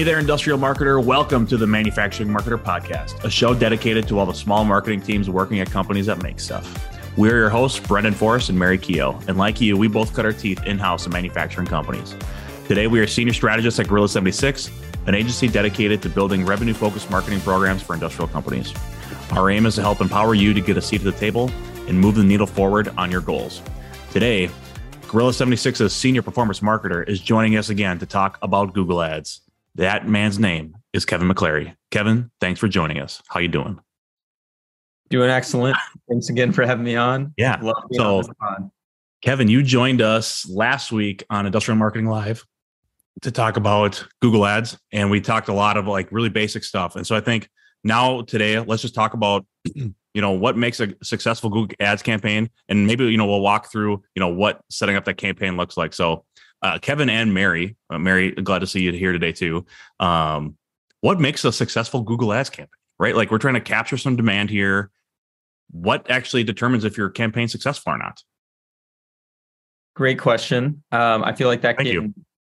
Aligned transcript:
Hey 0.00 0.04
there, 0.04 0.18
industrial 0.18 0.58
marketer. 0.58 1.04
Welcome 1.04 1.46
to 1.48 1.58
the 1.58 1.66
Manufacturing 1.66 2.30
Marketer 2.30 2.56
Podcast, 2.56 3.22
a 3.22 3.28
show 3.28 3.52
dedicated 3.52 4.08
to 4.08 4.18
all 4.18 4.24
the 4.24 4.32
small 4.32 4.64
marketing 4.64 5.02
teams 5.02 5.28
working 5.28 5.60
at 5.60 5.70
companies 5.70 6.06
that 6.06 6.22
make 6.22 6.40
stuff. 6.40 6.66
We're 7.18 7.36
your 7.36 7.50
hosts, 7.50 7.78
Brendon 7.80 8.14
Forrest 8.14 8.48
and 8.48 8.58
Mary 8.58 8.78
Keogh. 8.78 9.20
And 9.28 9.36
like 9.36 9.60
you, 9.60 9.76
we 9.76 9.88
both 9.88 10.14
cut 10.14 10.24
our 10.24 10.32
teeth 10.32 10.64
in 10.64 10.78
house 10.78 11.04
in 11.04 11.12
manufacturing 11.12 11.66
companies. 11.66 12.16
Today, 12.66 12.86
we 12.86 12.98
are 13.00 13.06
senior 13.06 13.34
strategists 13.34 13.78
at 13.78 13.88
Gorilla 13.88 14.08
76, 14.08 14.70
an 15.06 15.14
agency 15.14 15.48
dedicated 15.48 16.00
to 16.00 16.08
building 16.08 16.46
revenue 16.46 16.72
focused 16.72 17.10
marketing 17.10 17.42
programs 17.42 17.82
for 17.82 17.92
industrial 17.92 18.28
companies. 18.28 18.72
Our 19.32 19.50
aim 19.50 19.66
is 19.66 19.74
to 19.74 19.82
help 19.82 20.00
empower 20.00 20.34
you 20.34 20.54
to 20.54 20.62
get 20.62 20.78
a 20.78 20.80
seat 20.80 21.02
at 21.02 21.12
the 21.12 21.20
table 21.20 21.50
and 21.88 22.00
move 22.00 22.14
the 22.14 22.24
needle 22.24 22.46
forward 22.46 22.88
on 22.96 23.10
your 23.10 23.20
goals. 23.20 23.60
Today, 24.12 24.48
Gorilla 25.08 25.32
76's 25.32 25.92
senior 25.92 26.22
performance 26.22 26.60
marketer 26.60 27.06
is 27.06 27.20
joining 27.20 27.58
us 27.58 27.68
again 27.68 27.98
to 27.98 28.06
talk 28.06 28.38
about 28.40 28.72
Google 28.72 29.02
Ads. 29.02 29.42
That 29.80 30.06
man's 30.06 30.38
name 30.38 30.76
is 30.92 31.06
Kevin 31.06 31.26
McClary. 31.26 31.74
Kevin, 31.90 32.30
thanks 32.38 32.60
for 32.60 32.68
joining 32.68 32.98
us. 32.98 33.22
How 33.28 33.40
you 33.40 33.48
doing? 33.48 33.80
Doing 35.08 35.30
excellent. 35.30 35.74
Thanks 36.06 36.28
again 36.28 36.52
for 36.52 36.66
having 36.66 36.84
me 36.84 36.96
on. 36.96 37.32
Yeah. 37.38 37.58
so, 37.92 38.20
on 38.42 38.70
Kevin, 39.22 39.48
you 39.48 39.62
joined 39.62 40.02
us 40.02 40.46
last 40.50 40.92
week 40.92 41.24
on 41.30 41.46
Industrial 41.46 41.78
Marketing 41.78 42.08
Live 42.08 42.44
to 43.22 43.30
talk 43.30 43.56
about 43.56 44.06
Google 44.20 44.44
Ads, 44.44 44.76
and 44.92 45.10
we 45.10 45.18
talked 45.18 45.48
a 45.48 45.54
lot 45.54 45.78
of 45.78 45.86
like 45.86 46.12
really 46.12 46.28
basic 46.28 46.62
stuff. 46.62 46.94
And 46.94 47.06
so 47.06 47.16
I 47.16 47.20
think 47.22 47.48
now 47.82 48.20
today, 48.20 48.60
let's 48.60 48.82
just 48.82 48.94
talk 48.94 49.14
about 49.14 49.46
you 49.74 49.94
know 50.14 50.32
what 50.32 50.58
makes 50.58 50.80
a 50.80 50.94
successful 51.02 51.48
Google 51.48 51.74
Ads 51.80 52.02
campaign, 52.02 52.50
and 52.68 52.86
maybe 52.86 53.06
you 53.06 53.16
know 53.16 53.24
we'll 53.24 53.40
walk 53.40 53.72
through 53.72 54.02
you 54.14 54.20
know 54.20 54.28
what 54.28 54.60
setting 54.68 54.96
up 54.96 55.06
that 55.06 55.16
campaign 55.16 55.56
looks 55.56 55.78
like. 55.78 55.94
So 55.94 56.26
uh, 56.62 56.78
Kevin 56.78 57.08
and 57.08 57.32
Mary. 57.32 57.76
Uh, 57.88 57.98
Mary, 57.98 58.32
glad 58.32 58.60
to 58.60 58.66
see 58.66 58.82
you 58.82 58.92
here 58.92 59.12
today 59.12 59.32
too. 59.32 59.64
Um, 59.98 60.56
what 61.00 61.18
makes 61.18 61.44
a 61.44 61.52
successful 61.52 62.02
Google 62.02 62.32
Ads 62.32 62.50
campaign? 62.50 62.68
Right, 62.98 63.16
like 63.16 63.30
we're 63.30 63.38
trying 63.38 63.54
to 63.54 63.60
capture 63.60 63.96
some 63.96 64.14
demand 64.14 64.50
here. 64.50 64.90
What 65.70 66.10
actually 66.10 66.44
determines 66.44 66.84
if 66.84 66.98
your 66.98 67.08
campaign 67.08 67.48
successful 67.48 67.94
or 67.94 67.98
not? 67.98 68.22
Great 69.96 70.18
question. 70.18 70.82
Um, 70.92 71.24
I 71.24 71.32
feel 71.32 71.48
like 71.48 71.62
that 71.62 71.78
Thank 71.78 71.88
can, 71.88 72.14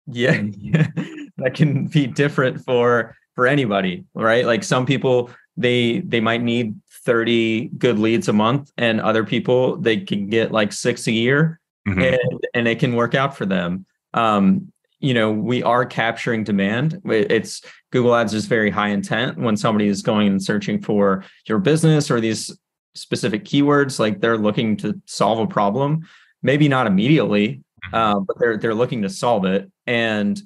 you. 0.07 0.45
yeah, 0.57 0.87
that 1.37 1.53
can 1.55 1.89
be 1.89 2.07
different 2.07 2.65
for 2.65 3.15
for 3.35 3.47
anybody, 3.47 4.05
right? 4.15 4.47
Like 4.47 4.65
some 4.65 4.87
people 4.87 5.31
they 5.59 6.01
they 6.01 6.21
might 6.21 6.43
need 6.43 6.75
30 7.05 7.69
good 7.79 7.99
leads 7.99 8.29
a 8.29 8.33
month 8.33 8.71
and 8.79 9.01
other 9.01 9.25
people 9.25 9.77
they 9.77 9.99
can 9.99 10.29
get 10.29 10.53
like 10.53 10.73
six 10.73 11.07
a 11.07 11.13
year 11.13 11.61
mm-hmm. 11.87 12.01
and 12.01 12.47
and 12.55 12.69
it 12.69 12.79
can 12.79 12.95
work 12.95 13.15
out 13.15 13.37
for 13.37 13.47
them 13.47 13.85
um, 14.15 14.73
you 15.01 15.15
know, 15.15 15.33
we 15.33 15.63
are 15.63 15.87
capturing 15.87 16.45
demand. 16.45 17.01
It's 17.07 17.63
Google 17.91 18.15
Ads 18.15 18.35
is 18.35 18.47
very 18.47 18.71
high 18.71 18.89
intent 18.89 19.39
when 19.39 19.57
somebody 19.57 19.89
is 19.89 20.03
going 20.03 20.29
and 20.29 20.43
searching 20.43 20.81
for 20.81 21.25
your 21.47 21.59
business 21.59 22.11
or 22.11 22.21
these 22.21 22.57
specific 22.95 23.45
keywords, 23.45 23.99
like 23.99 24.21
they're 24.21 24.39
looking 24.39 24.77
to 24.79 25.01
solve 25.07 25.39
a 25.39 25.47
problem, 25.47 26.07
maybe 26.43 26.69
not 26.69 26.87
immediately, 26.87 27.63
mm-hmm. 27.87 27.95
uh, 27.95 28.21
but 28.21 28.39
they're 28.39 28.57
they're 28.57 28.75
looking 28.75 29.03
to 29.03 29.09
solve 29.09 29.45
it. 29.45 29.71
And 29.87 30.41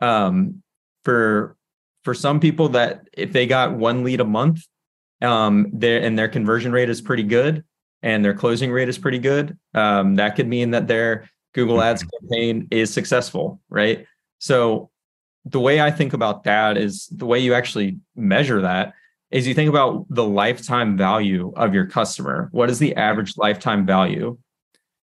um, 0.00 0.62
for 1.04 1.56
for 2.04 2.14
some 2.14 2.38
people 2.38 2.70
that 2.70 3.08
if 3.12 3.32
they 3.32 3.46
got 3.46 3.74
one 3.74 4.04
lead 4.04 4.20
a 4.20 4.24
month, 4.24 4.62
um, 5.20 5.68
their 5.72 6.00
and 6.00 6.18
their 6.18 6.28
conversion 6.28 6.72
rate 6.72 6.90
is 6.90 7.00
pretty 7.00 7.24
good 7.24 7.64
and 8.02 8.24
their 8.24 8.34
closing 8.34 8.70
rate 8.70 8.88
is 8.88 8.98
pretty 8.98 9.18
good, 9.18 9.58
um, 9.74 10.14
that 10.16 10.36
could 10.36 10.46
mean 10.46 10.70
that 10.70 10.86
they're 10.86 11.28
Google 11.56 11.82
Ads 11.82 12.04
mm-hmm. 12.04 12.26
campaign 12.28 12.68
is 12.70 12.92
successful, 12.92 13.60
right? 13.68 14.06
So 14.38 14.90
the 15.46 15.58
way 15.58 15.80
I 15.80 15.90
think 15.90 16.12
about 16.12 16.44
that 16.44 16.76
is 16.76 17.06
the 17.06 17.26
way 17.26 17.38
you 17.40 17.54
actually 17.54 17.98
measure 18.14 18.60
that 18.60 18.92
is 19.30 19.48
you 19.48 19.54
think 19.54 19.70
about 19.70 20.06
the 20.10 20.24
lifetime 20.24 20.96
value 20.96 21.52
of 21.56 21.74
your 21.74 21.86
customer. 21.86 22.48
What 22.52 22.70
is 22.70 22.78
the 22.78 22.94
average 22.94 23.36
lifetime 23.36 23.86
value? 23.86 24.38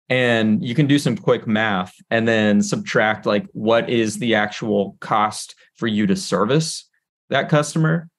And 0.09 0.63
you 0.63 0.73
can 0.73 0.88
do 0.88 0.97
some 0.97 1.17
quick 1.17 1.45
math 1.45 1.94
and 2.09 2.25
then 2.27 2.61
subtract 2.61 3.25
like 3.25 3.45
what 3.51 3.89
is 3.89 4.17
the 4.17 4.35
actual 4.35 4.95
cost 5.01 5.53
for 5.75 5.85
you 5.85 6.07
to 6.07 6.16
service 6.16 6.89
that 7.29 7.50
customer? 7.50 8.09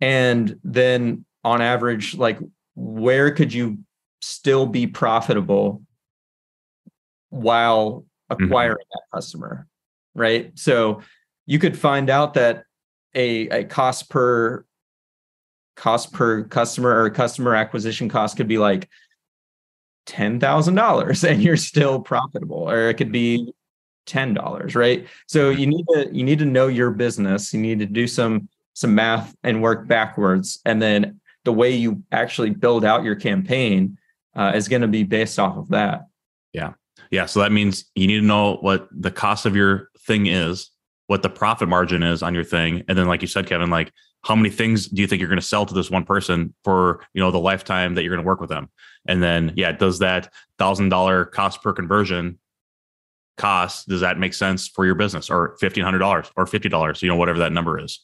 And 0.00 0.58
then 0.62 1.24
on 1.42 1.60
average, 1.60 2.14
like 2.14 2.38
where 2.76 3.32
could 3.32 3.52
you 3.52 3.78
still 4.20 4.66
be 4.66 4.86
profitable 4.86 5.82
while 7.32 8.04
mm-hmm. 8.30 8.44
acquiring 8.44 8.76
mm-hmm. 8.76 8.98
that 9.10 9.16
customer, 9.16 9.66
right? 10.14 10.52
So 10.54 11.02
you 11.46 11.58
could 11.58 11.78
find 11.78 12.10
out 12.10 12.34
that 12.34 12.64
a, 13.14 13.48
a 13.48 13.64
cost 13.64 14.10
per 14.10 14.64
cost 15.74 16.12
per 16.12 16.44
customer 16.44 17.02
or 17.02 17.10
customer 17.10 17.54
acquisition 17.54 18.08
cost 18.08 18.36
could 18.36 18.48
be 18.48 18.58
like 18.58 18.88
$10,000 20.06 21.24
and 21.30 21.42
you're 21.42 21.56
still 21.56 22.00
profitable 22.00 22.70
or 22.70 22.90
it 22.90 22.94
could 22.94 23.12
be 23.12 23.52
$10, 24.06 24.74
right? 24.74 25.06
So 25.26 25.50
you 25.50 25.66
need 25.66 25.86
to 25.94 26.08
you 26.12 26.24
need 26.24 26.38
to 26.40 26.44
know 26.44 26.68
your 26.68 26.90
business, 26.90 27.54
you 27.54 27.60
need 27.60 27.78
to 27.78 27.86
do 27.86 28.06
some 28.06 28.48
some 28.74 28.94
math 28.94 29.34
and 29.42 29.62
work 29.62 29.86
backwards 29.86 30.60
and 30.64 30.80
then 30.80 31.20
the 31.44 31.52
way 31.52 31.70
you 31.70 32.02
actually 32.12 32.50
build 32.50 32.84
out 32.84 33.04
your 33.04 33.16
campaign 33.16 33.98
uh, 34.36 34.52
is 34.54 34.68
going 34.68 34.82
to 34.82 34.88
be 34.88 35.02
based 35.02 35.38
off 35.38 35.56
of 35.56 35.68
that. 35.70 36.06
Yeah. 36.52 36.72
Yeah. 37.12 37.26
So 37.26 37.40
that 37.40 37.52
means 37.52 37.84
you 37.94 38.06
need 38.08 38.20
to 38.20 38.26
know 38.26 38.56
what 38.56 38.88
the 38.90 39.10
cost 39.10 39.46
of 39.46 39.54
your 39.54 39.90
thing 40.00 40.26
is, 40.26 40.70
what 41.06 41.22
the 41.22 41.28
profit 41.28 41.68
margin 41.68 42.02
is 42.02 42.22
on 42.22 42.34
your 42.34 42.42
thing. 42.42 42.82
And 42.88 42.96
then, 42.96 43.06
like 43.06 43.20
you 43.20 43.28
said, 43.28 43.46
Kevin, 43.46 43.70
like 43.70 43.92
how 44.22 44.34
many 44.34 44.48
things 44.50 44.86
do 44.86 45.02
you 45.02 45.06
think 45.06 45.20
you're 45.20 45.28
going 45.28 45.38
to 45.38 45.46
sell 45.46 45.66
to 45.66 45.74
this 45.74 45.90
one 45.90 46.04
person 46.04 46.54
for, 46.64 47.04
you 47.12 47.20
know, 47.20 47.30
the 47.30 47.38
lifetime 47.38 47.94
that 47.94 48.02
you're 48.02 48.14
going 48.14 48.24
to 48.24 48.26
work 48.26 48.40
with 48.40 48.48
them? 48.48 48.70
And 49.06 49.22
then, 49.22 49.52
yeah, 49.56 49.72
does 49.72 49.98
that 49.98 50.32
thousand 50.58 50.88
dollar 50.88 51.26
cost 51.26 51.62
per 51.62 51.72
conversion 51.72 52.38
cost, 53.36 53.88
does 53.88 54.00
that 54.00 54.18
make 54.18 54.32
sense 54.34 54.68
for 54.68 54.86
your 54.86 54.94
business 54.94 55.28
or 55.28 55.56
$1,500 55.60 56.30
or 56.36 56.44
$50, 56.46 57.02
you 57.02 57.08
know, 57.08 57.16
whatever 57.16 57.40
that 57.40 57.52
number 57.52 57.78
is? 57.78 58.00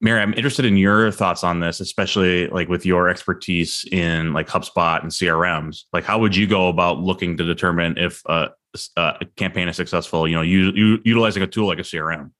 Mary, 0.00 0.20
I'm 0.20 0.32
interested 0.34 0.64
in 0.64 0.76
your 0.76 1.10
thoughts 1.10 1.44
on 1.44 1.60
this, 1.60 1.80
especially 1.80 2.48
like 2.48 2.68
with 2.68 2.86
your 2.86 3.08
expertise 3.08 3.84
in 3.92 4.32
like 4.32 4.48
HubSpot 4.48 5.02
and 5.02 5.10
CRMs. 5.10 5.84
Like, 5.92 6.04
how 6.04 6.18
would 6.18 6.34
you 6.34 6.46
go 6.46 6.68
about 6.68 7.00
looking 7.00 7.36
to 7.36 7.44
determine 7.44 7.98
if 7.98 8.22
a, 8.26 8.50
a 8.96 9.26
campaign 9.36 9.68
is 9.68 9.76
successful? 9.76 10.26
You 10.26 10.36
know, 10.36 10.42
you, 10.42 10.72
you, 10.72 10.98
utilizing 11.04 11.42
a 11.42 11.46
tool 11.46 11.66
like 11.66 11.78
a 11.78 11.82
CRM. 11.82 12.30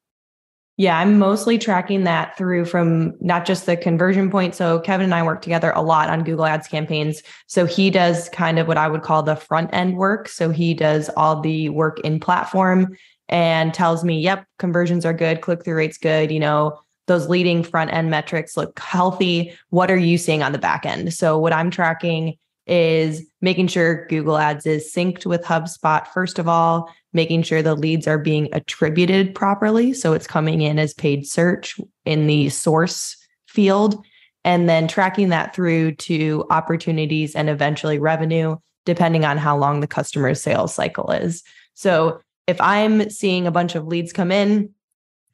Yeah, 0.78 0.98
I'm 0.98 1.18
mostly 1.18 1.58
tracking 1.58 2.04
that 2.04 2.38
through 2.38 2.64
from 2.64 3.12
not 3.20 3.44
just 3.44 3.66
the 3.66 3.76
conversion 3.76 4.30
point. 4.30 4.54
So 4.54 4.80
Kevin 4.80 5.04
and 5.04 5.14
I 5.14 5.22
work 5.22 5.42
together 5.42 5.72
a 5.72 5.82
lot 5.82 6.08
on 6.08 6.24
Google 6.24 6.46
Ads 6.46 6.68
campaigns. 6.68 7.22
So 7.46 7.66
he 7.66 7.90
does 7.90 8.30
kind 8.30 8.58
of 8.58 8.66
what 8.66 8.78
I 8.78 8.88
would 8.88 9.02
call 9.02 9.22
the 9.22 9.36
front 9.36 9.68
end 9.74 9.98
work. 9.98 10.26
So 10.30 10.48
he 10.48 10.72
does 10.72 11.10
all 11.18 11.42
the 11.42 11.68
work 11.68 12.00
in 12.00 12.18
platform 12.18 12.96
and 13.28 13.74
tells 13.74 14.04
me, 14.04 14.20
"Yep, 14.20 14.46
conversions 14.58 15.04
are 15.04 15.12
good, 15.12 15.42
click 15.42 15.62
through 15.62 15.76
rates 15.76 15.98
good." 15.98 16.32
You 16.32 16.40
know, 16.40 16.80
those 17.10 17.28
leading 17.28 17.64
front 17.64 17.92
end 17.92 18.08
metrics 18.08 18.56
look 18.56 18.78
healthy. 18.78 19.52
What 19.70 19.90
are 19.90 19.96
you 19.96 20.16
seeing 20.16 20.44
on 20.44 20.52
the 20.52 20.58
back 20.58 20.86
end? 20.86 21.12
So, 21.12 21.36
what 21.36 21.52
I'm 21.52 21.68
tracking 21.68 22.36
is 22.68 23.26
making 23.40 23.66
sure 23.66 24.06
Google 24.06 24.38
Ads 24.38 24.64
is 24.64 24.94
synced 24.94 25.26
with 25.26 25.42
HubSpot, 25.42 26.06
first 26.06 26.38
of 26.38 26.46
all, 26.46 26.88
making 27.12 27.42
sure 27.42 27.62
the 27.62 27.74
leads 27.74 28.06
are 28.06 28.16
being 28.16 28.48
attributed 28.52 29.34
properly. 29.34 29.92
So, 29.92 30.12
it's 30.12 30.28
coming 30.28 30.62
in 30.62 30.78
as 30.78 30.94
paid 30.94 31.26
search 31.26 31.80
in 32.04 32.28
the 32.28 32.48
source 32.48 33.16
field, 33.48 34.04
and 34.44 34.68
then 34.68 34.86
tracking 34.86 35.30
that 35.30 35.52
through 35.52 35.96
to 35.96 36.46
opportunities 36.50 37.34
and 37.34 37.50
eventually 37.50 37.98
revenue, 37.98 38.56
depending 38.86 39.24
on 39.24 39.36
how 39.36 39.58
long 39.58 39.80
the 39.80 39.88
customer's 39.88 40.40
sales 40.40 40.72
cycle 40.72 41.10
is. 41.10 41.42
So, 41.74 42.20
if 42.46 42.60
I'm 42.60 43.10
seeing 43.10 43.48
a 43.48 43.52
bunch 43.52 43.74
of 43.74 43.88
leads 43.88 44.12
come 44.12 44.30
in, 44.30 44.70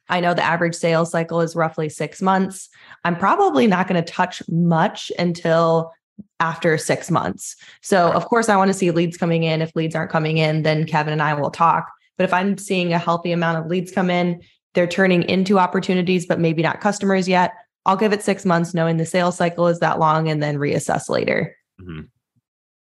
I 0.09 0.19
know 0.19 0.33
the 0.33 0.43
average 0.43 0.75
sales 0.75 1.11
cycle 1.11 1.41
is 1.41 1.55
roughly 1.55 1.89
six 1.89 2.21
months. 2.21 2.69
I'm 3.03 3.15
probably 3.15 3.67
not 3.67 3.87
going 3.87 4.01
to 4.01 4.11
touch 4.11 4.41
much 4.49 5.11
until 5.19 5.91
after 6.39 6.77
six 6.77 7.11
months. 7.11 7.55
So, 7.81 8.11
of 8.11 8.25
course, 8.25 8.49
I 8.49 8.55
want 8.55 8.69
to 8.69 8.73
see 8.73 8.91
leads 8.91 9.17
coming 9.17 9.43
in. 9.43 9.61
If 9.61 9.75
leads 9.75 9.95
aren't 9.95 10.11
coming 10.11 10.37
in, 10.37 10.63
then 10.63 10.85
Kevin 10.85 11.13
and 11.13 11.21
I 11.21 11.33
will 11.33 11.51
talk. 11.51 11.91
But 12.17 12.23
if 12.23 12.33
I'm 12.33 12.57
seeing 12.57 12.93
a 12.93 12.99
healthy 12.99 13.31
amount 13.31 13.59
of 13.59 13.67
leads 13.67 13.91
come 13.91 14.09
in, 14.09 14.41
they're 14.73 14.87
turning 14.87 15.23
into 15.23 15.59
opportunities, 15.59 16.25
but 16.25 16.39
maybe 16.39 16.61
not 16.61 16.81
customers 16.81 17.27
yet. 17.27 17.53
I'll 17.85 17.97
give 17.97 18.13
it 18.13 18.21
six 18.21 18.45
months, 18.45 18.73
knowing 18.73 18.97
the 18.97 19.05
sales 19.05 19.37
cycle 19.37 19.67
is 19.67 19.79
that 19.79 19.99
long, 19.99 20.27
and 20.29 20.41
then 20.41 20.57
reassess 20.57 21.09
later. 21.09 21.55
Mm-hmm. 21.81 22.01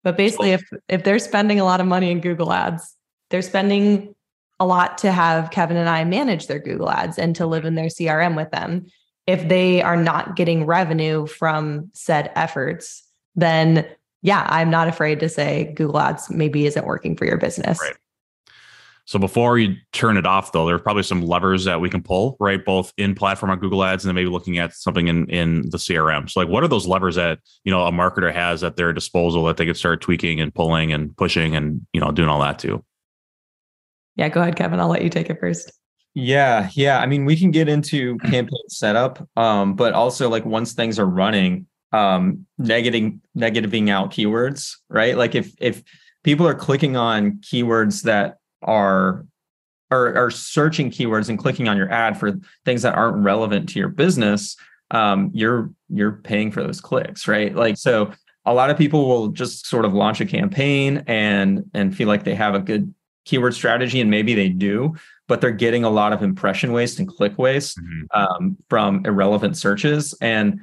But 0.04 0.18
basically, 0.18 0.51
if 0.51 0.63
if 0.88 1.04
they're 1.04 1.19
spending 1.19 1.60
a 1.60 1.63
lot 1.63 1.81
of 1.81 1.88
money 1.88 2.12
in 2.12 2.21
Google 2.21 2.51
Ads, 2.51 2.95
they're 3.30 3.42
spending 3.42 4.16
a 4.59 4.65
lot 4.65 4.97
to 5.00 5.11
have 5.11 5.51
Kevin 5.51 5.77
and 5.77 5.89
I 5.89 6.03
manage 6.03 6.47
their 6.47 6.59
Google 6.59 6.89
ads 6.89 7.17
and 7.17 7.35
to 7.35 7.45
live 7.45 7.65
in 7.65 7.75
their 7.75 7.88
CRM 7.88 8.35
with 8.35 8.51
them. 8.51 8.85
If 9.27 9.47
they 9.47 9.81
are 9.81 9.97
not 9.97 10.35
getting 10.35 10.65
revenue 10.65 11.27
from 11.27 11.89
said 11.94 12.31
efforts, 12.35 13.03
then 13.35 13.88
yeah, 14.21 14.45
I'm 14.50 14.69
not 14.69 14.88
afraid 14.88 15.19
to 15.21 15.29
say 15.29 15.73
Google 15.75 16.00
ads 16.00 16.29
maybe 16.29 16.65
isn't 16.65 16.85
working 16.85 17.15
for 17.15 17.25
your 17.25 17.38
business. 17.38 17.79
Right. 17.81 17.95
So 19.06 19.17
before 19.17 19.57
you 19.57 19.75
turn 19.91 20.17
it 20.17 20.27
off, 20.27 20.51
though, 20.51 20.67
there's 20.67 20.81
probably 20.81 21.01
some 21.01 21.23
levers 21.23 21.65
that 21.65 21.81
we 21.81 21.89
can 21.89 22.03
pull, 22.03 22.38
right? 22.39 22.63
Both 22.63 22.94
in 22.95 23.15
platform 23.15 23.51
on 23.51 23.57
Google 23.57 23.83
Ads 23.83 24.03
and 24.03 24.09
then 24.09 24.13
maybe 24.13 24.29
looking 24.29 24.59
at 24.59 24.75
something 24.75 25.07
in 25.07 25.27
in 25.31 25.67
the 25.71 25.77
CRM. 25.77 26.29
So 26.29 26.39
like, 26.39 26.50
what 26.50 26.63
are 26.63 26.67
those 26.67 26.85
levers 26.85 27.15
that 27.15 27.39
you 27.63 27.71
know 27.71 27.88
a 27.88 27.91
marketer 27.91 28.31
has 28.31 28.63
at 28.63 28.75
their 28.75 28.94
disposal 28.94 29.45
that 29.45 29.57
they 29.57 29.65
could 29.65 29.77
start 29.77 30.01
tweaking 30.01 30.39
and 30.39 30.53
pulling 30.53 30.94
and 30.94 31.17
pushing 31.17 31.56
and 31.56 31.88
you 31.91 32.00
know 32.00 32.11
doing 32.11 32.29
all 32.29 32.41
that 32.41 32.59
too? 32.59 32.83
Yeah, 34.19 34.27
go 34.27 34.42
ahead, 34.42 34.57
Kevin. 34.57 34.81
I'll 34.81 34.89
let 34.89 35.01
you 35.01 35.10
take 35.10 35.30
it 35.30 35.39
first. 35.39 35.71
Yeah, 36.13 36.69
yeah. 36.74 37.00
I 37.00 37.06
mean, 37.06 37.24
we 37.24 37.38
can 37.38 37.51
get 37.51 37.69
into 37.69 38.18
campaign 38.18 38.68
setup, 38.68 39.25
um, 39.38 39.75
but 39.75 39.94
also 39.94 40.27
like 40.27 40.44
once 40.44 40.74
things 40.74 41.00
are 41.00 41.06
running, 41.06 41.68
um, 41.94 42.45
negating 42.60 43.21
negativing 43.38 43.89
out 43.89 44.12
keywords, 44.12 44.74
right? 44.89 45.16
Like 45.16 45.36
if 45.36 45.54
if 45.62 45.83
people 46.25 46.45
are 46.45 46.54
clicking 46.54 46.98
on 46.98 47.38
keywords 47.38 48.04
that 48.04 48.39
are 48.62 49.25
are, 49.89 50.13
are 50.18 50.31
searching 50.31 50.92
keywords 50.92 51.30
and 51.30 51.39
clicking 51.39 51.69
on 51.69 51.77
your 51.77 51.89
ad 51.89 52.19
for 52.19 52.33
things 52.66 52.81
that 52.81 52.95
aren't 52.95 53.24
relevant 53.24 53.69
to 53.69 53.80
your 53.80 53.88
business, 53.88 54.57
um, 54.92 55.31
you're 55.33 55.71
you're 55.88 56.12
paying 56.12 56.51
for 56.51 56.62
those 56.62 56.81
clicks, 56.81 57.25
right? 57.25 57.56
Like 57.56 57.77
so 57.77 58.12
a 58.44 58.54
lot 58.54 58.69
of 58.69 58.77
people 58.77 59.07
will 59.07 59.30
just 59.30 59.66
sort 59.66 59.86
of 59.86 59.94
launch 59.94 60.19
a 60.19 60.25
campaign 60.25 61.06
and 61.07 61.63
and 61.74 61.95
feel 61.95 62.10
like 62.10 62.25
they 62.25 62.36
have 62.36 62.54
a 62.54 62.60
good 62.60 62.94
keyword 63.29 63.53
strategy 63.53 64.01
and 64.01 64.09
maybe 64.09 64.33
they 64.33 64.49
do 64.49 64.93
but 65.27 65.41
they're 65.41 65.51
getting 65.51 65.83
a 65.83 65.89
lot 65.89 66.11
of 66.11 66.23
impression 66.23 66.71
waste 66.71 66.99
and 66.99 67.07
click 67.07 67.37
waste 67.37 67.79
mm-hmm. 67.79 68.19
um, 68.19 68.57
from 68.69 69.05
irrelevant 69.05 69.55
searches 69.55 70.15
and 70.21 70.59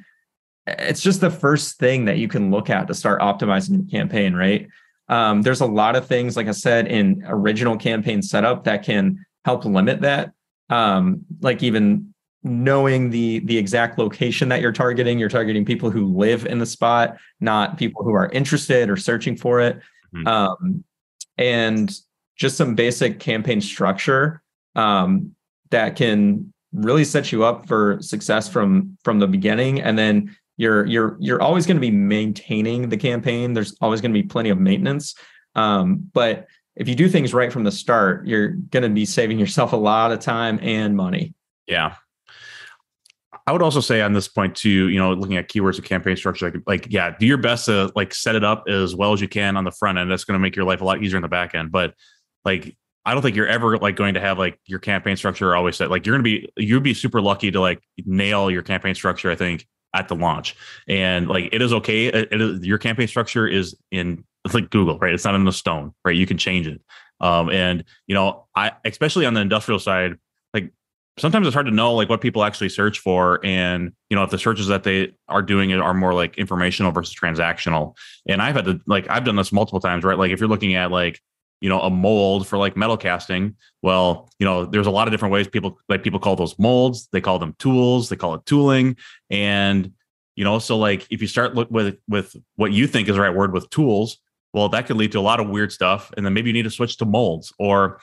it's 0.67 1.01
just 1.01 1.21
the 1.21 1.31
first 1.31 1.79
thing 1.79 2.07
that 2.07 2.19
you 2.19 2.27
can 2.27 2.51
look 2.51 2.69
at 2.69 2.89
to 2.89 2.95
start 2.95 3.21
optimizing 3.21 3.77
your 3.77 3.89
campaign 3.89 4.35
right 4.35 4.69
um, 5.09 5.43
there's 5.43 5.61
a 5.61 5.67
lot 5.67 5.97
of 5.97 6.07
things, 6.07 6.37
like 6.37 6.49
I 6.49 6.53
said, 6.53 6.89
in 6.89 7.23
original 7.27 7.77
campaign 7.77 8.23
setup 8.23 8.65
that 8.65 8.83
can 8.83 9.25
help 9.45 9.65
limit 9.65 10.01
that. 10.01 10.33
Um, 10.69 11.25
like 11.41 11.63
even 11.63 12.13
knowing 12.43 13.11
the 13.11 13.41
the 13.41 13.57
exact 13.57 13.99
location 13.99 14.49
that 14.49 14.61
you're 14.61 14.73
targeting, 14.73 15.19
you're 15.19 15.29
targeting 15.29 15.65
people 15.65 15.91
who 15.91 16.07
live 16.07 16.47
in 16.47 16.59
the 16.59 16.67
spot, 16.67 17.17
not 17.41 17.79
people 17.79 18.03
who 18.03 18.13
are 18.13 18.29
interested 18.31 18.91
or 18.91 18.97
searching 18.97 19.37
for 19.37 19.61
it. 19.61 19.81
Mm-hmm. 20.15 20.27
Um, 20.27 20.85
and 21.39 21.97
just 22.37 22.57
some 22.57 22.75
basic 22.75 23.19
campaign 23.19 23.61
structure 23.61 24.43
um, 24.75 25.35
that 25.71 25.97
can 25.97 26.53
really 26.73 27.05
set 27.05 27.33
you 27.33 27.45
up 27.45 27.67
for 27.67 27.99
success 28.01 28.49
from 28.49 28.97
from 29.03 29.19
the 29.19 29.27
beginning. 29.27 29.81
And 29.81 29.99
then 29.99 30.37
you're 30.57 30.85
you're 30.87 31.17
you're 31.21 31.43
always 31.43 31.67
going 31.67 31.77
to 31.77 31.81
be 31.81 31.91
maintaining 31.91 32.89
the 32.89 32.97
campaign. 32.97 33.55
There's 33.55 33.77
always 33.81 34.01
going 34.01 34.13
to 34.13 34.23
be 34.23 34.27
plenty 34.27 34.51
of 34.51 34.59
maintenance. 34.59 35.15
Um, 35.55 36.09
but 36.13 36.47
if 36.77 36.89
you 36.89 36.95
do 36.95 37.09
things 37.09 37.33
right 37.33 37.51
from 37.51 37.65
the 37.65 37.73
start 37.73 38.27
you're 38.27 38.49
going 38.49 38.83
to 38.83 38.91
be 38.91 39.07
saving 39.07 39.39
yourself 39.39 39.73
a 39.73 39.77
lot 39.77 40.13
of 40.13 40.21
time 40.21 40.59
and 40.63 40.95
money. 40.95 41.35
Yeah. 41.67 41.95
I 43.49 43.53
would 43.53 43.63
also 43.63 43.81
say 43.81 44.03
on 44.03 44.13
this 44.13 44.27
point 44.27 44.57
too, 44.57 44.89
you 44.89 44.99
know, 44.99 45.13
looking 45.13 45.37
at 45.37 45.49
keywords 45.49 45.77
and 45.77 45.85
campaign 45.85 46.17
structure, 46.17 46.51
like, 46.51 46.63
like, 46.67 46.87
yeah, 46.91 47.15
do 47.17 47.27
your 47.27 47.39
best 47.39 47.67
to 47.67 47.93
like 47.95 48.13
set 48.13 48.35
it 48.35 48.43
up 48.43 48.65
as 48.69 48.95
well 48.97 49.13
as 49.13 49.21
you 49.21 49.29
can 49.29 49.57
on 49.57 49.63
the 49.63 49.71
front 49.71 49.99
end. 49.99 50.11
That's 50.11 50.25
going 50.25 50.35
to 50.35 50.41
make 50.41 50.57
your 50.57 50.65
life 50.65 50.81
a 50.81 50.85
lot 50.85 51.03
easier 51.03 51.17
in 51.17 51.23
the 51.23 51.29
back 51.29 51.55
end. 51.55 51.71
But 51.71 51.95
like, 52.47 52.75
I 53.05 53.13
don't 53.13 53.23
think 53.23 53.37
you're 53.37 53.47
ever 53.47 53.77
like 53.77 53.97
going 53.97 54.15
to 54.15 54.21
have 54.21 54.39
like 54.39 54.59
your 54.65 54.79
campaign 54.79 55.17
structure 55.17 55.55
always 55.55 55.77
set. 55.77 55.91
Like, 55.91 56.07
you're 56.07 56.17
to 56.17 56.23
be, 56.23 56.49
you'd 56.57 56.83
be 56.83 56.95
super 56.95 57.21
lucky 57.21 57.51
to 57.51 57.61
like 57.61 57.83
nail 58.07 58.51
your 58.51 58.63
campaign 58.63 58.95
structure. 58.95 59.31
I 59.31 59.37
think 59.37 59.67
at 59.97 60.09
the 60.09 60.15
launch. 60.15 60.55
And 60.87 61.29
like 61.29 61.49
it 61.53 61.63
is 61.63 61.73
okay. 61.73 62.07
It, 62.07 62.29
it 62.31 62.41
is, 62.41 62.65
your 62.65 62.79
campaign 62.79 63.09
structure 63.09 63.47
is 63.49 63.75
in 63.91 64.25
it's 64.45 64.55
like 64.55 64.71
Google, 64.71 64.99
right? 64.99 65.13
It's 65.13 65.25
not 65.25 65.35
in 65.35 65.45
the 65.45 65.53
stone, 65.53 65.93
right? 66.05 66.15
You 66.15 66.27
can 66.27 66.39
change 66.39 66.69
it. 66.69 66.81
Um, 67.21 67.51
and 67.51 67.83
you 68.07 68.15
know, 68.15 68.47
I 68.55 68.73
especially 68.85 69.27
on 69.27 69.35
the 69.35 69.41
industrial 69.41 69.81
side, 69.81 70.17
like 70.55 70.71
sometimes 71.19 71.47
it's 71.47 71.55
hard 71.55 71.67
to 71.67 71.73
know 71.73 71.95
like 71.95 72.09
what 72.09 72.21
people 72.21 72.45
actually 72.45 72.69
search 72.69 72.99
for 72.99 73.45
and 73.45 73.93
you 74.11 74.17
know 74.17 74.23
if 74.23 74.31
the 74.31 74.39
searches 74.39 74.67
that 74.69 74.85
they 74.85 75.13
are 75.29 75.43
doing 75.43 75.71
it 75.71 75.81
are 75.81 75.95
more 75.95 76.13
like 76.13 76.37
informational 76.37 76.93
versus 76.93 77.15
transactional 77.15 77.95
and 78.29 78.43
i've 78.43 78.55
had 78.55 78.67
to 78.67 78.79
like 78.87 79.09
i've 79.09 79.25
done 79.25 79.37
this 79.37 79.51
multiple 79.51 79.81
times 79.81 80.05
right 80.05 80.19
like 80.19 80.31
if 80.31 80.39
you're 80.41 80.49
looking 80.49 80.75
at 80.75 80.91
like 80.91 81.21
you 81.61 81.69
know 81.69 81.81
a 81.81 81.91
mold 81.91 82.47
for 82.47 82.59
like 82.59 82.77
metal 82.77 82.97
casting. 82.97 83.57
Well 83.83 84.29
you 84.39 84.47
know 84.47 84.67
there's 84.67 84.87
a 84.87 84.91
lot 84.91 85.09
of 85.09 85.13
different 85.13 85.33
ways 85.33 85.49
people 85.49 85.79
like 85.89 86.03
people 86.03 86.21
call 86.21 86.37
those 86.37 86.59
molds. 86.59 87.09
They 87.13 87.21
call 87.21 87.39
them 87.39 87.55
tools. 87.59 88.09
They 88.09 88.17
call 88.17 88.35
it 88.35 88.47
tooling. 88.47 88.97
And 89.31 89.93
you 90.35 90.45
know 90.45 90.59
so 90.59 90.77
like 90.79 91.07
if 91.11 91.21
you 91.23 91.29
start 91.29 91.55
look 91.55 91.71
with 91.71 91.97
with 92.09 92.37
what 92.57 92.73
you 92.73 92.87
think 92.87 93.09
is 93.09 93.15
the 93.17 93.21
right 93.21 93.35
word 93.35 93.53
with 93.53 93.71
tools 93.71 94.19
well 94.53 94.69
that 94.69 94.87
could 94.87 94.97
lead 94.97 95.13
to 95.13 95.19
a 95.19 95.21
lot 95.21 95.41
of 95.41 95.49
weird 95.49 95.73
stuff. 95.73 96.13
And 96.17 96.25
then 96.25 96.35
maybe 96.35 96.51
you 96.51 96.55
need 96.55 96.65
to 96.65 96.71
switch 96.71 96.99
to 96.99 97.05
molds. 97.05 97.53
Or 97.59 98.01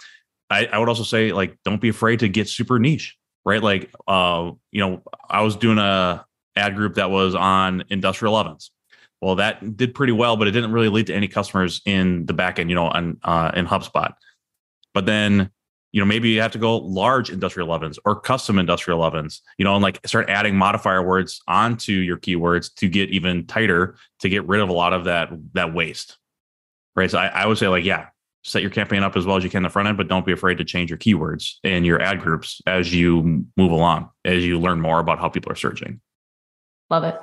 i, 0.50 0.66
I 0.66 0.78
would 0.78 0.90
also 0.90 1.04
say 1.04 1.32
like 1.32 1.58
don't 1.64 1.82
be 1.82 1.90
afraid 1.90 2.20
to 2.20 2.30
get 2.30 2.48
super 2.50 2.80
niche 2.80 3.18
right? 3.46 3.62
Like 3.62 3.92
uh 4.08 4.52
you 4.72 4.80
know 4.80 5.04
i 5.30 5.42
was 5.42 5.56
doing 5.56 5.78
a 5.78 6.26
ad 6.56 6.76
group 6.76 6.96
that 6.96 7.10
was 7.10 7.36
on 7.36 7.84
industrial 7.90 8.36
ovens 8.36 8.72
well, 9.24 9.36
that 9.36 9.78
did 9.78 9.96
pretty 9.96 10.14
well, 10.14 10.36
but 10.36 10.48
it 10.48 10.52
didn't 10.52 10.74
really 10.74 10.90
lead 10.90 11.08
to 11.08 11.16
any 11.16 11.28
customers 11.28 11.82
in 11.86 12.26
the 12.26 12.34
backend, 12.34 12.70
you 12.70 12.76
know, 12.76 12.88
on 12.88 13.18
uh, 13.24 13.52
in 13.56 13.66
HubSpot. 13.66 14.14
But 14.94 15.06
then, 15.06 15.50
you 15.94 16.02
know, 16.02 16.06
maybe 16.06 16.30
you 16.30 16.42
have 16.42 16.52
to 16.52 16.58
go 16.58 16.78
large 16.78 17.30
industrial 17.30 17.72
ovens 17.72 17.98
or 18.06 18.20
custom 18.20 18.60
industrial 18.60 19.02
ovens, 19.02 19.42
you 19.58 19.64
know, 19.64 19.76
and 19.76 19.82
like 19.82 20.06
start 20.06 20.30
adding 20.30 20.56
modifier 20.56 21.02
words 21.02 21.42
onto 21.48 21.94
your 21.94 22.18
keywords 22.18 22.74
to 22.76 22.90
get 22.90 23.10
even 23.10 23.48
tighter 23.48 23.96
to 24.20 24.30
get 24.30 24.46
rid 24.48 24.62
of 24.62 24.70
a 24.70 24.74
lot 24.74 24.92
of 24.92 25.06
that 25.06 25.30
that 25.54 25.74
waste. 25.74 26.18
Right. 26.96 27.10
So 27.10 27.18
I, 27.18 27.28
I 27.28 27.46
would 27.46 27.58
say 27.58 27.68
like, 27.68 27.86
yeah, 27.86 28.08
set 28.44 28.62
your 28.62 28.72
campaign 28.72 29.04
up 29.04 29.16
as 29.16 29.26
well 29.26 29.38
as 29.38 29.44
you 29.44 29.50
can 29.50 29.64
the 29.64 29.70
front 29.70 29.88
end, 29.88 29.98
but 29.98 30.10
don't 30.10 30.26
be 30.26 30.34
afraid 30.34 30.58
to 30.58 30.66
change 30.66 30.90
your 30.90 31.00
keywords 31.00 31.56
and 31.64 31.86
your 31.86 32.02
ad 32.02 32.20
groups 32.20 32.62
as 32.68 32.94
you 32.94 33.46
move 33.56 33.72
along, 33.72 34.10
as 34.26 34.46
you 34.46 34.60
learn 34.60 34.82
more 34.82 35.00
about 35.00 35.18
how 35.20 35.30
people 35.30 35.52
are 35.52 35.56
searching. 35.56 36.02
Love 36.90 37.06
it. 37.06 37.16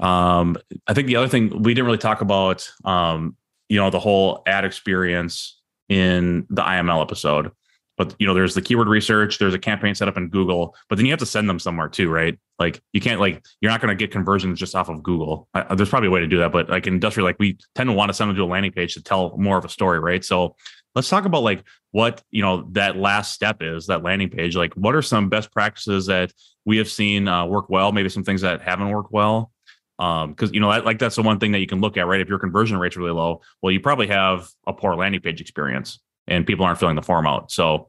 Um, 0.00 0.56
I 0.86 0.94
think 0.94 1.06
the 1.08 1.16
other 1.16 1.28
thing 1.28 1.62
we 1.62 1.74
didn't 1.74 1.86
really 1.86 1.98
talk 1.98 2.20
about, 2.20 2.70
um, 2.84 3.36
you 3.68 3.78
know, 3.78 3.90
the 3.90 3.98
whole 3.98 4.42
ad 4.46 4.64
experience 4.64 5.60
in 5.88 6.46
the 6.50 6.62
IML 6.62 7.02
episode. 7.02 7.50
But 7.96 8.14
you 8.20 8.26
know, 8.28 8.32
there's 8.32 8.54
the 8.54 8.62
keyword 8.62 8.86
research, 8.86 9.38
there's 9.38 9.54
a 9.54 9.58
campaign 9.58 9.94
set 9.94 10.06
up 10.06 10.16
in 10.16 10.28
Google, 10.28 10.76
but 10.88 10.96
then 10.96 11.04
you 11.04 11.12
have 11.12 11.18
to 11.18 11.26
send 11.26 11.48
them 11.48 11.58
somewhere 11.58 11.88
too, 11.88 12.08
right? 12.08 12.38
Like 12.60 12.80
you 12.92 13.00
can't 13.00 13.18
like 13.18 13.44
you're 13.60 13.72
not 13.72 13.80
going 13.80 13.90
to 13.90 14.00
get 14.00 14.12
conversions 14.12 14.60
just 14.60 14.76
off 14.76 14.88
of 14.88 15.02
Google. 15.02 15.48
I, 15.52 15.74
there's 15.74 15.88
probably 15.88 16.06
a 16.06 16.10
way 16.12 16.20
to 16.20 16.28
do 16.28 16.38
that, 16.38 16.52
but 16.52 16.70
like 16.70 16.86
in 16.86 16.94
industrial, 16.94 17.26
like 17.26 17.40
we 17.40 17.58
tend 17.74 17.88
to 17.88 17.92
want 17.92 18.08
to 18.08 18.14
send 18.14 18.30
them 18.30 18.36
to 18.36 18.44
a 18.44 18.46
landing 18.46 18.70
page 18.70 18.94
to 18.94 19.02
tell 19.02 19.36
more 19.36 19.58
of 19.58 19.64
a 19.64 19.68
story, 19.68 19.98
right? 19.98 20.24
So 20.24 20.54
let's 20.94 21.08
talk 21.08 21.24
about 21.24 21.42
like 21.42 21.64
what 21.90 22.22
you 22.30 22.42
know 22.42 22.68
that 22.72 22.96
last 22.96 23.32
step 23.32 23.62
is 23.62 23.88
that 23.88 24.04
landing 24.04 24.30
page. 24.30 24.54
Like 24.54 24.74
what 24.74 24.94
are 24.94 25.02
some 25.02 25.28
best 25.28 25.50
practices 25.50 26.06
that 26.06 26.32
we 26.64 26.76
have 26.76 26.88
seen 26.88 27.26
uh, 27.26 27.46
work 27.46 27.68
well? 27.68 27.90
Maybe 27.90 28.10
some 28.10 28.24
things 28.24 28.42
that 28.42 28.62
haven't 28.62 28.90
worked 28.90 29.12
well 29.12 29.50
um 29.98 30.30
because 30.30 30.52
you 30.52 30.60
know 30.60 30.68
like 30.68 30.98
that's 30.98 31.16
the 31.16 31.22
one 31.22 31.38
thing 31.38 31.52
that 31.52 31.58
you 31.58 31.66
can 31.66 31.80
look 31.80 31.96
at 31.96 32.06
right 32.06 32.20
if 32.20 32.28
your 32.28 32.38
conversion 32.38 32.78
rate's 32.78 32.96
really 32.96 33.10
low 33.10 33.40
well 33.62 33.72
you 33.72 33.80
probably 33.80 34.06
have 34.06 34.48
a 34.66 34.72
poor 34.72 34.94
landing 34.94 35.20
page 35.20 35.40
experience 35.40 35.98
and 36.26 36.46
people 36.46 36.64
aren't 36.64 36.78
filling 36.78 36.96
the 36.96 37.02
form 37.02 37.26
out 37.26 37.50
so 37.50 37.88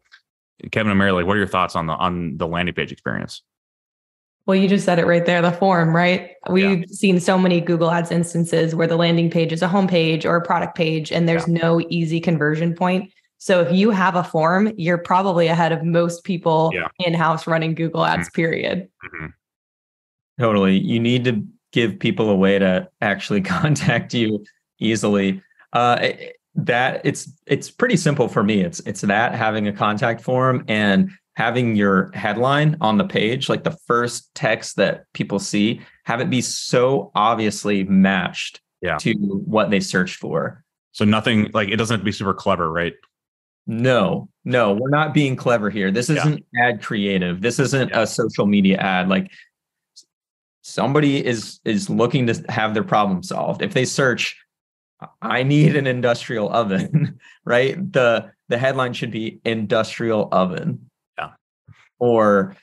kevin 0.72 0.90
and 0.90 0.98
mary 0.98 1.12
like 1.12 1.26
what 1.26 1.36
are 1.36 1.40
your 1.40 1.48
thoughts 1.48 1.76
on 1.76 1.88
the 1.88 1.94
on 1.94 2.38
the 2.38 2.48
landing 2.48 2.74
page 2.74 2.92
experience 2.92 3.44
well 4.46 4.56
you 4.56 4.68
just 4.68 4.86
said 4.86 4.98
it 4.98 5.06
right 5.06 5.26
there 5.26 5.42
the 5.42 5.52
form 5.52 5.96
right 5.96 6.32
we've 6.50 6.80
yeah. 6.80 6.86
seen 6.88 7.20
so 7.20 7.38
many 7.38 7.62
google 7.62 7.92
ads 7.92 8.12
instances 8.12 8.74
where 8.74 8.88
the 8.88 8.98
landing 8.98 9.30
page 9.30 9.52
is 9.52 9.62
a 9.62 9.68
home 9.68 9.88
page 9.88 10.26
or 10.26 10.36
a 10.36 10.46
product 10.46 10.76
page 10.76 11.12
and 11.12 11.28
there's 11.28 11.48
yeah. 11.48 11.62
no 11.62 11.82
easy 11.90 12.20
conversion 12.20 12.74
point 12.74 13.12
so 13.38 13.62
if 13.62 13.72
you 13.72 13.92
have 13.92 14.16
a 14.16 14.24
form 14.24 14.74
you're 14.78 14.98
probably 14.98 15.48
ahead 15.48 15.72
of 15.72 15.84
most 15.84 16.24
people 16.24 16.72
yeah. 16.74 16.88
in-house 17.06 17.46
running 17.46 17.76
google 17.76 18.04
ads 18.04 18.28
mm-hmm. 18.28 18.36
period 18.36 18.90
mm-hmm. 19.06 19.28
totally 20.40 20.78
you 20.78 21.00
need 21.00 21.24
to 21.24 21.46
give 21.72 22.00
people 22.00 22.30
a 22.30 22.36
way 22.36 22.60
to 22.60 22.90
actually 23.02 23.42
contact 23.58 24.14
you 24.14 24.44
easily. 24.80 25.42
Uh, 25.74 26.10
that 26.56 27.02
it's 27.04 27.32
it's 27.46 27.70
pretty 27.70 27.96
simple 27.96 28.28
for 28.28 28.44
me. 28.44 28.62
It's 28.62 28.80
it's 28.82 29.02
that 29.02 29.36
having 29.36 29.68
a 29.68 29.74
contact 29.74 30.22
form 30.22 30.66
and 30.68 31.12
having 31.36 31.76
your 31.76 32.12
headline 32.14 32.76
on 32.82 32.98
the 32.98 33.06
page, 33.06 33.48
like 33.48 33.64
the 33.64 33.78
first 33.88 34.34
text 34.36 34.76
that 34.76 35.06
people 35.14 35.40
see, 35.40 35.82
have 36.04 36.20
it 36.20 36.30
be 36.30 36.42
so 36.42 37.12
obviously 37.16 37.84
matched 37.86 38.60
yeah. 38.82 38.98
to 38.98 39.14
what 39.46 39.70
they 39.70 39.80
searched 39.80 40.18
for. 40.18 40.64
So 40.92 41.06
nothing 41.06 41.50
like 41.54 41.70
it 41.70 41.78
doesn't 41.78 41.94
have 41.94 42.02
to 42.02 42.06
be 42.06 42.12
super 42.12 42.34
clever, 42.34 42.70
right? 42.70 42.94
No, 43.68 44.28
no, 44.44 44.74
we're 44.74 44.90
not 44.90 45.14
being 45.14 45.36
clever 45.36 45.70
here. 45.70 45.92
This 45.92 46.10
isn't 46.10 46.44
yeah. 46.54 46.70
ad 46.70 46.82
creative. 46.82 47.40
This 47.40 47.60
isn't 47.60 47.90
yeah. 47.90 48.02
a 48.02 48.08
social 48.08 48.48
media 48.48 48.78
ad. 48.78 49.08
Like 49.08 49.32
somebody 50.62 51.26
is 51.26 51.60
is 51.66 51.90
looking 51.90 52.28
to 52.28 52.44
have 52.50 52.74
their 52.74 52.84
problem 52.84 53.24
solved 53.24 53.62
if 53.62 53.74
they 53.74 53.86
search 53.86 54.38
i 55.22 55.44
need 55.44 55.76
an 55.76 55.88
industrial 55.88 56.52
oven 56.52 57.20
right 57.46 57.92
the 57.94 58.30
the 58.50 58.58
headline 58.58 58.94
should 58.94 59.12
be 59.12 59.40
industrial 59.46 60.28
oven 60.32 60.90
yeah 61.18 61.30
or 62.00 62.56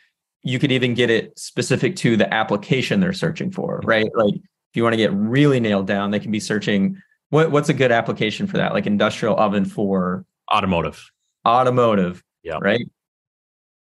you 0.42 0.58
could 0.58 0.72
even 0.72 0.94
get 0.94 1.10
it 1.10 1.36
specific 1.38 1.96
to 1.96 2.16
the 2.16 2.32
application 2.32 3.00
they're 3.00 3.12
searching 3.12 3.50
for 3.50 3.80
right 3.84 4.10
like 4.14 4.34
if 4.34 4.74
you 4.74 4.82
want 4.82 4.92
to 4.92 4.98
get 4.98 5.12
really 5.12 5.60
nailed 5.60 5.86
down 5.86 6.10
they 6.10 6.20
can 6.20 6.30
be 6.30 6.40
searching 6.40 7.00
what 7.30 7.50
what's 7.50 7.68
a 7.68 7.74
good 7.74 7.90
application 7.90 8.46
for 8.46 8.58
that 8.58 8.74
like 8.74 8.86
industrial 8.86 9.38
oven 9.38 9.64
for 9.64 10.24
automotive 10.52 11.10
automotive. 11.46 12.22
Yeah. 12.42 12.58
Right. 12.60 12.88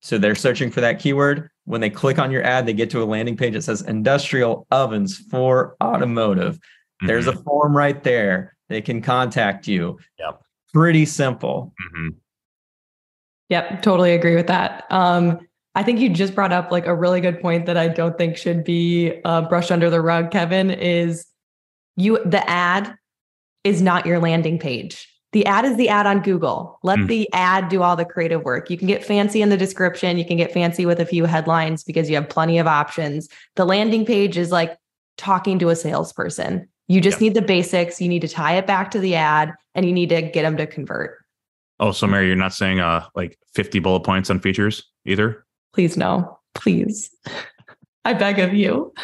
So 0.00 0.16
they're 0.16 0.34
searching 0.34 0.70
for 0.70 0.80
that 0.80 1.00
keyword. 1.00 1.50
When 1.68 1.82
they 1.82 1.90
click 1.90 2.18
on 2.18 2.30
your 2.30 2.42
ad, 2.44 2.64
they 2.64 2.72
get 2.72 2.88
to 2.90 3.02
a 3.02 3.04
landing 3.04 3.36
page 3.36 3.52
that 3.52 3.60
says 3.60 3.82
industrial 3.82 4.66
ovens 4.70 5.18
for 5.18 5.76
automotive. 5.82 6.58
There's 7.02 7.26
Mhm. 7.26 7.34
a 7.34 7.42
form 7.42 7.76
right 7.76 8.02
there. 8.02 8.56
They 8.70 8.80
can 8.80 9.02
contact 9.02 9.68
you. 9.68 9.98
Yep. 10.18 10.40
Pretty 10.72 11.04
simple. 11.04 11.74
Mhm. 11.94 12.14
Yep, 13.50 13.82
totally 13.82 14.14
agree 14.14 14.34
with 14.34 14.46
that. 14.46 14.84
Um, 14.90 15.40
I 15.74 15.82
think 15.82 16.00
you 16.00 16.08
just 16.08 16.34
brought 16.34 16.52
up 16.52 16.72
like 16.72 16.86
a 16.86 16.94
really 16.94 17.20
good 17.20 17.38
point 17.40 17.66
that 17.66 17.76
I 17.76 17.88
don't 17.88 18.16
think 18.16 18.38
should 18.38 18.64
be 18.64 19.20
uh, 19.26 19.42
brushed 19.42 19.70
under 19.70 19.90
the 19.90 20.00
rug. 20.00 20.30
Kevin 20.30 20.70
is 20.70 21.26
you. 21.96 22.18
The 22.24 22.48
ad 22.48 22.94
is 23.62 23.82
not 23.82 24.06
your 24.06 24.18
landing 24.20 24.58
page. 24.58 25.06
The 25.32 25.44
ad 25.46 25.64
is 25.66 25.76
the 25.76 25.88
ad 25.90 26.06
on 26.06 26.22
Google. 26.22 26.78
Let 26.82 26.98
Mm. 27.00 27.06
the 27.08 27.32
ad 27.34 27.68
do 27.68 27.82
all 27.82 27.96
the 27.96 28.04
creative 28.04 28.42
work. 28.44 28.70
You 28.70 28.78
can 28.78 28.86
get 28.88 29.04
fancy 29.04 29.42
in 29.42 29.50
the 29.50 29.56
description. 29.58 30.16
You 30.16 30.24
can 30.24 30.38
get 30.38 30.52
fancy 30.52 30.86
with 30.86 31.00
a 31.00 31.04
few 31.04 31.26
headlines 31.26 31.84
because 31.84 32.08
you 32.08 32.16
have 32.16 32.28
plenty 32.28 32.58
of 32.58 32.66
options. 32.66 33.28
The 33.56 33.66
landing 33.66 34.06
page 34.06 34.38
is 34.38 34.50
like 34.50 34.76
talking 35.18 35.58
to 35.58 35.68
a 35.68 35.76
salesperson. 35.76 36.66
You 36.88 37.00
just 37.02 37.20
Yeah. 37.20 37.26
need 37.26 37.34
the 37.34 37.42
basics. 37.42 38.00
You 38.00 38.08
need 38.08 38.22
to 38.22 38.28
tie 38.28 38.56
it 38.56 38.66
back 38.66 38.90
to 38.92 38.98
the 38.98 39.14
ad 39.16 39.52
and 39.74 39.84
you 39.84 39.92
need 39.92 40.08
to 40.08 40.22
get 40.22 40.42
them 40.42 40.56
to 40.56 40.66
convert. 40.66 41.18
Oh, 41.78 41.92
so 41.92 42.06
Mary, 42.06 42.26
you're 42.26 42.34
not 42.36 42.54
saying 42.54 42.80
uh 42.80 43.04
like 43.14 43.38
50 43.54 43.78
bullet 43.80 44.00
points 44.00 44.30
on 44.30 44.40
features 44.40 44.82
either? 45.04 45.44
Please 45.74 45.96
no, 45.96 46.38
please. 46.54 47.10
I 48.06 48.14
beg 48.14 48.38
of 48.38 48.54
you. 48.54 48.94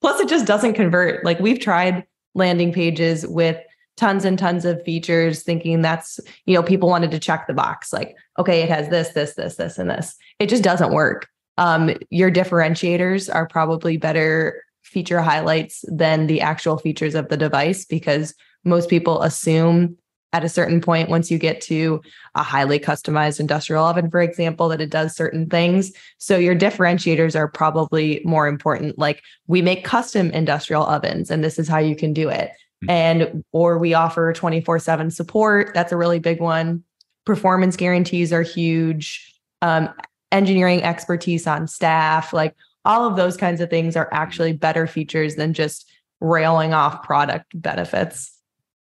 Plus, 0.00 0.20
it 0.20 0.28
just 0.28 0.46
doesn't 0.46 0.74
convert. 0.74 1.24
Like 1.24 1.38
we've 1.38 1.60
tried 1.60 2.04
landing 2.34 2.72
pages 2.72 3.24
with 3.26 3.56
tons 3.96 4.24
and 4.24 4.38
tons 4.38 4.64
of 4.64 4.82
features, 4.82 5.42
thinking 5.42 5.82
that's, 5.82 6.18
you 6.46 6.54
know, 6.54 6.62
people 6.62 6.88
wanted 6.88 7.10
to 7.12 7.18
check 7.18 7.46
the 7.46 7.54
box. 7.54 7.92
Like, 7.92 8.16
okay, 8.38 8.62
it 8.62 8.68
has 8.68 8.88
this, 8.88 9.10
this, 9.10 9.34
this, 9.34 9.56
this, 9.56 9.78
and 9.78 9.90
this. 9.90 10.16
It 10.38 10.48
just 10.48 10.64
doesn't 10.64 10.92
work. 10.92 11.28
Um, 11.58 11.96
your 12.10 12.30
differentiators 12.30 13.32
are 13.32 13.46
probably 13.46 13.96
better 13.96 14.62
feature 14.82 15.20
highlights 15.20 15.84
than 15.88 16.26
the 16.26 16.40
actual 16.40 16.78
features 16.78 17.14
of 17.14 17.28
the 17.28 17.36
device 17.36 17.84
because 17.84 18.34
most 18.64 18.90
people 18.90 19.22
assume 19.22 19.96
at 20.32 20.44
a 20.44 20.48
certain 20.48 20.80
point 20.80 21.08
once 21.08 21.30
you 21.30 21.38
get 21.38 21.60
to 21.60 22.02
a 22.34 22.42
highly 22.42 22.78
customized 22.78 23.38
industrial 23.38 23.84
oven 23.84 24.10
for 24.10 24.20
example 24.20 24.68
that 24.68 24.80
it 24.80 24.90
does 24.90 25.14
certain 25.14 25.48
things 25.48 25.92
so 26.18 26.36
your 26.36 26.56
differentiators 26.56 27.36
are 27.36 27.48
probably 27.48 28.20
more 28.24 28.48
important 28.48 28.98
like 28.98 29.22
we 29.46 29.62
make 29.62 29.84
custom 29.84 30.30
industrial 30.32 30.84
ovens 30.84 31.30
and 31.30 31.42
this 31.42 31.58
is 31.58 31.68
how 31.68 31.78
you 31.78 31.94
can 31.94 32.12
do 32.12 32.28
it. 32.28 32.50
And 32.88 33.44
or 33.52 33.78
we 33.78 33.94
offer 33.94 34.32
24/7 34.32 35.12
support 35.12 35.72
that's 35.74 35.92
a 35.92 35.96
really 35.96 36.18
big 36.18 36.40
one 36.40 36.82
performance 37.24 37.76
guarantees 37.76 38.32
are 38.32 38.42
huge 38.42 39.34
um, 39.62 39.88
engineering 40.32 40.82
expertise 40.82 41.46
on 41.46 41.66
staff 41.66 42.32
like 42.32 42.54
all 42.84 43.08
of 43.08 43.16
those 43.16 43.36
kinds 43.36 43.60
of 43.60 43.70
things 43.70 43.96
are 43.96 44.08
actually 44.12 44.52
better 44.52 44.86
features 44.86 45.36
than 45.36 45.54
just 45.54 45.90
railing 46.20 46.74
off 46.74 47.02
product 47.02 47.46
benefits 47.54 48.34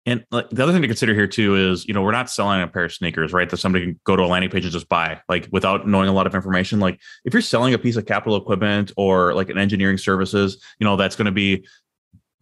And 0.08 0.24
like 0.30 0.48
the 0.48 0.62
other 0.62 0.72
thing 0.72 0.80
to 0.80 0.88
consider 0.88 1.12
here 1.12 1.26
too 1.26 1.54
is, 1.54 1.86
you 1.86 1.92
know, 1.92 2.00
we're 2.00 2.12
not 2.12 2.30
selling 2.30 2.62
a 2.62 2.66
pair 2.66 2.84
of 2.84 2.92
sneakers, 2.92 3.34
right? 3.34 3.48
That 3.50 3.58
somebody 3.58 3.84
can 3.84 4.00
go 4.04 4.16
to 4.16 4.22
a 4.22 4.26
landing 4.26 4.50
page 4.50 4.64
and 4.64 4.72
just 4.72 4.88
buy, 4.88 5.20
like 5.28 5.48
without 5.52 5.86
knowing 5.86 6.08
a 6.08 6.12
lot 6.12 6.26
of 6.26 6.34
information. 6.34 6.80
Like 6.80 6.98
if 7.26 7.34
you're 7.34 7.42
selling 7.42 7.74
a 7.74 7.78
piece 7.78 7.96
of 7.96 8.06
capital 8.06 8.36
equipment 8.36 8.90
or 8.96 9.34
like 9.34 9.50
an 9.50 9.58
engineering 9.58 9.98
services, 9.98 10.64
you 10.78 10.86
know, 10.86 10.96
that's 10.96 11.14
going 11.14 11.26
to 11.26 11.32
be 11.32 11.66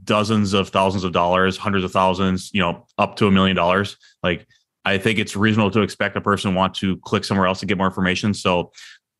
dozens 0.07 0.55
of 0.55 0.71
thousands 0.71 1.05
of 1.05 1.13
dollars, 1.13 1.57
hundreds 1.57 1.85
of 1.85 1.93
thousands, 1.93 2.51
you 2.55 2.61
know, 2.61 2.87
up 2.99 3.17
to 3.17 3.27
a 3.27 3.31
million 3.31 3.57
dollars. 3.57 3.97
Like 4.23 4.47
I 4.85 4.99
think 4.99 5.19
it's 5.19 5.37
reasonable 5.37 5.71
to 5.73 5.83
expect 5.83 6.17
a 6.17 6.21
person 6.21 6.55
want 6.55 6.75
to 6.77 6.97
click 6.99 7.25
somewhere 7.25 7.47
else 7.47 7.61
to 7.61 7.67
get 7.67 7.77
more 7.77 7.87
information. 7.87 8.33
So 8.33 8.73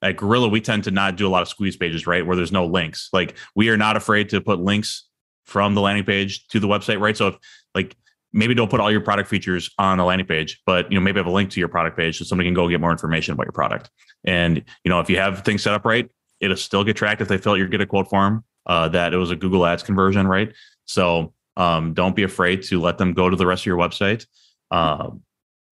at 0.03 0.17
Gorilla, 0.17 0.49
we 0.49 0.61
tend 0.61 0.85
to 0.85 0.91
not 0.91 1.17
do 1.17 1.27
a 1.27 1.31
lot 1.31 1.43
of 1.43 1.49
squeeze 1.49 1.77
pages, 1.77 2.07
right? 2.07 2.25
Where 2.25 2.37
there's 2.37 2.53
no 2.53 2.67
links. 2.67 3.09
Like 3.13 3.37
we 3.55 3.69
are 3.69 3.77
not 3.77 3.97
afraid 3.97 4.29
to 4.31 4.41
put 4.41 4.61
links 4.61 5.09
from 5.45 5.75
the 5.75 5.81
landing 5.81 6.05
page 6.05 6.47
to 6.49 6.61
the 6.61 6.69
website, 6.69 7.01
right? 7.01 7.17
So 7.17 7.29
if 7.29 7.37
like 7.75 7.97
maybe 8.33 8.55
don't 8.55 8.71
put 8.71 8.81
all 8.81 8.91
your 8.91 9.01
product 9.01 9.29
features 9.29 9.71
on 9.79 9.99
the 9.99 10.05
landing 10.05 10.27
page, 10.27 10.61
but 10.67 10.91
you 10.91 10.99
know, 10.99 11.03
maybe 11.03 11.19
have 11.19 11.27
a 11.27 11.31
link 11.31 11.51
to 11.51 11.61
your 11.61 11.69
product 11.69 11.97
page 11.97 12.19
so 12.19 12.25
somebody 12.25 12.47
can 12.47 12.55
go 12.55 12.69
get 12.69 12.81
more 12.81 12.93
information 12.93 13.33
about 13.33 13.47
your 13.47 13.53
product. 13.53 13.91
And 14.25 14.63
you 14.85 14.89
know, 14.89 15.01
if 15.01 15.11
you 15.11 15.17
have 15.17 15.45
things 15.45 15.63
set 15.63 15.75
up 15.75 15.85
right, 15.85 16.09
it'll 16.41 16.57
still 16.57 16.85
get 16.85 16.97
tracked 16.97 17.21
if 17.21 17.29
they 17.29 17.39
fill 17.39 17.53
out 17.53 17.59
your 17.59 17.69
get 17.69 17.81
a 17.81 17.87
quote 17.87 18.09
form, 18.09 18.45
uh, 18.67 18.89
that 18.91 19.15
it 19.15 19.17
was 19.17 19.31
a 19.31 19.37
Google 19.37 19.65
Ads 19.65 19.83
conversion, 19.83 20.27
right? 20.27 20.53
So 20.87 21.35
um, 21.57 21.95
don't 21.95 22.17
be 22.17 22.23
afraid 22.23 22.63
to 22.65 22.81
let 22.81 22.99
them 22.99 23.13
go 23.13 23.29
to 23.29 23.37
the 23.37 23.47
rest 23.47 23.63
of 23.63 23.67
your 23.67 23.79
website. 23.79 24.27
Um, 24.71 25.23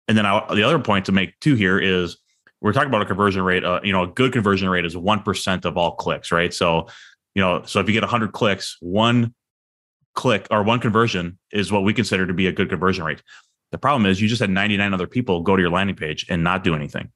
and 0.08 0.18
then 0.18 0.26
I, 0.26 0.54
the 0.54 0.64
other 0.64 0.78
point 0.78 1.06
to 1.06 1.12
make 1.12 1.38
too 1.40 1.54
here 1.54 1.78
is 1.78 2.18
we're 2.60 2.72
talking 2.72 2.88
about 2.88 3.02
a 3.02 3.06
conversion 3.06 3.42
rate. 3.42 3.64
Uh, 3.64 3.80
you 3.82 3.92
know, 3.92 4.02
a 4.04 4.06
good 4.06 4.32
conversion 4.32 4.68
rate 4.68 4.84
is 4.84 4.96
one 4.96 5.22
percent 5.22 5.64
of 5.64 5.76
all 5.76 5.92
clicks, 5.96 6.30
right? 6.32 6.52
So, 6.52 6.88
you 7.34 7.42
know, 7.42 7.62
so 7.64 7.80
if 7.80 7.86
you 7.88 7.92
get 7.92 8.02
100 8.02 8.32
clicks, 8.32 8.76
one 8.80 9.34
click 10.14 10.46
or 10.50 10.62
one 10.62 10.78
conversion 10.78 11.38
is 11.52 11.72
what 11.72 11.84
we 11.84 11.94
consider 11.94 12.26
to 12.26 12.34
be 12.34 12.46
a 12.46 12.52
good 12.52 12.68
conversion 12.68 13.04
rate. 13.04 13.22
The 13.70 13.78
problem 13.78 14.06
is 14.06 14.20
you 14.20 14.28
just 14.28 14.40
had 14.40 14.50
99 14.50 14.92
other 14.92 15.06
people 15.06 15.40
go 15.40 15.56
to 15.56 15.62
your 15.62 15.70
landing 15.70 15.96
page 15.96 16.26
and 16.28 16.44
not 16.44 16.62
do 16.62 16.74
anything. 16.74 17.10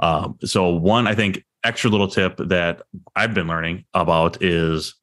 Um, 0.00 0.36
so 0.44 0.70
one, 0.70 1.06
I 1.06 1.14
think 1.14 1.44
extra 1.64 1.88
little 1.88 2.08
tip 2.08 2.36
that 2.38 2.82
I've 3.14 3.34
been 3.34 3.46
learning 3.46 3.84
about 3.94 4.42
is 4.42 4.94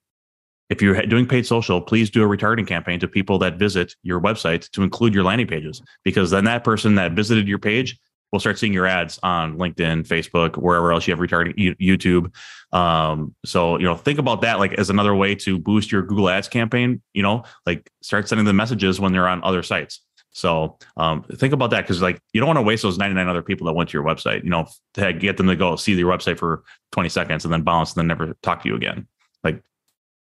if 0.69 0.81
you're 0.81 1.01
doing 1.05 1.27
paid 1.27 1.45
social, 1.45 1.81
please 1.81 2.09
do 2.09 2.23
a 2.23 2.37
retargeting 2.37 2.67
campaign 2.67 2.99
to 2.99 3.07
people 3.07 3.37
that 3.39 3.57
visit 3.57 3.95
your 4.03 4.19
website 4.19 4.69
to 4.71 4.83
include 4.83 5.13
your 5.13 5.23
landing 5.23 5.47
pages, 5.47 5.81
because 6.03 6.31
then 6.31 6.45
that 6.45 6.63
person 6.63 6.95
that 6.95 7.13
visited 7.13 7.47
your 7.47 7.59
page 7.59 7.99
will 8.33 8.39
start 8.39 8.57
seeing 8.57 8.73
your 8.73 8.87
ads 8.87 9.19
on 9.21 9.57
LinkedIn, 9.57 10.07
Facebook, 10.07 10.57
wherever 10.57 10.91
else 10.91 11.07
you 11.07 11.13
have 11.13 11.19
retargeting, 11.19 11.77
YouTube. 11.79 12.33
Um, 12.75 13.35
so 13.45 13.77
you 13.77 13.85
know, 13.85 13.95
think 13.95 14.17
about 14.17 14.41
that 14.41 14.57
like 14.57 14.73
as 14.73 14.89
another 14.89 15.15
way 15.15 15.35
to 15.35 15.59
boost 15.59 15.91
your 15.91 16.01
Google 16.01 16.27
Ads 16.27 16.47
campaign. 16.47 17.01
You 17.13 17.21
know, 17.21 17.43
like 17.65 17.89
start 18.01 18.27
sending 18.27 18.45
them 18.45 18.55
messages 18.55 18.99
when 18.99 19.13
they're 19.13 19.27
on 19.27 19.43
other 19.43 19.61
sites. 19.61 20.01
So 20.31 20.79
um, 20.97 21.23
think 21.35 21.53
about 21.53 21.69
that 21.69 21.81
because 21.81 22.01
like 22.01 22.19
you 22.33 22.41
don't 22.41 22.47
want 22.47 22.57
to 22.57 22.63
waste 22.63 22.81
those 22.81 22.97
99 22.97 23.27
other 23.27 23.43
people 23.43 23.67
that 23.67 23.73
went 23.73 23.91
to 23.91 23.93
your 23.93 24.03
website. 24.03 24.43
You 24.43 24.49
know, 24.49 24.65
to 24.95 25.13
get 25.13 25.37
them 25.37 25.47
to 25.47 25.55
go 25.55 25.75
see 25.75 25.93
your 25.93 26.11
website 26.11 26.39
for 26.39 26.63
20 26.91 27.09
seconds 27.09 27.45
and 27.45 27.53
then 27.53 27.61
bounce 27.61 27.93
and 27.93 27.99
then 27.99 28.07
never 28.07 28.35
talk 28.41 28.63
to 28.63 28.69
you 28.69 28.75
again. 28.75 29.07
Like 29.43 29.61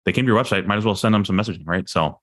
they 0.06 0.12
came 0.12 0.26
to 0.26 0.32
your 0.32 0.42
website, 0.42 0.66
might 0.66 0.78
as 0.78 0.86
well 0.86 0.96
send 0.96 1.14
them 1.14 1.26
some 1.26 1.38
messaging, 1.38 1.66
right? 1.66 1.88
So 1.88 2.20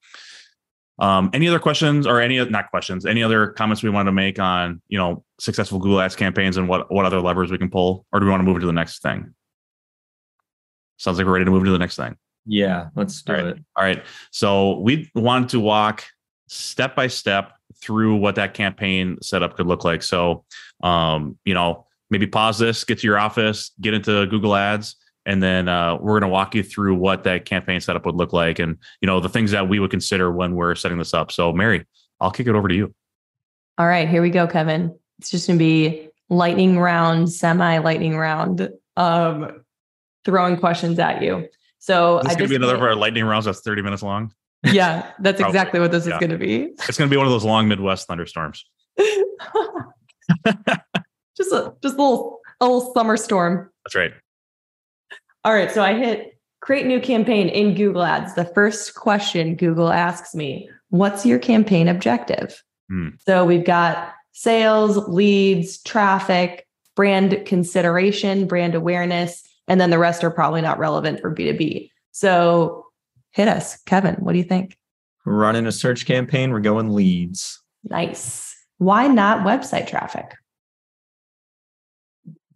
um, 0.99 1.31
any 1.33 1.49
other 1.49 1.59
questions 1.59 2.07
or 2.07 2.21
any 2.21 2.45
not 2.45 2.71
questions, 2.71 3.07
any 3.07 3.23
other 3.23 3.49
comments 3.49 3.83
we 3.83 3.91
want 3.91 4.07
to 4.07 4.13
make 4.13 4.39
on, 4.39 4.83
you 4.89 4.99
know, 4.99 5.25
successful 5.39 5.79
Google 5.79 6.01
Ads 6.01 6.15
campaigns 6.15 6.57
and 6.59 6.69
what 6.69 6.93
what 6.93 7.07
other 7.07 7.21
levers 7.21 7.51
we 7.51 7.59
can 7.59 7.71
pull, 7.71 8.05
or 8.13 8.21
do 8.21 8.27
we 8.27 8.31
want 8.31 8.41
to 8.41 8.45
move 8.45 8.61
to 8.61 8.67
the 8.67 8.73
next 8.73 9.01
thing? 9.01 9.35
Sounds 10.99 11.17
like 11.17 11.27
we're 11.27 11.33
ready 11.33 11.47
to 11.47 11.51
move 11.51 11.65
to 11.65 11.71
the 11.71 11.79
next 11.79 11.97
thing. 11.97 12.17
Yeah, 12.45 12.89
let's 12.95 13.23
do 13.23 13.33
All 13.33 13.39
right. 13.39 13.47
it. 13.47 13.65
All 13.77 13.85
right. 13.85 14.05
So 14.31 14.79
we 14.81 15.11
wanted 15.15 15.49
to 15.51 15.61
walk 15.61 16.05
step 16.49 16.95
by 16.95 17.07
step 17.07 17.53
through 17.81 18.17
what 18.17 18.35
that 18.35 18.53
campaign 18.53 19.17
setup 19.23 19.57
could 19.57 19.67
look 19.67 19.85
like. 19.85 20.03
So, 20.03 20.45
um, 20.83 21.39
you 21.45 21.55
know, 21.55 21.87
maybe 22.11 22.27
pause 22.27 22.59
this, 22.59 22.85
get 22.85 22.99
to 22.99 23.07
your 23.07 23.19
office, 23.19 23.71
get 23.81 23.95
into 23.95 24.27
Google 24.27 24.55
Ads, 24.55 24.97
and 25.27 25.43
then 25.43 25.69
uh, 25.69 25.97
we're 25.97 26.19
going 26.21 26.29
to 26.29 26.33
walk 26.33 26.55
you 26.55 26.63
through 26.63 26.95
what 26.97 27.25
that 27.25 27.45
campaign 27.45 27.81
setup 27.81 28.07
would 28.07 28.15
look 28.15 28.33
like, 28.33 28.59
and 28.59 28.79
you 29.01 29.07
know 29.07 29.21
the 29.21 29.29
things 29.29 29.51
that 29.51 29.69
we 29.69 29.79
would 29.79 29.91
consider 29.91 30.31
when 30.31 30.55
we're 30.55 30.75
setting 30.75 30.99
this 30.99 31.15
up. 31.15 31.33
So, 31.33 31.53
Mary, 31.53 31.87
I'll 32.21 32.31
kick 32.31 32.47
it 32.47 32.55
over 32.55 32.69
to 32.69 32.75
you. 32.75 32.95
All 33.79 33.87
right, 33.87 34.09
here 34.09 34.23
we 34.23 34.31
go, 34.31 34.47
Kevin. 34.47 34.97
It's 35.19 35.31
just 35.31 35.47
going 35.47 35.59
to 35.59 35.65
be 35.65 36.09
lightning 36.29 36.79
round, 36.79 37.31
semi 37.33 37.79
lightning 37.79 38.17
round, 38.17 38.71
um, 38.97 39.63
throwing 40.25 40.57
questions 40.57 40.99
at 40.99 41.23
you. 41.23 41.49
So 41.79 42.19
This 42.19 42.29
I 42.29 42.31
is 42.33 42.37
going 42.37 42.49
to 42.49 42.51
be 42.51 42.57
another 42.57 42.77
of 42.77 42.83
our 42.83 42.95
lightning 42.95 43.25
rounds 43.25 43.47
that's 43.47 43.61
30 43.61 43.83
minutes 43.83 44.03
long. 44.03 44.33
yeah, 44.65 45.11
that's 45.21 45.41
exactly 45.41 45.81
what 45.81 45.91
this 45.91 46.07
yeah. 46.07 46.15
is 46.15 46.21
going 46.21 46.31
to 46.31 46.39
be. 46.39 46.65
It's 46.87 46.99
going 46.99 47.09
to 47.09 47.13
be 47.13 47.17
one 47.17 47.27
of 47.27 47.33
those 47.33 47.45
long 47.45 47.69
Midwest 47.69 48.07
thunderstorms. 48.07 48.67
just 51.37 51.53
a 51.53 51.75
just 51.83 51.97
a 51.97 52.03
little 52.03 52.41
a 52.61 52.67
little 52.67 52.93
summer 52.95 53.17
storm. 53.17 53.71
That's 53.85 53.95
right. 53.95 54.13
All 55.45 55.55
right, 55.55 55.71
so 55.71 55.83
I 55.83 55.95
hit 55.95 56.39
create 56.61 56.87
new 56.87 57.01
campaign 57.01 57.49
in 57.49 57.75
Google 57.75 58.03
Ads. 58.03 58.35
The 58.35 58.45
first 58.45 58.95
question 58.95 59.57
Google 59.57 59.91
asks 59.91 60.35
me, 60.35 60.69
"What's 60.91 61.25
your 61.25 61.39
campaign 61.39 61.89
objective?" 61.89 62.63
Hmm. 62.91 63.09
So 63.27 63.45
we've 63.45 63.65
got 63.65 64.13
sales, 64.33 64.97
leads, 65.09 65.83
traffic, 65.83 66.67
brand 66.95 67.45
consideration, 67.47 68.47
brand 68.47 68.75
awareness, 68.75 69.43
and 69.69 69.81
then 69.81 69.91
the 69.91 69.99
rest 69.99 70.23
are 70.23 70.31
probably 70.31 70.61
not 70.61 70.79
relevant 70.79 71.21
for 71.21 71.35
B2B. 71.35 71.91
So 72.13 72.87
hit 73.31 73.49
us, 73.49 73.81
Kevin. 73.85 74.17
What 74.17 74.33
do 74.33 74.39
you 74.39 74.45
think? 74.45 74.77
We're 75.25 75.35
running 75.35 75.67
a 75.67 75.73
search 75.73 76.07
campaign. 76.07 76.51
We're 76.51 76.61
going 76.61 76.91
leads 76.91 77.61
Nice. 77.85 78.55
Why 78.77 79.07
not 79.07 79.47
website 79.47 79.87
traffic? 79.87 80.35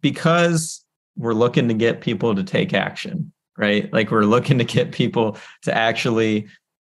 because 0.05 0.84
we're 1.15 1.33
looking 1.33 1.67
to 1.67 1.73
get 1.73 2.01
people 2.01 2.35
to 2.35 2.43
take 2.43 2.73
action, 2.73 3.31
right? 3.57 3.91
Like 3.93 4.11
we're 4.11 4.25
looking 4.25 4.57
to 4.57 4.63
get 4.65 4.91
people 4.91 5.37
to 5.63 5.75
actually 5.75 6.47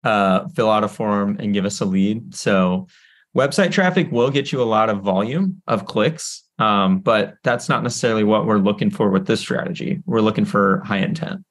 uh, 0.04 0.48
fill 0.48 0.70
out 0.70 0.84
a 0.84 0.88
form 0.88 1.36
and 1.40 1.52
give 1.52 1.64
us 1.64 1.80
a 1.80 1.84
lead. 1.84 2.34
So 2.34 2.86
website 3.36 3.72
traffic 3.72 4.10
will 4.10 4.30
get 4.30 4.52
you 4.52 4.62
a 4.62 4.64
lot 4.64 4.88
of 4.88 5.02
volume 5.02 5.62
of 5.66 5.84
clicks, 5.84 6.44
Um, 6.58 7.00
but 7.00 7.34
that's 7.42 7.68
not 7.68 7.82
necessarily 7.82 8.24
what 8.24 8.46
we're 8.46 8.58
looking 8.58 8.90
for 8.90 9.10
with 9.10 9.26
this 9.26 9.40
strategy. 9.40 10.02
We're 10.06 10.22
looking 10.22 10.46
for 10.46 10.82
high 10.84 10.98
intent. 10.98 11.44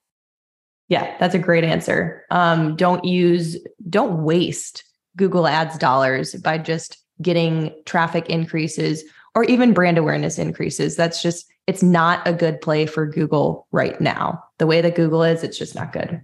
Yeah, 0.88 1.16
that's 1.20 1.36
a 1.36 1.40
great 1.40 1.64
answer. 1.64 2.24
Um, 2.32 2.76
don't 2.76 3.06
use, 3.06 3.58
don't 3.90 4.24
waste 4.24 4.84
Google 5.16 5.48
Ads 5.48 5.78
dollars 5.78 6.36
by 6.36 6.58
just 6.58 6.98
getting 7.22 7.72
traffic 7.86 8.30
increases 8.30 9.04
or 9.36 9.44
even 9.46 9.74
brand 9.74 9.98
awareness 9.98 10.38
increases. 10.40 10.96
That's 10.96 11.22
just, 11.22 11.46
it's 11.68 11.82
not 11.82 12.26
a 12.28 12.34
good 12.34 12.62
play 12.62 12.86
for 12.86 13.06
Google 13.06 13.68
right 13.72 14.00
now. 14.00 14.44
The 14.60 14.68
way 14.68 14.82
that 14.82 14.96
Google 14.96 15.24
is, 15.24 15.44
it's 15.44 15.58
just 15.58 15.76
not 15.76 15.94
good. 15.94 16.22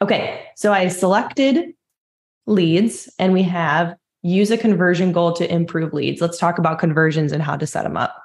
Okay, 0.00 0.44
so 0.56 0.72
I 0.72 0.88
selected 0.88 1.74
leads 2.46 3.12
and 3.18 3.32
we 3.32 3.42
have 3.44 3.94
use 4.22 4.50
a 4.50 4.58
conversion 4.58 5.12
goal 5.12 5.32
to 5.34 5.52
improve 5.52 5.92
leads. 5.92 6.20
Let's 6.20 6.38
talk 6.38 6.58
about 6.58 6.78
conversions 6.78 7.32
and 7.32 7.42
how 7.42 7.56
to 7.56 7.66
set 7.66 7.82
them 7.82 7.96
up. 7.96 8.16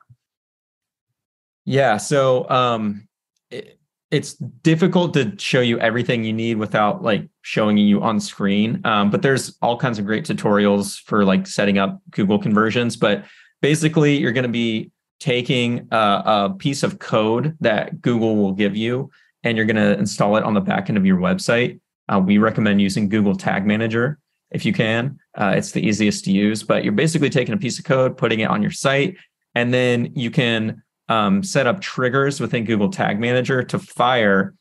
Yeah, 1.65 1.97
so 1.97 2.49
um, 2.49 3.07
it, 3.49 3.79
it's 4.11 4.35
difficult 4.35 5.13
to 5.15 5.33
show 5.37 5.59
you 5.59 5.79
everything 5.79 6.23
you 6.23 6.33
need 6.33 6.57
without 6.57 7.03
like 7.03 7.27
showing 7.41 7.77
you 7.77 8.01
on 8.01 8.19
screen. 8.19 8.79
Um, 8.85 9.09
but 9.09 9.21
there's 9.21 9.57
all 9.61 9.77
kinds 9.77 9.99
of 9.99 10.05
great 10.05 10.25
tutorials 10.25 10.99
for 11.01 11.25
like 11.25 11.45
setting 11.45 11.77
up 11.77 11.99
Google 12.11 12.39
conversions. 12.39 12.95
But 12.95 13.25
basically, 13.61 14.17
you're 14.17 14.31
going 14.31 14.43
to 14.43 14.49
be 14.49 14.91
taking 15.19 15.87
a, 15.91 15.95
a 15.95 16.55
piece 16.57 16.83
of 16.83 16.99
code 16.99 17.57
that 17.61 18.01
Google 18.01 18.35
will 18.35 18.53
give 18.53 18.75
you, 18.75 19.09
and 19.43 19.57
you're 19.57 19.65
going 19.65 19.75
to 19.75 19.97
install 19.97 20.37
it 20.37 20.43
on 20.43 20.53
the 20.53 20.61
back 20.61 20.89
end 20.89 20.97
of 20.97 21.05
your 21.05 21.17
website. 21.17 21.79
Uh, 22.09 22.19
we 22.19 22.37
recommend 22.37 22.81
using 22.81 23.09
Google 23.09 23.35
Tag 23.35 23.65
Manager 23.65 24.19
if 24.51 24.65
you 24.65 24.73
can. 24.73 25.19
Uh, 25.35 25.53
it's 25.57 25.71
the 25.71 25.85
easiest 25.85 26.23
to 26.25 26.31
use, 26.31 26.63
but 26.63 26.83
you're 26.83 26.93
basically 26.93 27.29
taking 27.29 27.53
a 27.53 27.57
piece 27.57 27.79
of 27.79 27.85
code, 27.85 28.17
putting 28.17 28.39
it 28.39 28.49
on 28.49 28.61
your 28.61 28.71
site, 28.71 29.17
and 29.55 29.73
then 29.73 30.11
you 30.15 30.31
can 30.31 30.81
um, 31.09 31.43
set 31.43 31.67
up 31.67 31.81
triggers 31.81 32.39
within 32.39 32.63
Google 32.63 32.89
Tag 32.89 33.19
Manager 33.19 33.63
to 33.63 33.79
fire 33.79 34.53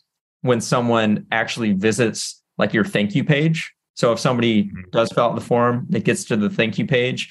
when 0.42 0.60
someone 0.60 1.26
actually 1.32 1.72
visits 1.72 2.42
like 2.58 2.72
your 2.72 2.84
thank 2.84 3.14
you 3.14 3.24
page. 3.24 3.72
So 3.94 4.12
if 4.12 4.18
somebody 4.18 4.64
mm-hmm. 4.64 4.90
does 4.90 5.10
fill 5.12 5.24
out 5.24 5.34
the 5.34 5.40
form, 5.40 5.86
it 5.92 6.04
gets 6.04 6.24
to 6.24 6.36
the 6.36 6.50
thank 6.50 6.78
you 6.78 6.86
page, 6.86 7.30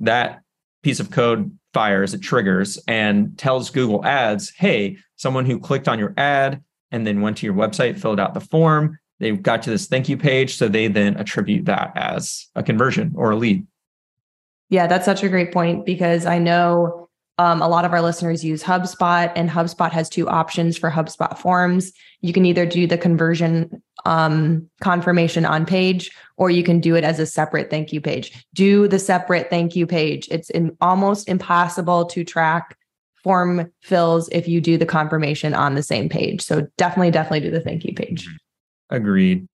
that 0.00 0.42
piece 0.82 1.00
of 1.00 1.10
code 1.10 1.56
fires, 1.72 2.14
it 2.14 2.20
triggers 2.20 2.78
and 2.88 3.36
tells 3.38 3.70
Google 3.70 4.04
Ads, 4.04 4.50
hey, 4.50 4.98
someone 5.16 5.46
who 5.46 5.58
clicked 5.58 5.88
on 5.88 5.98
your 5.98 6.14
ad 6.16 6.62
and 6.90 7.06
then 7.06 7.20
went 7.20 7.38
to 7.38 7.46
your 7.46 7.54
website, 7.54 7.98
filled 7.98 8.20
out 8.20 8.34
the 8.34 8.40
form, 8.40 8.98
they 9.18 9.30
got 9.30 9.62
to 9.62 9.70
this 9.70 9.86
thank 9.86 10.08
you 10.08 10.16
page. 10.16 10.56
So 10.56 10.68
they 10.68 10.88
then 10.88 11.16
attribute 11.16 11.66
that 11.66 11.92
as 11.94 12.48
a 12.54 12.62
conversion 12.62 13.12
or 13.14 13.30
a 13.30 13.36
lead. 13.36 13.66
Yeah, 14.68 14.86
that's 14.86 15.04
such 15.04 15.22
a 15.22 15.28
great 15.28 15.52
point 15.52 15.86
because 15.86 16.26
I 16.26 16.38
know 16.38 17.01
um, 17.42 17.60
a 17.60 17.66
lot 17.66 17.84
of 17.84 17.92
our 17.92 18.00
listeners 18.00 18.44
use 18.44 18.62
HubSpot, 18.62 19.32
and 19.34 19.50
HubSpot 19.50 19.90
has 19.90 20.08
two 20.08 20.28
options 20.28 20.78
for 20.78 20.92
HubSpot 20.92 21.36
forms. 21.36 21.92
You 22.20 22.32
can 22.32 22.46
either 22.46 22.64
do 22.64 22.86
the 22.86 22.96
conversion 22.96 23.82
um, 24.04 24.70
confirmation 24.80 25.44
on 25.44 25.66
page, 25.66 26.12
or 26.36 26.50
you 26.50 26.62
can 26.62 26.78
do 26.78 26.94
it 26.94 27.02
as 27.02 27.18
a 27.18 27.26
separate 27.26 27.68
thank 27.68 27.92
you 27.92 28.00
page. 28.00 28.46
Do 28.54 28.86
the 28.86 29.00
separate 29.00 29.50
thank 29.50 29.74
you 29.74 29.88
page. 29.88 30.28
It's 30.30 30.50
in, 30.50 30.76
almost 30.80 31.28
impossible 31.28 32.04
to 32.06 32.22
track 32.22 32.78
form 33.24 33.72
fills 33.80 34.28
if 34.28 34.46
you 34.46 34.60
do 34.60 34.78
the 34.78 34.86
confirmation 34.86 35.52
on 35.52 35.74
the 35.74 35.82
same 35.82 36.08
page. 36.08 36.42
So 36.42 36.68
definitely, 36.78 37.10
definitely 37.10 37.40
do 37.40 37.50
the 37.50 37.60
thank 37.60 37.84
you 37.84 37.92
page. 37.92 38.28
Agreed. 38.88 39.48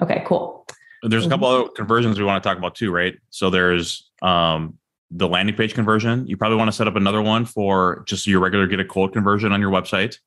Okay, 0.00 0.24
cool. 0.26 0.66
There's 1.02 1.26
a 1.26 1.28
couple 1.28 1.48
of 1.48 1.74
conversions 1.74 2.18
we 2.18 2.24
want 2.24 2.42
to 2.42 2.48
talk 2.48 2.56
about 2.56 2.74
too, 2.74 2.90
right? 2.90 3.16
So 3.28 3.50
there's 3.50 4.10
um, 4.22 4.78
the 5.10 5.28
landing 5.28 5.54
page 5.54 5.74
conversion. 5.74 6.26
You 6.26 6.36
probably 6.36 6.58
want 6.58 6.68
to 6.68 6.76
set 6.76 6.86
up 6.86 6.96
another 6.96 7.22
one 7.22 7.44
for 7.44 8.04
just 8.06 8.26
your 8.26 8.40
regular 8.40 8.66
get 8.66 8.80
a 8.80 8.84
quote 8.84 9.12
conversion 9.12 9.52
on 9.52 9.60
your 9.60 9.70
website. 9.70 10.18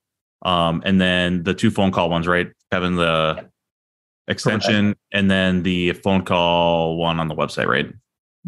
Um, 0.44 0.82
and 0.86 1.00
then 1.00 1.44
the 1.44 1.54
two 1.54 1.70
phone 1.70 1.92
call 1.92 2.10
ones, 2.10 2.28
right? 2.28 2.48
Having 2.72 2.96
the 2.96 3.34
yep. 3.38 3.52
extension 4.28 4.86
Correct. 4.88 5.00
and 5.12 5.30
then 5.30 5.64
the 5.64 5.94
phone 5.94 6.26
call 6.26 6.98
one 6.98 7.20
on 7.20 7.28
the 7.28 7.36
website, 7.36 7.68
right? 7.68 7.94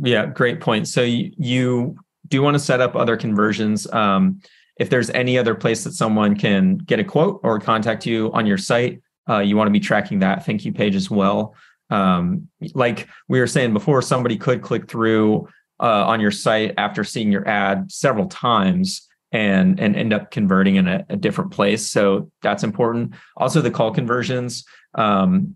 Yeah, 0.02 0.26
great 0.26 0.60
point. 0.60 0.88
So 0.88 1.02
you, 1.02 1.32
you 1.38 1.98
do 2.30 2.42
want 2.42 2.56
to 2.56 2.60
set 2.60 2.82
up 2.82 2.96
other 2.96 3.16
conversions. 3.16 3.92
Um, 3.94 4.40
if 4.80 4.90
there's 4.90 5.12
any 5.12 5.38
other 5.38 5.54
place 5.54 5.84
that 5.84 5.94
someone 5.94 6.36
can 6.36 6.78
get 6.78 7.00
a 7.00 7.04
quote 7.04 7.42
or 7.44 7.60
contact 7.60 8.08
you 8.08 8.32
on 8.34 8.48
your 8.48 8.58
site, 8.58 9.02
uh, 9.30 9.40
you 9.40 9.56
want 9.56 9.68
to 9.68 9.72
be 9.72 9.80
tracking 9.80 10.20
that 10.20 10.46
thank 10.46 10.66
you 10.66 10.74
page 10.74 10.96
as 10.96 11.12
well. 11.12 11.56
Um, 11.92 12.50
like 12.74 13.08
we 13.28 13.40
were 13.40 13.48
saying 13.48 13.74
before, 13.74 14.02
somebody 14.02 14.36
could 14.36 14.64
click 14.64 14.90
through 14.90 15.48
uh, 15.84 16.06
on 16.08 16.20
your 16.20 16.32
site 16.32 16.74
after 16.78 17.04
seeing 17.04 17.32
your 17.32 17.48
ad 17.48 17.92
several 17.92 18.28
times 18.28 19.08
and 19.32 19.80
and 19.80 19.96
end 19.96 20.14
up 20.14 20.32
converting 20.32 20.78
in 20.78 20.88
a, 20.88 21.06
a 21.10 21.18
different 21.18 21.52
place. 21.52 21.88
So 21.88 22.32
that's 22.42 22.64
important. 22.64 23.14
Also, 23.38 23.62
the 23.62 23.72
call 23.72 23.92
conversions. 23.92 24.64
Um, 24.96 25.56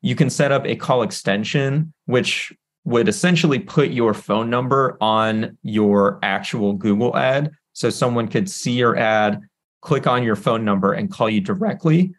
you 0.00 0.14
can 0.14 0.30
set 0.30 0.52
up 0.52 0.66
a 0.66 0.76
call 0.76 1.02
extension, 1.02 1.92
which 2.06 2.52
would 2.84 3.08
essentially 3.08 3.58
put 3.58 3.90
your 3.90 4.14
phone 4.14 4.50
number 4.50 4.96
on 5.00 5.56
your 5.62 6.18
actual 6.22 6.74
Google 6.74 7.16
ad. 7.16 7.50
So 7.72 7.90
someone 7.90 8.28
could 8.28 8.48
see 8.48 8.72
your 8.72 8.96
ad, 8.96 9.40
click 9.80 10.06
on 10.06 10.22
your 10.22 10.36
phone 10.36 10.64
number, 10.64 10.92
and 10.92 11.10
call 11.10 11.30
you 11.30 11.40
directly 11.40 12.14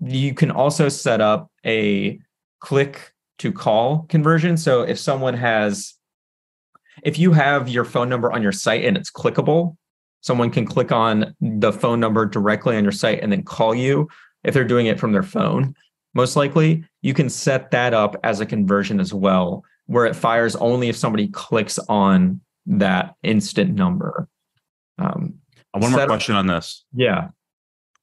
you 0.00 0.34
can 0.34 0.50
also 0.50 0.88
set 0.88 1.20
up 1.20 1.50
a 1.64 2.18
click 2.60 3.12
to 3.38 3.52
call 3.52 4.06
conversion. 4.08 4.56
So 4.56 4.82
if 4.82 4.98
someone 4.98 5.34
has, 5.34 5.94
if 7.02 7.18
you 7.18 7.32
have 7.32 7.68
your 7.68 7.84
phone 7.84 8.08
number 8.08 8.32
on 8.32 8.42
your 8.42 8.52
site 8.52 8.84
and 8.84 8.96
it's 8.96 9.10
clickable, 9.10 9.76
someone 10.20 10.50
can 10.50 10.66
click 10.66 10.92
on 10.92 11.34
the 11.40 11.72
phone 11.72 12.00
number 12.00 12.26
directly 12.26 12.76
on 12.76 12.82
your 12.82 12.92
site 12.92 13.20
and 13.22 13.32
then 13.32 13.42
call 13.42 13.74
you 13.74 14.08
if 14.44 14.54
they're 14.54 14.64
doing 14.64 14.86
it 14.86 14.98
from 14.98 15.12
their 15.12 15.22
phone. 15.22 15.74
Most 16.14 16.36
likely, 16.36 16.84
you 17.02 17.14
can 17.14 17.28
set 17.30 17.70
that 17.70 17.94
up 17.94 18.16
as 18.24 18.40
a 18.40 18.46
conversion 18.46 19.00
as 19.00 19.14
well, 19.14 19.64
where 19.86 20.06
it 20.06 20.16
fires 20.16 20.56
only 20.56 20.88
if 20.88 20.96
somebody 20.96 21.28
clicks 21.28 21.78
on 21.88 22.40
that 22.66 23.14
instant 23.22 23.74
number. 23.74 24.28
Um, 24.98 25.34
One 25.72 25.92
more 25.92 26.06
question 26.06 26.34
on 26.34 26.46
this. 26.46 26.84
Yeah 26.92 27.28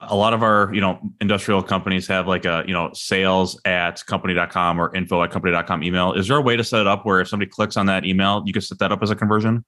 a 0.01 0.15
lot 0.15 0.33
of 0.33 0.43
our 0.43 0.71
you 0.73 0.81
know 0.81 0.99
industrial 1.21 1.63
companies 1.63 2.07
have 2.07 2.27
like 2.27 2.45
a 2.45 2.63
you 2.67 2.73
know 2.73 2.91
sales 2.93 3.59
at 3.65 4.05
company.com 4.05 4.79
or 4.79 4.95
info 4.95 5.23
at 5.23 5.31
company.com 5.31 5.83
email. 5.83 6.13
Is 6.13 6.27
there 6.27 6.37
a 6.37 6.41
way 6.41 6.55
to 6.55 6.63
set 6.63 6.81
it 6.81 6.87
up 6.87 7.05
where 7.05 7.19
if 7.19 7.27
somebody 7.27 7.49
clicks 7.49 7.77
on 7.77 7.87
that 7.87 8.05
email 8.05 8.43
you 8.45 8.53
can 8.53 8.61
set 8.61 8.79
that 8.79 8.91
up 8.91 9.01
as 9.01 9.09
a 9.09 9.15
conversion? 9.15 9.65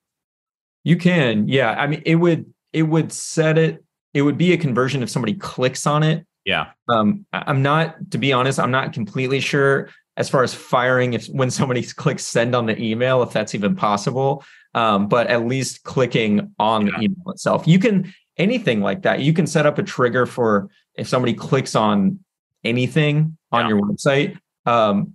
You 0.84 0.98
can 0.98 1.48
yeah. 1.48 1.72
I 1.72 1.88
mean 1.88 2.04
it 2.06 2.16
would 2.16 2.54
it 2.74 2.84
would 2.84 3.12
set 3.12 3.58
it 3.58 3.84
it 4.14 4.22
would 4.22 4.38
be 4.38 4.54
a 4.54 4.58
conversion 4.58 5.02
if 5.02 5.10
somebody 5.10 5.34
clicks 5.34 5.88
on 5.88 6.04
it. 6.04 6.26
Yeah. 6.46 6.72
Um 6.88 7.26
i'm 7.34 7.62
not 7.62 8.12
to 8.12 8.18
be 8.18 8.32
honest 8.32 8.60
i'm 8.60 8.72
not 8.72 8.94
completely 8.94 9.40
sure 9.40 9.90
as 10.18 10.30
far 10.30 10.44
as 10.44 10.54
firing 10.54 11.14
if 11.14 11.26
when 11.28 11.50
somebody 11.50 11.82
clicks 11.98 12.26
send 12.26 12.56
on 12.56 12.68
the 12.68 12.80
email 12.80 13.24
if 13.24 13.32
that's 13.32 13.56
even 13.56 13.76
possible. 13.76 14.44
Um, 14.76 15.08
but 15.08 15.26
at 15.28 15.48
least 15.48 15.84
clicking 15.84 16.54
on 16.60 16.86
yeah. 16.86 16.92
the 16.92 17.04
email 17.06 17.32
itself. 17.32 17.68
You 17.68 17.80
can 17.80 18.14
anything 18.40 18.82
like 18.82 19.04
that. 19.04 19.20
You 19.20 19.34
can 19.34 19.46
set 19.46 19.66
up 19.66 19.78
a 19.78 19.84
trigger 19.84 20.26
for 20.26 20.70
if 20.96 21.08
somebody 21.08 21.34
clicks 21.34 21.76
on 21.76 22.20
anything 22.64 23.38
on 23.52 23.66
yeah. 23.66 23.70
your 23.70 23.82
website. 23.82 24.40
Um, 24.66 25.14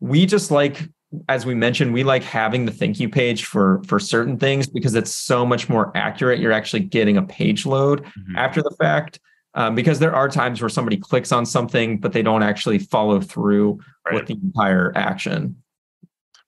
we 0.00 0.24
just 0.24 0.50
like, 0.50 0.88
as 1.28 1.44
we 1.44 1.54
mentioned, 1.54 1.92
we 1.92 2.04
like 2.04 2.22
having 2.22 2.64
the 2.64 2.72
thank 2.72 3.00
you 3.00 3.08
page 3.08 3.44
for 3.44 3.82
for 3.86 3.98
certain 3.98 4.38
things 4.38 4.66
because 4.66 4.94
it's 4.94 5.12
so 5.12 5.44
much 5.44 5.68
more 5.68 5.94
accurate. 5.96 6.38
You're 6.38 6.52
actually 6.52 6.80
getting 6.80 7.16
a 7.16 7.22
page 7.22 7.66
load 7.66 8.04
mm-hmm. 8.04 8.36
after 8.36 8.62
the 8.62 8.74
fact. 8.80 9.20
Um, 9.54 9.74
because 9.74 9.98
there 9.98 10.14
are 10.14 10.28
times 10.28 10.62
where 10.62 10.68
somebody 10.68 10.96
clicks 10.96 11.32
on 11.32 11.44
something, 11.44 11.98
but 11.98 12.12
they 12.12 12.22
don't 12.22 12.44
actually 12.44 12.78
follow 12.78 13.20
through 13.20 13.80
right. 14.06 14.14
with 14.14 14.26
the 14.26 14.34
entire 14.34 14.92
action. 14.94 15.60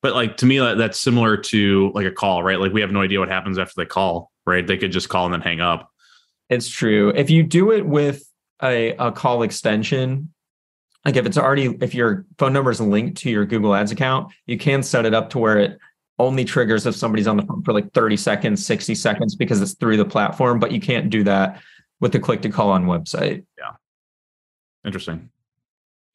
But 0.03 0.15
like 0.15 0.37
to 0.37 0.47
me, 0.47 0.59
that's 0.59 0.99
similar 0.99 1.37
to 1.37 1.91
like 1.95 2.07
a 2.07 2.13
call, 2.13 2.45
right? 2.45 2.61
Like 2.61 2.73
we 2.73 2.81
have 2.81 2.93
no 2.93 3.03
idea 3.03 3.19
what 3.19 3.29
happens 3.29 3.59
after 3.59 3.75
they 3.77 3.87
call, 3.87 4.31
right? 4.47 4.65
They 4.65 4.77
could 4.77 4.93
just 4.93 5.09
call 5.09 5.25
and 5.25 5.35
then 5.35 5.41
hang 5.41 5.61
up. 5.61 5.92
It's 6.53 6.69
true. 6.69 7.09
If 7.17 7.31
you 7.31 7.43
do 7.43 7.73
it 7.73 7.87
with 7.87 8.29
a, 8.63 8.95
a 8.97 9.11
call 9.11 9.43
extension, 9.43 10.35
like 11.03 11.17
if 11.17 11.25
it's 11.25 11.39
already 11.39 11.79
if 11.81 11.95
your 11.95 12.27
phone 12.37 12.53
number 12.53 12.71
is 12.71 12.79
linked 12.79 13.17
to 13.23 13.31
your 13.31 13.47
Google 13.47 13.75
Ads 13.75 13.91
account, 13.91 14.35
you 14.45 14.59
can 14.59 14.83
set 14.83 15.07
it 15.07 15.15
up 15.15 15.31
to 15.31 15.39
where 15.39 15.59
it 15.59 15.79
only 16.19 16.45
triggers 16.45 16.85
if 16.87 16.95
somebody's 16.95 17.27
on 17.27 17.39
the 17.39 17.43
phone 17.43 17.63
for 17.63 17.73
like 17.73 17.91
30 17.95 18.19
seconds, 18.19 18.67
60 18.67 18.95
seconds 18.95 19.35
because 19.35 19.63
it's 19.63 19.73
through 19.73 19.97
the 19.97 20.05
platform, 20.05 20.59
but 20.59 20.73
you 20.73 20.81
can't 20.81 21.09
do 21.09 21.25
that 21.25 21.63
with 22.01 22.13
the 22.13 22.21
click 22.21 22.43
to 22.43 22.51
call 22.51 22.69
on 22.69 22.85
website. 22.85 23.47
Yeah. 23.57 23.71
Interesting. 24.85 25.31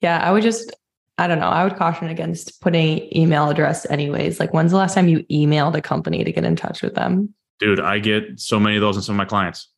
Yeah, 0.02 0.18
I 0.18 0.30
would 0.30 0.44
just 0.44 0.72
I 1.18 1.26
don't 1.26 1.40
know. 1.40 1.48
I 1.48 1.64
would 1.64 1.74
caution 1.74 2.10
against 2.10 2.60
putting 2.60 3.12
email 3.12 3.50
address 3.50 3.90
anyways. 3.90 4.38
Like 4.38 4.54
when's 4.54 4.70
the 4.70 4.76
last 4.76 4.94
time 4.94 5.08
you 5.08 5.24
emailed 5.24 5.74
a 5.74 5.82
company 5.82 6.22
to 6.22 6.30
get 6.30 6.44
in 6.44 6.54
touch 6.54 6.80
with 6.80 6.94
them? 6.94 7.34
Dude, 7.58 7.80
I 7.80 7.98
get 7.98 8.38
so 8.38 8.60
many 8.60 8.76
of 8.76 8.82
those 8.82 8.94
in 8.94 9.02
some 9.02 9.16
of 9.16 9.18
my 9.18 9.24
clients 9.24 9.68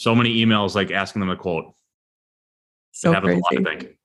so 0.00 0.14
many 0.14 0.42
emails 0.42 0.74
like 0.74 0.90
asking 0.90 1.20
them 1.20 1.28
a 1.28 1.36
quote. 1.36 1.74
So 2.92 3.12
crazy. 3.20 3.40
Lot, 3.40 3.66
I 3.66 3.76
think. 3.76 3.96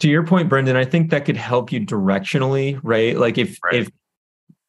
To 0.00 0.08
your 0.08 0.26
point, 0.26 0.48
Brendon, 0.48 0.74
I 0.74 0.84
think 0.84 1.10
that 1.10 1.24
could 1.24 1.36
help 1.36 1.70
you 1.70 1.80
directionally, 1.80 2.80
right? 2.82 3.16
Like 3.16 3.38
if 3.38 3.56
right. 3.64 3.74
if 3.74 3.90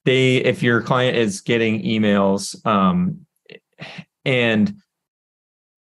they 0.05 0.37
if 0.37 0.61
your 0.61 0.81
client 0.81 1.17
is 1.17 1.41
getting 1.41 1.81
emails 1.81 2.63
um, 2.65 3.25
and 4.23 4.75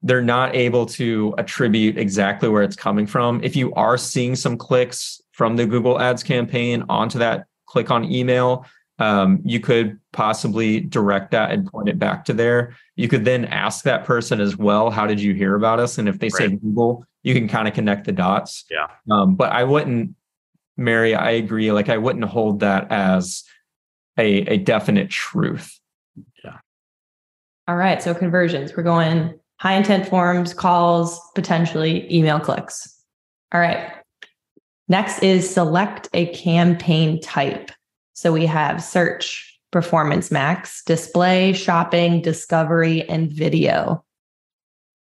they're 0.02 0.20
not 0.20 0.54
able 0.54 0.84
to 0.84 1.34
attribute 1.38 1.96
exactly 1.96 2.50
where 2.50 2.62
it's 2.62 2.76
coming 2.76 3.06
from 3.06 3.42
if 3.42 3.56
you 3.56 3.72
are 3.72 3.96
seeing 3.96 4.36
some 4.36 4.56
clicks 4.58 5.20
from 5.32 5.56
the 5.56 5.64
google 5.64 5.98
ads 5.98 6.22
campaign 6.22 6.84
onto 6.90 7.18
that 7.18 7.46
click 7.66 7.90
on 7.90 8.04
email 8.04 8.66
um, 8.98 9.40
you 9.44 9.60
could 9.60 9.98
possibly 10.12 10.80
direct 10.80 11.32
that 11.32 11.50
and 11.50 11.66
point 11.70 11.88
it 11.88 11.98
back 11.98 12.24
to 12.26 12.32
there. 12.32 12.76
You 12.96 13.08
could 13.08 13.24
then 13.24 13.44
ask 13.46 13.84
that 13.84 14.04
person 14.04 14.40
as 14.40 14.56
well, 14.56 14.90
how 14.90 15.06
did 15.06 15.20
you 15.20 15.34
hear 15.34 15.56
about 15.56 15.80
us? 15.80 15.98
And 15.98 16.08
if 16.08 16.18
they 16.18 16.28
say 16.28 16.48
Google, 16.48 17.04
you 17.22 17.34
can 17.34 17.48
kind 17.48 17.66
of 17.66 17.74
connect 17.74 18.04
the 18.04 18.12
dots. 18.12 18.64
Yeah. 18.70 18.86
Um, 19.10 19.34
but 19.34 19.50
I 19.50 19.64
wouldn't, 19.64 20.14
Mary, 20.76 21.14
I 21.14 21.30
agree. 21.30 21.72
Like 21.72 21.88
I 21.88 21.98
wouldn't 21.98 22.24
hold 22.24 22.60
that 22.60 22.90
as 22.92 23.42
a, 24.16 24.42
a 24.42 24.58
definite 24.58 25.10
truth. 25.10 25.78
Yeah. 26.44 26.58
All 27.66 27.76
right. 27.76 28.00
So 28.02 28.14
conversions, 28.14 28.76
we're 28.76 28.84
going 28.84 29.34
high 29.56 29.74
intent 29.74 30.06
forms, 30.06 30.54
calls, 30.54 31.20
potentially 31.34 32.12
email 32.14 32.38
clicks. 32.38 33.02
All 33.52 33.60
right. 33.60 33.90
Next 34.88 35.22
is 35.22 35.48
select 35.48 36.08
a 36.12 36.26
campaign 36.26 37.20
type. 37.20 37.70
So 38.14 38.32
we 38.32 38.46
have 38.46 38.82
search, 38.82 39.60
performance 39.70 40.30
max, 40.30 40.82
display, 40.84 41.52
shopping, 41.52 42.22
discovery, 42.22 43.08
and 43.08 43.30
video. 43.30 44.04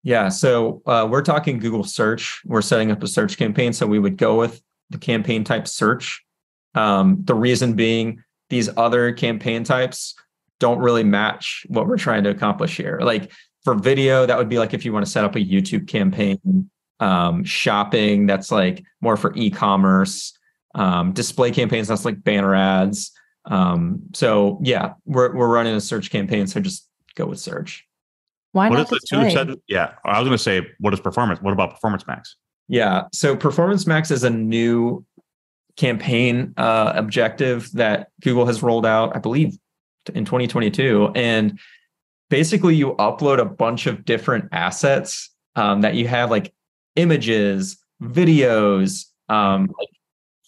Yeah. 0.03 0.29
So 0.29 0.83
uh, 0.87 1.07
we're 1.11 1.23
talking 1.23 1.59
Google 1.59 1.85
search. 1.85 2.41
We're 2.45 2.63
setting 2.63 2.91
up 2.91 3.03
a 3.03 3.07
search 3.07 3.37
campaign. 3.37 3.73
So 3.73 3.87
we 3.87 3.99
would 3.99 4.17
go 4.17 4.39
with 4.39 4.61
the 4.91 4.99
campaign 4.99 5.45
type 5.45 5.69
search. 5.69 6.25
Um, 6.75 7.19
the 7.25 7.35
reason 7.35 7.75
being 7.75 8.23
these 8.51 8.69
other 8.77 9.13
campaign 9.13 9.65
types 9.65 10.15
don't 10.61 10.79
really 10.79 11.05
match 11.05 11.67
what 11.69 11.87
we're 11.87 11.99
trying 11.99 12.25
to 12.25 12.31
accomplish 12.31 12.77
here. 12.77 12.99
Like 13.03 13.31
for 13.65 13.75
video, 13.75 14.27
that 14.27 14.39
would 14.39 14.49
be 14.49 14.59
like 14.59 14.75
if 14.75 14.85
you 14.85 14.93
want 14.93 15.05
to 15.05 15.11
set 15.11 15.25
up 15.25 15.37
a 15.37 15.41
YouTube 15.41 15.89
campaign, 15.89 16.71
um, 17.01 17.45
shopping, 17.45 18.27
that's 18.27 18.51
like 18.51 18.83
more 19.01 19.17
for 19.17 19.33
e-commerce, 19.37 20.38
um, 20.75 21.13
display 21.13 21.51
campaigns, 21.51 21.89
that's 21.89 22.05
like 22.05 22.23
banner 22.23 22.55
ads. 22.55 23.13
Um, 23.45 24.03
so 24.15 24.59
yeah, 24.63 24.95
we're 25.07 25.35
we're 25.35 25.49
running 25.49 25.75
a 25.75 25.81
search 25.81 26.11
campaign. 26.11 26.47
So 26.47 26.61
just 26.61 26.89
go 27.15 27.27
with 27.27 27.41
search. 27.41 27.87
Why 28.53 28.69
What 28.69 28.77
not 28.77 28.85
is 28.85 28.91
the 28.91 29.01
two 29.09 29.23
display? 29.23 29.57
Yeah, 29.69 29.95
I 30.05 30.19
was 30.19 30.27
going 30.29 30.37
to 30.37 30.43
say, 30.43 30.67
what 30.79 30.95
is 30.95 31.01
performance? 31.01 31.41
What 31.41 31.53
about 31.53 31.71
performance 31.71 32.07
max? 32.07 32.37
Yeah. 32.69 33.05
So 33.13 33.35
Performance 33.35 33.87
Max 33.87 34.11
is 34.11 34.25
a 34.25 34.31
new 34.31 35.05
campaign 35.77 36.53
uh, 36.57 36.93
objective 36.95 37.71
that 37.73 38.09
Google 38.21 38.47
has 38.47 38.63
rolled 38.63 38.85
out, 38.85 39.17
I 39.17 39.19
believe, 39.19 39.57
in 40.15 40.25
2022. 40.25 41.13
And 41.15 41.59
basically, 42.29 42.75
you 42.77 42.95
upload 42.95 43.39
a 43.39 43.45
bunch 43.45 43.87
of 43.87 44.05
different 44.05 44.49
assets 44.53 45.31
um, 45.57 45.81
that 45.81 45.95
you 45.95 46.07
have, 46.09 46.31
like 46.31 46.53
images, 46.97 47.79
videos, 48.03 49.07
um, 49.29 49.73
like, 49.79 49.89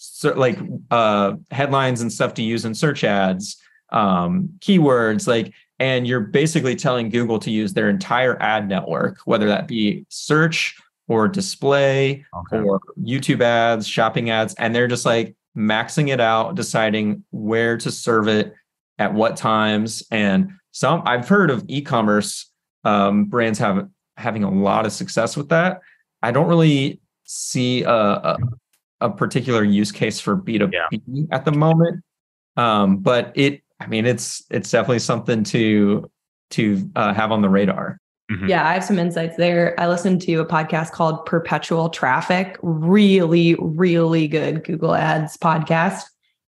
so, 0.02 0.32
like 0.32 0.58
uh, 0.90 1.34
headlines 1.50 2.00
and 2.00 2.10
stuff 2.10 2.32
to 2.34 2.42
use 2.42 2.64
in 2.64 2.74
search 2.74 3.04
ads, 3.04 3.56
um, 3.92 4.48
keywords, 4.60 5.26
like. 5.28 5.52
And 5.78 6.06
you're 6.06 6.20
basically 6.20 6.76
telling 6.76 7.08
Google 7.08 7.38
to 7.38 7.50
use 7.50 7.72
their 7.72 7.88
entire 7.88 8.36
ad 8.42 8.68
network, 8.68 9.20
whether 9.24 9.46
that 9.46 9.66
be 9.66 10.04
search 10.10 10.76
or 11.08 11.26
display 11.26 12.22
Okay. 12.36 12.58
or 12.58 12.80
YouTube 13.02 13.40
ads, 13.40 13.88
shopping 13.88 14.28
ads, 14.28 14.52
and 14.54 14.74
they're 14.74 14.88
just 14.88 15.06
like 15.06 15.34
maxing 15.56 16.08
it 16.10 16.20
out, 16.20 16.54
deciding 16.54 17.24
where 17.30 17.78
to 17.78 17.90
serve 17.90 18.28
it 18.28 18.52
at 18.98 19.14
what 19.14 19.38
times. 19.38 20.02
And 20.10 20.50
some 20.72 21.02
I've 21.06 21.26
heard 21.26 21.50
of 21.50 21.64
e-commerce 21.66 22.50
um, 22.84 23.24
brands 23.24 23.58
have 23.58 23.88
having 24.18 24.44
a 24.44 24.50
lot 24.50 24.84
of 24.84 24.92
success 24.92 25.34
with 25.34 25.48
that. 25.48 25.80
I 26.22 26.30
don't 26.30 26.48
really 26.48 27.00
see 27.24 27.84
a, 27.84 27.90
a, 27.90 28.36
a 29.00 29.10
particular 29.10 29.64
use 29.64 29.92
case 29.92 30.20
for 30.20 30.36
B2B 30.36 31.28
at 31.30 31.44
the 31.44 31.52
moment. 31.52 32.02
Um, 32.56 32.98
but 32.98 33.32
it, 33.34 33.62
I 33.80 33.86
mean, 33.86 34.06
it's 34.06 34.44
it's 34.50 34.70
definitely 34.70 34.98
something 34.98 35.44
to 35.44 36.10
to 36.50 36.90
uh, 36.96 37.14
have 37.14 37.32
on 37.32 37.42
the 37.42 37.48
radar. 37.48 37.98
Mhm. 38.30 38.48
Yeah, 38.48 38.68
I 38.68 38.74
have 38.74 38.84
some 38.84 38.98
insights 38.98 39.36
there. 39.36 39.74
I 39.78 39.88
listened 39.88 40.20
to 40.22 40.36
a 40.36 40.46
podcast 40.46 40.92
called 40.92 41.26
Perpetual 41.26 41.88
Traffic, 41.88 42.58
really, 42.62 43.56
really 43.58 44.28
good 44.28 44.64
Google 44.64 44.94
Ads 44.94 45.36
podcast. 45.36 46.04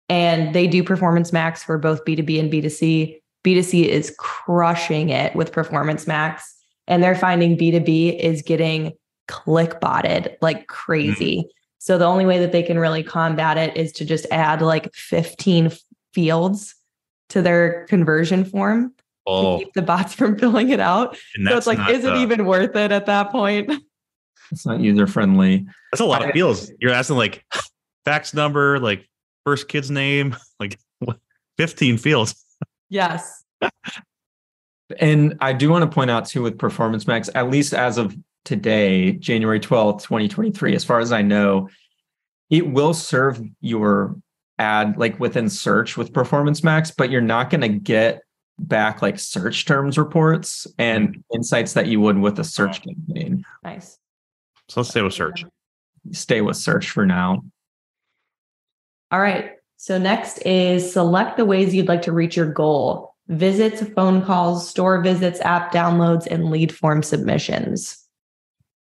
And 0.10 0.54
they 0.56 0.68
do 0.68 0.84
Performance 0.84 1.32
Max 1.32 1.64
for 1.64 1.78
both 1.78 2.04
B2B 2.04 2.40
and 2.40 2.52
B2C. 2.52 3.22
B2C 3.46 3.86
is 3.86 4.14
crushing 4.18 5.10
it 5.10 5.36
with 5.36 5.52
Performance 5.52 6.08
Max. 6.08 6.54
And 6.88 7.04
they're 7.04 7.16
finding 7.16 7.58
B2B 7.58 8.20
is 8.20 8.42
getting 8.42 8.94
click 9.28 9.80
botted 9.80 10.36
like 10.42 10.68
crazy. 10.68 11.48
So 11.80 11.98
the 11.98 12.06
only 12.06 12.26
way 12.26 12.40
that 12.40 12.52
they 12.52 12.62
can 12.64 12.78
really 12.78 13.04
combat 13.04 13.58
it 13.58 13.76
is 13.76 13.92
to 13.94 14.06
just 14.06 14.26
add 14.32 14.62
like 14.62 14.94
15 14.94 15.72
fields 16.14 16.76
to 17.30 17.42
their 17.42 17.86
conversion 17.88 18.44
form 18.46 18.94
Oh, 19.26 19.60
to 19.60 19.64
keep 19.66 19.74
the 19.74 19.82
bots 19.82 20.14
from 20.16 20.38
filling 20.38 20.70
it 20.70 20.80
out. 20.80 21.18
and 21.36 21.48
So 21.48 21.58
it's 21.58 21.68
like, 21.68 21.78
not, 21.78 21.92
is 21.92 22.04
it 22.04 22.14
uh, 22.14 22.18
even 22.20 22.46
worth 22.46 22.76
it 22.76 22.92
at 22.92 23.06
that 23.06 23.32
point? 23.32 23.72
It's 24.52 24.66
not 24.66 24.80
user 24.80 25.06
friendly. 25.06 25.68
That's 25.92 26.02
a 26.02 26.06
lot 26.06 26.26
of 26.26 26.32
fields. 26.32 26.72
You're 26.80 26.92
asking 26.92 27.18
like 27.18 27.46
fax 28.06 28.34
number, 28.34 28.80
like 28.80 29.08
first 29.46 29.68
kid's 29.68 29.92
name, 29.92 30.36
like 30.60 30.80
15 31.58 31.98
fields. 32.00 32.44
yes. 32.90 33.44
And 35.00 35.38
I 35.40 35.54
do 35.54 35.70
want 35.70 35.84
to 35.84 35.94
point 35.94 36.10
out 36.10 36.26
too 36.26 36.42
with 36.42 36.58
Performance 36.58 37.06
Max, 37.06 37.30
at 37.36 37.52
least 37.52 37.74
as 37.76 38.00
of 38.00 38.16
today, 38.50 39.12
January 39.12 39.60
12th, 39.60 40.02
2023, 40.02 40.76
as 40.76 40.84
far 40.84 41.00
as 41.00 41.12
I 41.12 41.22
know, 41.22 41.70
it 42.50 42.68
will 42.68 42.96
serve 42.96 43.40
your 43.62 44.16
ad 44.58 44.98
like 44.98 45.20
within 45.20 45.50
search 45.50 45.96
with 45.96 46.12
Performance 46.12 46.64
Max, 46.64 46.90
but 46.90 47.12
you're 47.12 47.22
not 47.22 47.52
going 47.52 47.62
to 47.62 47.70
get 47.70 48.24
back 48.58 49.04
like 49.04 49.20
search 49.20 49.66
terms 49.66 50.00
reports 50.00 50.66
and 50.80 51.24
insights 51.32 51.74
that 51.74 51.86
you 51.86 52.02
would 52.02 52.18
with 52.18 52.40
a 52.40 52.44
search 52.44 52.82
campaign. 52.82 53.46
Nice. 53.64 54.00
So 54.68 54.80
let's 54.82 54.90
stay 54.90 55.04
with 55.04 55.14
search. 55.14 55.46
Stay 56.12 56.42
with 56.42 56.58
search 56.58 56.90
for 56.90 57.06
now. 57.06 57.44
All 59.12 59.22
right. 59.22 59.52
So 59.78 60.00
next 60.00 60.40
is 60.40 60.92
select 60.92 61.38
the 61.38 61.46
ways 61.46 61.76
you'd 61.76 61.88
like 61.88 62.02
to 62.02 62.12
reach 62.12 62.36
your 62.36 62.52
goal. 62.52 63.14
Visits, 63.28 63.88
phone 63.92 64.26
calls, 64.26 64.68
store 64.68 65.04
visits, 65.04 65.40
app 65.42 65.72
downloads, 65.72 66.26
and 66.26 66.50
lead 66.50 66.74
form 66.74 67.04
submissions. 67.04 68.09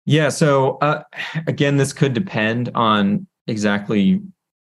Yeah. 0.06 0.30
So 0.30 0.78
uh, 0.78 1.04
again, 1.48 1.78
this 1.78 1.94
could 1.94 2.13
depend 2.13 2.70
on 2.76 3.28
exactly 3.48 4.22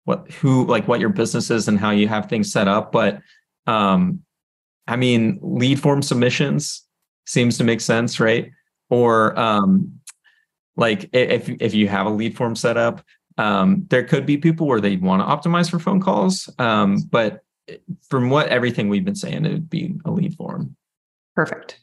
what 0.05 0.31
who 0.31 0.65
like 0.65 0.87
what 0.87 0.99
your 0.99 1.09
business 1.09 1.51
is 1.51 1.67
and 1.67 1.79
how 1.79 1.91
you 1.91 2.07
have 2.07 2.27
things 2.27 2.51
set 2.51 2.67
up. 2.67 2.91
But 2.91 3.21
um, 3.67 4.21
I 4.87 4.95
mean, 4.95 5.39
lead 5.41 5.79
form 5.79 6.01
submissions 6.01 6.83
seems 7.25 7.57
to 7.59 7.63
make 7.63 7.81
sense, 7.81 8.19
right? 8.19 8.51
Or 8.89 9.37
um, 9.39 9.99
like 10.75 11.09
if 11.13 11.49
if 11.61 11.73
you 11.73 11.87
have 11.87 12.07
a 12.07 12.09
lead 12.09 12.35
form 12.35 12.55
set 12.55 12.77
up, 12.77 13.03
um, 13.37 13.85
there 13.89 14.03
could 14.03 14.25
be 14.25 14.37
people 14.37 14.65
where 14.65 14.81
they 14.81 14.97
want 14.97 15.21
to 15.21 15.49
optimize 15.49 15.69
for 15.69 15.79
phone 15.79 16.01
calls. 16.01 16.49
Um, 16.57 16.97
but 17.09 17.41
from 18.07 18.29
what 18.31 18.47
everything 18.47 18.89
we've 18.89 19.05
been 19.05 19.15
saying, 19.15 19.45
it 19.45 19.51
would 19.51 19.69
be 19.69 19.95
a 20.05 20.11
lead 20.11 20.33
form. 20.35 20.75
Perfect. 21.35 21.79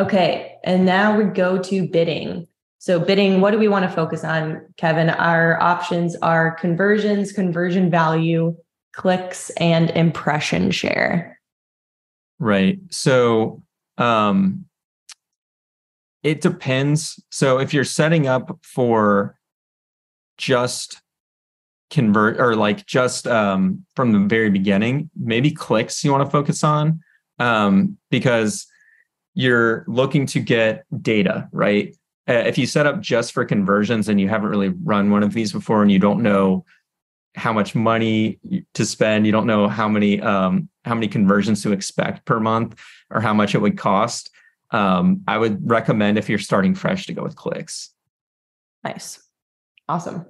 Okay. 0.00 0.56
And 0.64 0.86
now 0.86 1.16
we 1.16 1.24
go 1.24 1.58
to 1.62 1.86
bidding. 1.86 2.46
So, 2.78 2.98
bidding, 2.98 3.42
what 3.42 3.50
do 3.50 3.58
we 3.58 3.68
want 3.68 3.84
to 3.84 3.94
focus 3.94 4.24
on, 4.24 4.62
Kevin? 4.78 5.10
Our 5.10 5.62
options 5.62 6.16
are 6.16 6.52
conversions, 6.52 7.30
conversion 7.30 7.90
value, 7.90 8.56
clicks, 8.92 9.50
and 9.50 9.90
impression 9.90 10.70
share. 10.70 11.38
Right. 12.38 12.78
So 12.90 13.62
um 13.98 14.64
it 16.22 16.40
depends. 16.40 17.22
So 17.30 17.58
if 17.58 17.72
you're 17.74 17.84
setting 17.84 18.26
up 18.26 18.58
for 18.62 19.36
just 20.38 21.02
convert 21.90 22.40
or 22.40 22.56
like 22.56 22.86
just 22.86 23.26
um 23.26 23.84
from 23.94 24.12
the 24.12 24.20
very 24.20 24.48
beginning, 24.48 25.10
maybe 25.18 25.50
clicks 25.50 26.02
you 26.02 26.12
want 26.12 26.24
to 26.24 26.30
focus 26.30 26.64
on 26.64 27.00
um 27.38 27.98
because 28.10 28.66
you're 29.34 29.84
looking 29.86 30.26
to 30.26 30.40
get 30.40 30.84
data, 31.02 31.48
right? 31.52 31.96
Uh, 32.28 32.32
if 32.32 32.58
you 32.58 32.66
set 32.66 32.86
up 32.86 33.00
just 33.00 33.32
for 33.32 33.44
conversions 33.44 34.08
and 34.08 34.20
you 34.20 34.28
haven't 34.28 34.50
really 34.50 34.68
run 34.68 35.10
one 35.10 35.22
of 35.22 35.32
these 35.32 35.52
before 35.52 35.82
and 35.82 35.90
you 35.90 35.98
don't 35.98 36.22
know 36.22 36.64
how 37.36 37.52
much 37.52 37.76
money 37.76 38.40
to 38.74 38.84
spend 38.84 39.24
you 39.24 39.30
don't 39.30 39.46
know 39.46 39.68
how 39.68 39.88
many 39.88 40.20
um, 40.20 40.68
how 40.84 40.94
many 40.94 41.06
conversions 41.06 41.62
to 41.62 41.70
expect 41.70 42.24
per 42.24 42.40
month 42.40 42.76
or 43.08 43.20
how 43.20 43.32
much 43.32 43.54
it 43.54 43.58
would 43.58 43.78
cost 43.78 44.30
um, 44.72 45.22
i 45.28 45.38
would 45.38 45.58
recommend 45.70 46.18
if 46.18 46.28
you're 46.28 46.40
starting 46.40 46.74
fresh 46.74 47.06
to 47.06 47.12
go 47.12 47.22
with 47.22 47.36
clicks 47.36 47.94
Nice. 48.84 49.22
Awesome. 49.88 50.26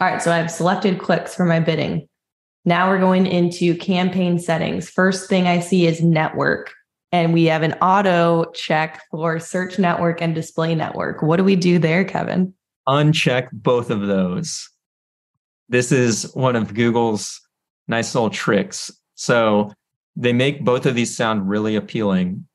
All 0.00 0.08
right. 0.08 0.22
So 0.22 0.32
I've 0.32 0.50
selected 0.50 0.98
clicks 0.98 1.34
for 1.34 1.44
my 1.44 1.60
bidding. 1.60 2.08
Now 2.64 2.88
we're 2.88 2.98
going 2.98 3.26
into 3.26 3.76
campaign 3.76 4.38
settings. 4.38 4.90
First 4.90 5.28
thing 5.28 5.46
I 5.46 5.60
see 5.60 5.86
is 5.86 6.02
network. 6.02 6.72
And 7.12 7.32
we 7.32 7.44
have 7.44 7.62
an 7.62 7.74
auto 7.74 8.50
check 8.52 9.02
for 9.10 9.38
search 9.38 9.78
network 9.78 10.20
and 10.20 10.34
display 10.34 10.74
network. 10.74 11.22
What 11.22 11.36
do 11.36 11.44
we 11.44 11.56
do 11.56 11.78
there, 11.78 12.04
Kevin? 12.04 12.52
Uncheck 12.88 13.48
both 13.52 13.90
of 13.90 14.06
those. 14.06 14.68
This 15.68 15.92
is 15.92 16.30
one 16.34 16.56
of 16.56 16.74
Google's 16.74 17.40
nice 17.88 18.14
little 18.14 18.30
tricks. 18.30 18.90
So 19.14 19.72
they 20.16 20.32
make 20.32 20.64
both 20.64 20.86
of 20.86 20.94
these 20.94 21.16
sound 21.16 21.48
really 21.48 21.76
appealing. 21.76 22.46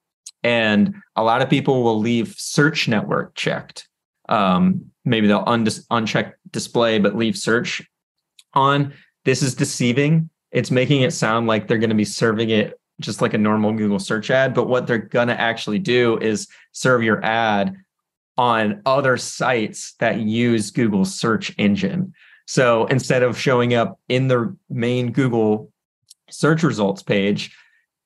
And 0.43 0.95
a 1.15 1.23
lot 1.23 1.41
of 1.41 1.49
people 1.49 1.83
will 1.83 1.99
leave 1.99 2.35
search 2.37 2.87
network 2.87 3.35
checked. 3.35 3.87
Um, 4.27 4.85
maybe 5.05 5.27
they'll 5.27 5.43
un- 5.45 5.65
uncheck 5.65 6.33
display, 6.49 6.99
but 6.99 7.15
leave 7.15 7.37
search 7.37 7.81
on. 8.53 8.93
This 9.23 9.43
is 9.43 9.55
deceiving. 9.55 10.29
It's 10.51 10.71
making 10.71 11.01
it 11.01 11.13
sound 11.13 11.47
like 11.47 11.67
they're 11.67 11.77
going 11.77 11.89
to 11.89 11.95
be 11.95 12.05
serving 12.05 12.49
it 12.49 12.79
just 13.01 13.21
like 13.21 13.33
a 13.33 13.37
normal 13.37 13.73
Google 13.73 13.99
search 13.99 14.31
ad. 14.31 14.53
But 14.53 14.67
what 14.67 14.87
they're 14.87 14.97
going 14.97 15.27
to 15.27 15.39
actually 15.39 15.79
do 15.79 16.17
is 16.19 16.47
serve 16.71 17.03
your 17.03 17.23
ad 17.23 17.75
on 18.37 18.81
other 18.85 19.17
sites 19.17 19.93
that 19.99 20.21
use 20.21 20.71
Google's 20.71 21.13
search 21.13 21.53
engine. 21.57 22.13
So 22.47 22.85
instead 22.87 23.23
of 23.23 23.37
showing 23.37 23.73
up 23.73 23.99
in 24.09 24.27
the 24.27 24.55
main 24.69 25.11
Google 25.11 25.71
search 26.29 26.63
results 26.63 27.03
page, 27.03 27.55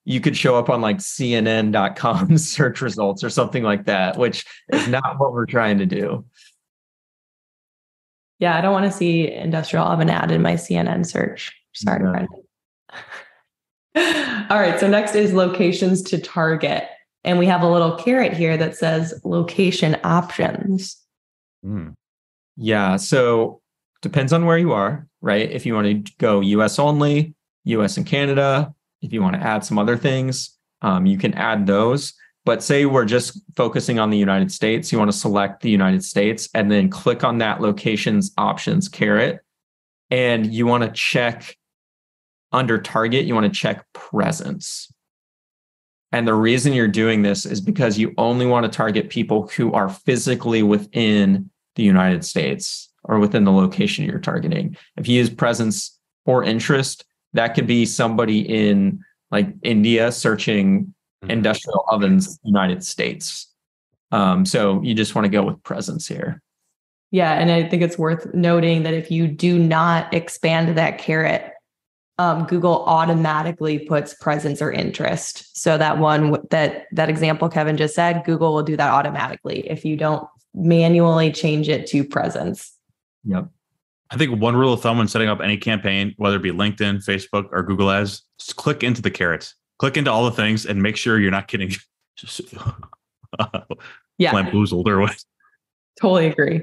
you 0.03 0.19
could 0.21 0.37
show 0.37 0.55
up 0.55 0.69
on 0.69 0.81
like 0.81 0.97
CNN.com 0.97 2.37
search 2.37 2.81
results 2.81 3.23
or 3.23 3.29
something 3.29 3.63
like 3.63 3.85
that, 3.85 4.17
which 4.17 4.45
is 4.71 4.87
not 4.87 5.19
what 5.19 5.33
we're 5.33 5.45
trying 5.45 5.79
to 5.79 5.85
do. 5.85 6.25
Yeah, 8.39 8.57
I 8.57 8.61
don't 8.61 8.73
want 8.73 8.85
to 8.85 8.97
see 8.97 9.31
industrial 9.31 9.85
oven 9.85 10.09
ad 10.09 10.31
in 10.31 10.41
my 10.41 10.53
CNN 10.53 11.05
search. 11.05 11.53
Sorry, 11.73 12.03
no. 12.03 12.11
friend. 12.11 12.27
All 14.49 14.59
right. 14.59 14.79
So 14.79 14.87
next 14.87 15.15
is 15.15 15.33
locations 15.33 16.01
to 16.03 16.19
target. 16.19 16.87
And 17.23 17.39
we 17.39 17.47
have 17.47 17.63
a 17.63 17.69
little 17.69 17.95
caret 17.95 18.33
here 18.33 18.55
that 18.57 18.75
says 18.77 19.19
location 19.23 19.97
options. 20.03 20.97
Mm. 21.65 21.93
Yeah. 22.55 22.97
So 22.97 23.61
depends 24.01 24.31
on 24.31 24.45
where 24.45 24.57
you 24.57 24.73
are, 24.73 25.07
right? 25.21 25.49
If 25.49 25.65
you 25.65 25.73
want 25.73 26.05
to 26.05 26.13
go 26.19 26.41
US 26.41 26.77
only, 26.77 27.33
US 27.63 27.97
and 27.97 28.05
Canada, 28.05 28.73
if 29.01 29.11
you 29.11 29.21
want 29.21 29.35
to 29.35 29.41
add 29.41 29.65
some 29.65 29.79
other 29.79 29.97
things, 29.97 30.55
um, 30.81 31.05
you 31.05 31.17
can 31.17 31.33
add 31.33 31.65
those. 31.65 32.13
But 32.45 32.61
say 32.61 32.85
we're 32.85 33.05
just 33.05 33.41
focusing 33.55 33.97
on 33.97 34.11
the 34.11 34.17
United 34.19 34.51
States, 34.51 34.91
you 34.91 34.99
want 34.99 35.11
to 35.11 35.17
select 35.17 35.61
the 35.61 35.71
United 35.71 36.03
States 36.03 36.47
and 36.53 36.71
then 36.71 36.89
click 36.89 37.23
on 37.23 37.39
that 37.39 37.59
locations 37.59 38.31
options 38.37 38.87
caret. 38.87 39.39
And 40.11 40.53
you 40.53 40.67
want 40.67 40.83
to 40.83 40.91
check 40.91 41.57
under 42.55 42.81
target, 42.81 43.25
you 43.25 43.35
want 43.35 43.45
to 43.45 43.59
check 43.59 43.85
presence. 43.93 44.91
And 46.11 46.27
the 46.27 46.33
reason 46.33 46.73
you're 46.73 46.87
doing 46.87 47.21
this 47.21 47.45
is 47.45 47.59
because 47.59 47.97
you 47.97 48.13
only 48.17 48.45
want 48.45 48.65
to 48.65 48.75
target 48.75 49.09
people 49.09 49.47
who 49.47 49.73
are 49.73 49.89
physically 49.89 50.63
within 50.63 51.49
the 51.75 51.83
United 51.83 52.23
States 52.23 52.89
or 53.03 53.19
within 53.19 53.43
the 53.43 53.51
location 53.51 54.05
you're 54.05 54.19
targeting. 54.19 54.77
If 54.95 55.07
you 55.07 55.17
use 55.17 55.29
presence 55.29 55.99
or 56.25 56.43
interest, 56.43 57.03
that 57.33 57.49
could 57.49 57.67
be 57.67 57.85
somebody 57.85 58.39
in 58.39 59.03
like 59.29 59.49
India 59.61 60.11
searching 60.11 60.85
mm-hmm. 60.85 61.31
industrial 61.31 61.85
ovens, 61.89 62.39
United 62.43 62.83
States. 62.83 63.51
Um, 64.11 64.45
so 64.45 64.81
you 64.81 64.93
just 64.93 65.15
want 65.15 65.25
to 65.25 65.29
go 65.29 65.43
with 65.43 65.61
presence 65.63 66.07
here. 66.07 66.41
Yeah. 67.11 67.33
And 67.33 67.51
I 67.51 67.67
think 67.67 67.81
it's 67.81 67.97
worth 67.97 68.33
noting 68.33 68.83
that 68.83 68.93
if 68.93 69.11
you 69.11 69.27
do 69.27 69.59
not 69.59 70.13
expand 70.13 70.77
that 70.77 70.97
caret, 70.97 71.54
um, 72.17 72.45
Google 72.45 72.85
automatically 72.85 73.79
puts 73.79 74.13
presence 74.13 74.61
or 74.61 74.71
interest. 74.71 75.57
So 75.59 75.77
that 75.77 75.97
one 75.97 76.37
that 76.49 76.85
that 76.91 77.09
example 77.09 77.49
Kevin 77.49 77.77
just 77.77 77.95
said, 77.95 78.23
Google 78.25 78.53
will 78.53 78.63
do 78.63 78.77
that 78.77 78.89
automatically 78.91 79.69
if 79.69 79.83
you 79.83 79.97
don't 79.97 80.27
manually 80.53 81.31
change 81.31 81.67
it 81.67 81.87
to 81.87 82.03
presence. 82.03 82.73
Yep. 83.25 83.49
I 84.11 84.17
think 84.17 84.39
one 84.39 84.55
rule 84.55 84.73
of 84.73 84.81
thumb 84.81 84.97
when 84.97 85.07
setting 85.07 85.27
up 85.27 85.41
any 85.41 85.57
campaign, 85.57 86.13
whether 86.17 86.37
it 86.37 86.43
be 86.43 86.51
LinkedIn, 86.51 87.03
Facebook, 87.03 87.49
or 87.51 87.63
Google 87.63 87.89
Ads, 87.91 88.23
just 88.39 88.55
click 88.55 88.83
into 88.83 89.01
the 89.01 89.11
carets, 89.11 89.55
click 89.79 89.97
into 89.97 90.11
all 90.11 90.25
the 90.25 90.31
things, 90.31 90.65
and 90.65 90.81
make 90.81 90.95
sure 90.95 91.19
you're 91.19 91.31
not 91.31 91.47
getting 91.47 91.71
just 92.15 92.41
yeah. 94.17 94.31
bamboozled 94.31 94.87
or 94.87 94.99
what. 95.01 95.23
Totally 95.99 96.27
agree. 96.27 96.61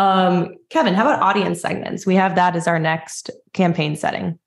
Um, 0.00 0.54
Kevin, 0.70 0.94
how 0.94 1.02
about 1.02 1.20
audience 1.20 1.60
segments? 1.60 2.06
We 2.06 2.14
have 2.14 2.34
that 2.34 2.56
as 2.56 2.66
our 2.66 2.78
next 2.78 3.30
campaign 3.52 3.96
setting. 3.96 4.38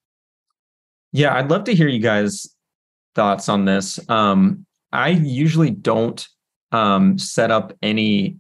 Yeah, 1.12 1.36
I'd 1.36 1.52
love 1.52 1.66
to 1.66 1.76
hear 1.76 1.88
you 1.88 2.00
guys' 2.00 2.48
thoughts 3.14 3.48
on 3.50 3.66
this. 3.66 4.00
Um, 4.10 4.66
I 4.92 5.10
usually 5.10 5.70
don't 5.70 6.28
um, 6.72 7.20
set 7.20 7.52
up 7.52 7.72
any 7.84 8.38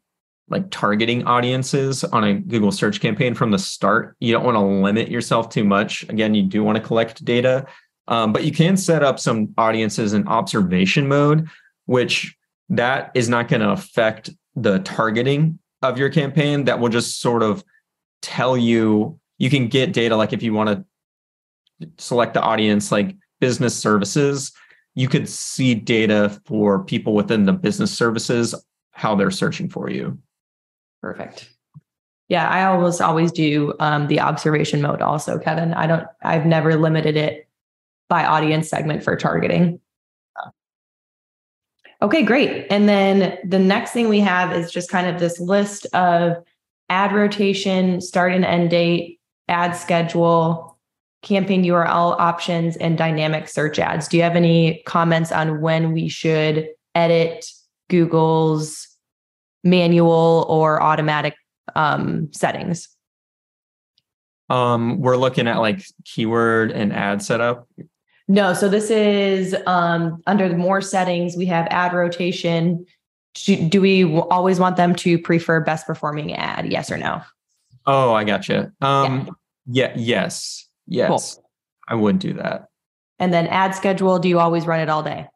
like 0.49 0.71
targeting 0.71 1.23
audiences 1.25 2.03
on 2.03 2.23
a 2.23 2.33
Google 2.33 2.71
search 2.71 2.99
campaign 2.99 3.35
from 3.35 3.51
the 3.51 3.59
start. 3.59 4.15
You 4.19 4.33
don't 4.33 4.43
want 4.43 4.55
to 4.55 4.61
limit 4.61 5.09
yourself 5.09 5.49
too 5.49 5.63
much. 5.63 6.01
Again, 6.09 6.33
you 6.33 6.41
do 6.41 6.63
want 6.63 6.77
to 6.77 6.83
collect 6.83 7.23
data, 7.23 7.67
um, 8.07 8.33
but 8.33 8.43
you 8.43 8.51
can 8.51 8.75
set 8.75 9.03
up 9.03 9.19
some 9.19 9.53
audiences 9.59 10.13
in 10.13 10.27
observation 10.27 11.07
mode, 11.07 11.47
which 11.85 12.35
that 12.69 13.11
is 13.13 13.29
not 13.29 13.49
going 13.49 13.61
to 13.61 13.69
affect 13.69 14.31
the 14.55 14.79
targeting 14.79 15.59
of 15.83 15.97
your 15.97 16.09
campaign. 16.09 16.65
That 16.65 16.79
will 16.79 16.89
just 16.89 17.21
sort 17.21 17.43
of 17.43 17.63
tell 18.21 18.57
you 18.57 19.19
you 19.37 19.49
can 19.49 19.67
get 19.67 19.93
data 19.93 20.15
like 20.15 20.33
if 20.33 20.41
you 20.41 20.53
want 20.53 20.69
to 20.69 21.89
select 21.97 22.33
the 22.33 22.41
audience 22.41 22.91
like 22.91 23.13
business 23.41 23.75
services 23.75 24.53
you 24.95 25.09
could 25.09 25.27
see 25.27 25.75
data 25.75 26.39
for 26.45 26.81
people 26.85 27.13
within 27.13 27.45
the 27.45 27.51
business 27.51 27.91
services 27.91 28.55
how 28.91 29.13
they're 29.13 29.29
searching 29.29 29.67
for 29.67 29.89
you 29.89 30.17
Perfect. 31.03 31.49
Yeah, 32.29 32.47
I 32.47 32.63
almost 32.63 33.01
always 33.01 33.33
do 33.33 33.73
um, 33.81 34.07
the 34.07 34.21
observation 34.21 34.81
mode 34.81 35.01
also, 35.01 35.37
Kevin. 35.37 35.73
I 35.73 35.85
don't, 35.85 36.07
I've 36.23 36.45
never 36.45 36.77
limited 36.77 37.17
it 37.17 37.49
by 38.07 38.23
audience 38.23 38.69
segment 38.69 39.03
for 39.03 39.17
targeting. 39.17 39.81
Okay, 42.03 42.21
great. 42.21 42.67
And 42.69 42.89
then 42.89 43.37
the 43.45 43.59
next 43.59 43.91
thing 43.91 44.09
we 44.09 44.19
have 44.19 44.51
is 44.51 44.69
just 44.69 44.91
kind 44.91 45.07
of 45.07 45.21
this 45.21 45.39
list 45.39 45.85
of 45.93 46.43
ad 46.89 47.13
rotation, 47.13 48.01
start 48.01 48.33
and 48.33 48.43
end 48.43 48.71
date, 48.71 49.21
ad 49.47 49.77
schedule, 49.77 50.77
campaign 51.21 51.63
URL 51.63 52.19
options, 52.19 52.75
and 52.75 52.97
dynamic 52.97 53.47
search 53.47 53.79
ads. 53.79 54.09
Do 54.09 54.17
you 54.17 54.23
have 54.23 54.35
any 54.35 54.83
comments 54.85 55.31
on 55.31 55.61
when 55.61 55.93
we 55.93 56.09
should 56.09 56.67
edit 56.93 57.45
Google's 57.89 58.89
manual 59.63 60.45
or 60.49 60.83
automatic 60.83 61.35
um, 61.73 62.31
settings? 62.33 62.89
Um, 64.49 64.99
we're 64.99 65.15
looking 65.15 65.47
at 65.47 65.59
like 65.59 65.85
keyword 66.03 66.71
and 66.71 66.91
ad 66.91 67.23
setup. 67.23 67.65
No, 68.27 68.53
so 68.53 68.69
this 68.69 68.89
is 68.89 69.55
um, 69.65 70.21
under 70.27 70.47
the 70.47 70.55
more 70.55 70.81
settings. 70.81 71.35
We 71.35 71.45
have 71.47 71.67
ad 71.69 71.93
rotation. 71.93 72.85
Do, 73.45 73.69
do 73.69 73.81
we 73.81 74.17
always 74.17 74.59
want 74.59 74.77
them 74.77 74.95
to 74.95 75.19
prefer 75.19 75.59
best 75.59 75.85
performing 75.85 76.33
ad? 76.33 76.71
Yes 76.71 76.91
or 76.91 76.97
no? 76.97 77.21
Oh, 77.85 78.13
I 78.13 78.23
gotcha. 78.23 78.71
Um, 78.81 79.35
yeah. 79.65 79.89
yeah 79.89 79.93
yes. 79.97 80.67
Yes. 80.87 81.35
Cool. 81.35 81.45
I 81.87 81.95
would 81.95 82.19
do 82.19 82.33
that. 82.33 82.69
And 83.19 83.33
then 83.33 83.47
ad 83.47 83.75
schedule. 83.75 84.19
Do 84.19 84.29
you 84.29 84.39
always 84.39 84.65
run 84.65 84.79
it 84.79 84.89
all 84.89 85.03
day? 85.03 85.27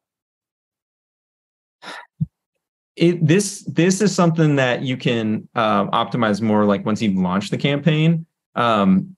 it, 2.98 3.26
this 3.26 3.64
this 3.66 4.02
is 4.02 4.14
something 4.14 4.56
that 4.56 4.82
you 4.82 4.98
can 4.98 5.48
uh, 5.56 5.86
optimize 5.86 6.42
more 6.42 6.66
like 6.66 6.86
once 6.86 7.02
you've 7.02 7.16
launched 7.16 7.52
the 7.52 7.58
campaign. 7.58 8.26
Um, 8.56 9.16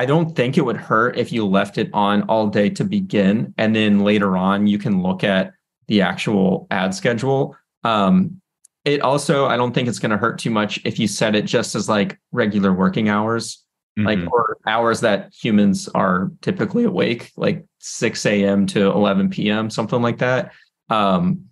I 0.00 0.06
don't 0.06 0.34
think 0.34 0.56
it 0.56 0.64
would 0.64 0.78
hurt 0.78 1.18
if 1.18 1.30
you 1.30 1.46
left 1.46 1.76
it 1.76 1.90
on 1.92 2.22
all 2.22 2.46
day 2.46 2.70
to 2.70 2.84
begin, 2.84 3.52
and 3.58 3.76
then 3.76 4.00
later 4.00 4.34
on 4.34 4.66
you 4.66 4.78
can 4.78 5.02
look 5.02 5.22
at 5.22 5.52
the 5.88 6.00
actual 6.00 6.66
ad 6.70 6.94
schedule. 6.94 7.54
Um, 7.84 8.40
it 8.86 9.02
also, 9.02 9.44
I 9.44 9.58
don't 9.58 9.74
think 9.74 9.88
it's 9.88 9.98
going 9.98 10.12
to 10.12 10.16
hurt 10.16 10.38
too 10.38 10.48
much 10.48 10.80
if 10.86 10.98
you 10.98 11.06
set 11.06 11.34
it 11.34 11.42
just 11.44 11.74
as 11.74 11.86
like 11.86 12.18
regular 12.32 12.72
working 12.72 13.10
hours, 13.10 13.62
mm-hmm. 13.98 14.06
like 14.06 14.32
or 14.32 14.56
hours 14.66 15.00
that 15.00 15.34
humans 15.38 15.86
are 15.88 16.32
typically 16.40 16.84
awake, 16.84 17.30
like 17.36 17.66
6 17.80 18.24
a.m. 18.24 18.66
to 18.68 18.86
11 18.86 19.28
p.m., 19.28 19.68
something 19.68 20.00
like 20.00 20.16
that. 20.16 20.52
Um, 20.88 21.44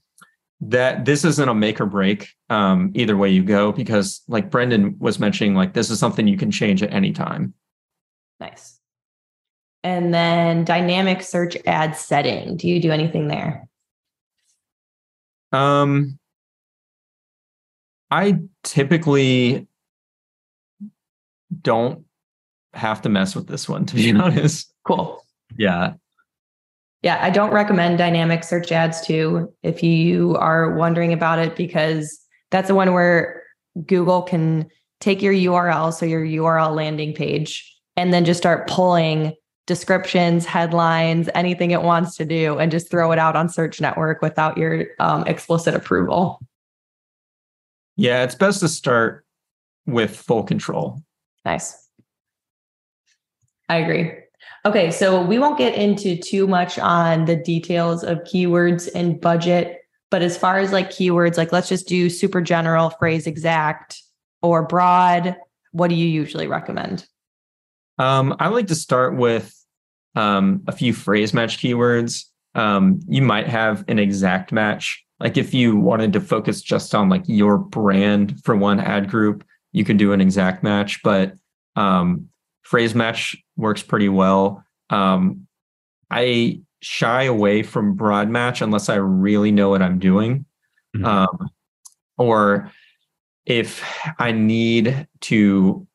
that 0.62 1.04
this 1.04 1.22
isn't 1.26 1.50
a 1.50 1.54
make 1.54 1.82
or 1.82 1.86
break 1.86 2.30
um, 2.48 2.92
either 2.94 3.14
way 3.14 3.28
you 3.28 3.44
go 3.44 3.70
because 3.70 4.22
like 4.26 4.50
brendon 4.50 4.96
was 4.98 5.20
mentioning 5.20 5.54
like 5.54 5.72
this 5.72 5.88
is 5.88 6.00
something 6.00 6.26
you 6.26 6.36
can 6.36 6.50
change 6.50 6.82
at 6.82 6.92
any 6.92 7.12
time 7.12 7.54
nice 8.40 8.78
and 9.82 10.12
then 10.12 10.64
dynamic 10.64 11.22
search 11.22 11.56
ad 11.66 11.96
setting 11.96 12.56
do 12.56 12.68
you 12.68 12.80
do 12.80 12.90
anything 12.90 13.28
there 13.28 13.68
um 15.52 16.18
i 18.10 18.38
typically 18.62 19.66
don't 21.62 22.04
have 22.74 23.02
to 23.02 23.08
mess 23.08 23.34
with 23.34 23.46
this 23.46 23.68
one 23.68 23.86
to 23.86 23.94
be 23.94 24.12
honest. 24.14 24.72
Cool. 24.84 25.24
Yeah. 25.56 25.94
Yeah, 27.02 27.18
I 27.22 27.30
don't 27.30 27.52
recommend 27.52 27.98
dynamic 27.98 28.42
search 28.42 28.72
ads 28.72 29.06
too 29.06 29.52
if 29.62 29.82
you 29.82 30.36
are 30.36 30.74
wondering 30.74 31.12
about 31.12 31.38
it 31.38 31.54
because 31.56 32.18
that's 32.50 32.68
the 32.68 32.74
one 32.74 32.92
where 32.92 33.42
Google 33.86 34.22
can 34.22 34.68
take 35.00 35.22
your 35.22 35.32
URL, 35.32 35.92
so 35.92 36.04
your 36.04 36.24
URL 36.24 36.74
landing 36.74 37.14
page, 37.14 37.77
and 37.98 38.14
then 38.14 38.24
just 38.24 38.38
start 38.38 38.68
pulling 38.68 39.34
descriptions, 39.66 40.46
headlines, 40.46 41.28
anything 41.34 41.72
it 41.72 41.82
wants 41.82 42.16
to 42.16 42.24
do, 42.24 42.56
and 42.56 42.70
just 42.70 42.88
throw 42.88 43.10
it 43.10 43.18
out 43.18 43.34
on 43.34 43.48
Search 43.48 43.80
Network 43.80 44.22
without 44.22 44.56
your 44.56 44.86
um, 45.00 45.26
explicit 45.26 45.74
approval. 45.74 46.40
Yeah, 47.96 48.22
it's 48.22 48.36
best 48.36 48.60
to 48.60 48.68
start 48.68 49.26
with 49.84 50.16
full 50.16 50.44
control. 50.44 51.02
Nice. 51.44 51.88
I 53.68 53.78
agree. 53.78 54.12
Okay, 54.64 54.92
so 54.92 55.20
we 55.20 55.40
won't 55.40 55.58
get 55.58 55.74
into 55.74 56.16
too 56.16 56.46
much 56.46 56.78
on 56.78 57.24
the 57.24 57.34
details 57.34 58.04
of 58.04 58.18
keywords 58.18 58.88
and 58.94 59.20
budget, 59.20 59.80
but 60.12 60.22
as 60.22 60.38
far 60.38 60.58
as 60.58 60.70
like 60.70 60.90
keywords, 60.90 61.36
like 61.36 61.50
let's 61.50 61.68
just 61.68 61.88
do 61.88 62.08
super 62.08 62.40
general, 62.40 62.90
phrase 62.90 63.26
exact, 63.26 64.00
or 64.40 64.62
broad. 64.62 65.36
What 65.72 65.88
do 65.88 65.96
you 65.96 66.06
usually 66.06 66.46
recommend? 66.46 67.04
Um, 67.98 68.36
I 68.38 68.48
like 68.48 68.68
to 68.68 68.74
start 68.74 69.16
with 69.16 69.54
um, 70.14 70.62
a 70.66 70.72
few 70.72 70.92
phrase 70.92 71.34
match 71.34 71.58
keywords. 71.58 72.24
Um, 72.54 73.00
you 73.08 73.22
might 73.22 73.46
have 73.46 73.84
an 73.88 73.98
exact 73.98 74.52
match. 74.52 75.04
Like 75.20 75.36
if 75.36 75.52
you 75.52 75.76
wanted 75.76 76.12
to 76.12 76.20
focus 76.20 76.62
just 76.62 76.94
on 76.94 77.08
like 77.08 77.22
your 77.26 77.58
brand 77.58 78.40
for 78.44 78.56
one 78.56 78.80
ad 78.80 79.10
group, 79.10 79.44
you 79.72 79.84
could 79.84 79.96
do 79.96 80.12
an 80.12 80.20
exact 80.20 80.62
match. 80.62 81.02
But 81.02 81.34
um, 81.76 82.28
phrase 82.62 82.94
match 82.94 83.36
works 83.56 83.82
pretty 83.82 84.08
well. 84.08 84.64
Um, 84.90 85.46
I 86.10 86.60
shy 86.80 87.24
away 87.24 87.62
from 87.62 87.94
broad 87.94 88.28
match 88.28 88.62
unless 88.62 88.88
I 88.88 88.96
really 88.96 89.50
know 89.50 89.70
what 89.70 89.82
I'm 89.82 89.98
doing. 89.98 90.44
Mm-hmm. 90.96 91.04
Um, 91.04 91.50
or 92.16 92.70
if 93.46 93.84
I 94.18 94.32
need 94.32 95.06
to, 95.22 95.86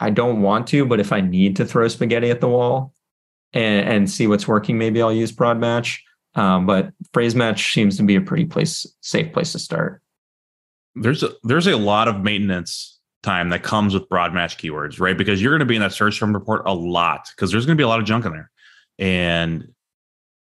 I 0.00 0.10
don't 0.10 0.40
want 0.40 0.66
to, 0.68 0.86
but 0.86 0.98
if 0.98 1.12
I 1.12 1.20
need 1.20 1.56
to 1.56 1.66
throw 1.66 1.86
spaghetti 1.88 2.30
at 2.30 2.40
the 2.40 2.48
wall 2.48 2.94
and, 3.52 3.88
and 3.88 4.10
see 4.10 4.26
what's 4.26 4.48
working, 4.48 4.78
maybe 4.78 5.02
I'll 5.02 5.12
use 5.12 5.30
broad 5.30 5.58
match. 5.58 6.02
Um, 6.34 6.64
but 6.64 6.92
phrase 7.12 7.34
match 7.34 7.74
seems 7.74 7.96
to 7.98 8.02
be 8.02 8.16
a 8.16 8.20
pretty 8.20 8.46
place, 8.46 8.86
safe 9.00 9.32
place 9.32 9.52
to 9.52 9.58
start. 9.58 10.00
There's 10.94 11.22
a, 11.22 11.30
there's 11.42 11.66
a 11.66 11.76
lot 11.76 12.08
of 12.08 12.22
maintenance 12.22 12.98
time 13.22 13.50
that 13.50 13.62
comes 13.62 13.92
with 13.92 14.08
broad 14.08 14.32
match 14.32 14.56
keywords, 14.56 14.98
right? 14.98 15.18
Because 15.18 15.42
you're 15.42 15.52
going 15.52 15.60
to 15.60 15.66
be 15.66 15.76
in 15.76 15.82
that 15.82 15.92
search 15.92 16.18
term 16.18 16.32
report 16.32 16.62
a 16.64 16.72
lot 16.72 17.28
because 17.36 17.50
there's 17.50 17.66
going 17.66 17.76
to 17.76 17.80
be 17.80 17.84
a 17.84 17.88
lot 17.88 18.00
of 18.00 18.06
junk 18.06 18.24
in 18.24 18.32
there. 18.32 18.50
And 18.98 19.72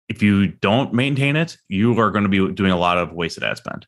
if 0.08 0.24
you 0.24 0.48
don't 0.48 0.94
maintain 0.94 1.36
it, 1.36 1.58
you 1.68 2.00
are 2.00 2.12
going 2.12 2.24
to 2.24 2.30
be 2.30 2.54
doing 2.54 2.72
a 2.72 2.78
lot 2.78 2.98
of 2.98 3.12
wasted 3.12 3.44
ad 3.44 3.58
spend. 3.58 3.86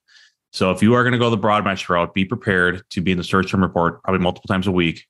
So 0.51 0.71
if 0.71 0.83
you 0.83 0.93
are 0.95 1.03
going 1.03 1.13
to 1.13 1.17
go 1.19 1.29
the 1.29 1.37
broad 1.37 1.63
match 1.63 1.87
route, 1.87 2.13
be 2.13 2.25
prepared 2.25 2.83
to 2.89 3.01
be 3.01 3.11
in 3.11 3.17
the 3.17 3.23
search 3.23 3.51
term 3.51 3.61
report 3.61 4.03
probably 4.03 4.21
multiple 4.21 4.47
times 4.47 4.67
a 4.67 4.71
week 4.71 5.05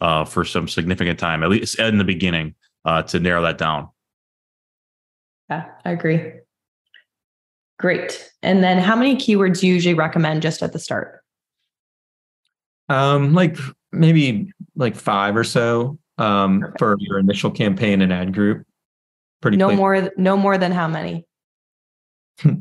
uh, 0.00 0.24
for 0.24 0.44
some 0.44 0.68
significant 0.68 1.18
time, 1.18 1.42
at 1.42 1.50
least 1.50 1.78
in 1.78 1.98
the 1.98 2.04
beginning, 2.04 2.54
uh, 2.84 3.02
to 3.02 3.20
narrow 3.20 3.42
that 3.42 3.58
down. 3.58 3.88
Yeah, 5.50 5.66
I 5.84 5.92
agree. 5.92 6.32
Great. 7.78 8.32
And 8.42 8.62
then 8.62 8.78
how 8.78 8.96
many 8.96 9.16
keywords 9.16 9.60
do 9.60 9.66
you 9.66 9.74
usually 9.74 9.94
recommend 9.94 10.42
just 10.42 10.62
at 10.62 10.72
the 10.72 10.78
start? 10.78 11.20
Um, 12.88 13.34
like 13.34 13.56
maybe 13.92 14.52
like 14.76 14.96
five 14.96 15.36
or 15.36 15.44
so 15.44 15.98
um, 16.18 16.64
for 16.78 16.96
your 16.98 17.18
initial 17.18 17.50
campaign 17.50 18.00
and 18.00 18.12
ad 18.12 18.34
group. 18.34 18.66
Pretty 19.40 19.56
no 19.56 19.72
more 19.72 20.10
no 20.16 20.36
more 20.36 20.56
than 20.56 20.72
how 20.72 20.88
many? 20.88 21.26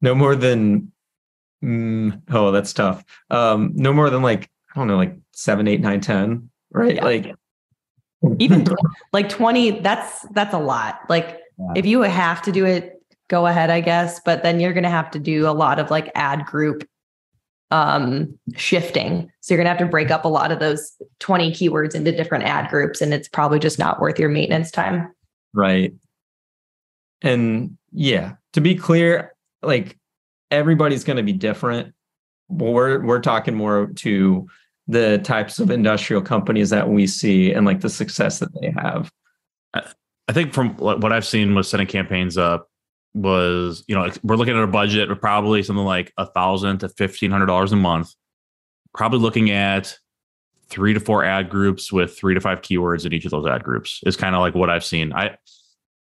no 0.00 0.14
more 0.14 0.34
than 0.34 0.90
mm, 1.62 2.20
oh 2.30 2.50
that's 2.50 2.72
tough. 2.72 3.04
Um, 3.30 3.72
no 3.74 3.92
more 3.92 4.10
than 4.10 4.22
like 4.22 4.49
I 4.74 4.78
don't 4.78 4.86
know 4.86 4.96
like 4.96 5.16
seven, 5.32 5.68
eight, 5.68 5.80
nine, 5.80 6.00
ten, 6.00 6.50
right? 6.70 6.96
Yeah. 6.96 7.04
Like 7.04 7.34
even 8.38 8.66
like 9.12 9.28
20 9.28 9.80
that's 9.80 10.26
that's 10.32 10.52
a 10.52 10.58
lot 10.58 11.00
like 11.08 11.40
yeah. 11.58 11.72
if 11.74 11.86
you 11.86 12.02
have 12.02 12.42
to 12.42 12.52
do 12.52 12.66
it 12.66 13.02
go 13.28 13.46
ahead 13.46 13.70
i 13.70 13.80
guess 13.80 14.20
but 14.26 14.42
then 14.42 14.60
you're 14.60 14.74
going 14.74 14.84
to 14.84 14.90
have 14.90 15.10
to 15.10 15.18
do 15.18 15.48
a 15.48 15.52
lot 15.52 15.78
of 15.78 15.90
like 15.90 16.12
ad 16.14 16.44
group 16.44 16.84
um, 17.70 18.38
shifting. 18.56 19.30
So 19.40 19.54
you're 19.54 19.62
going 19.62 19.66
to 19.66 19.78
have 19.78 19.86
to 19.86 19.90
break 19.90 20.10
up 20.10 20.24
a 20.24 20.28
lot 20.28 20.52
of 20.52 20.58
those 20.58 20.92
20 21.20 21.52
keywords 21.52 21.94
into 21.94 22.12
different 22.12 22.44
ad 22.44 22.68
groups, 22.68 23.00
and 23.00 23.14
it's 23.14 23.28
probably 23.28 23.58
just 23.58 23.78
not 23.78 24.00
worth 24.00 24.18
your 24.18 24.28
maintenance 24.28 24.70
time. 24.70 25.12
Right. 25.54 25.94
And 27.22 27.76
yeah, 27.92 28.34
to 28.54 28.60
be 28.60 28.74
clear, 28.74 29.34
like 29.62 29.98
everybody's 30.50 31.04
going 31.04 31.18
to 31.18 31.22
be 31.22 31.32
different. 31.32 31.94
well 32.48 32.72
We're 32.72 33.04
we're 33.04 33.20
talking 33.20 33.54
more 33.54 33.88
to 33.96 34.48
the 34.90 35.18
types 35.18 35.58
of 35.58 35.70
industrial 35.70 36.22
companies 36.22 36.70
that 36.70 36.88
we 36.88 37.06
see 37.06 37.52
and 37.52 37.66
like 37.66 37.80
the 37.80 37.90
success 37.90 38.38
that 38.40 38.50
they 38.60 38.72
have. 38.76 39.10
I 39.74 40.32
think 40.32 40.52
from 40.52 40.76
what 40.76 41.12
I've 41.12 41.26
seen 41.26 41.54
with 41.54 41.66
setting 41.66 41.86
campaigns 41.86 42.38
up, 42.38 42.70
was 43.14 43.82
you 43.88 43.94
know 43.94 44.08
we're 44.22 44.36
looking 44.36 44.56
at 44.56 44.62
a 44.62 44.68
budget 44.68 45.10
of 45.10 45.20
probably 45.20 45.62
something 45.62 45.84
like 45.84 46.12
a 46.16 46.26
thousand 46.26 46.78
to 46.78 46.88
fifteen 46.88 47.30
hundred 47.30 47.46
dollars 47.46 47.72
a 47.72 47.76
month 47.76 48.14
probably 48.94 49.18
looking 49.18 49.50
at 49.50 49.96
three 50.68 50.94
to 50.94 51.00
four 51.00 51.24
ad 51.24 51.50
groups 51.50 51.92
with 51.92 52.16
three 52.16 52.34
to 52.34 52.40
five 52.40 52.60
keywords 52.60 53.04
in 53.04 53.12
each 53.12 53.24
of 53.24 53.32
those 53.32 53.46
ad 53.46 53.64
groups 53.64 54.00
is 54.06 54.16
kind 54.16 54.34
of 54.36 54.40
like 54.40 54.54
what 54.54 54.70
i've 54.70 54.84
seen 54.84 55.12
i 55.12 55.36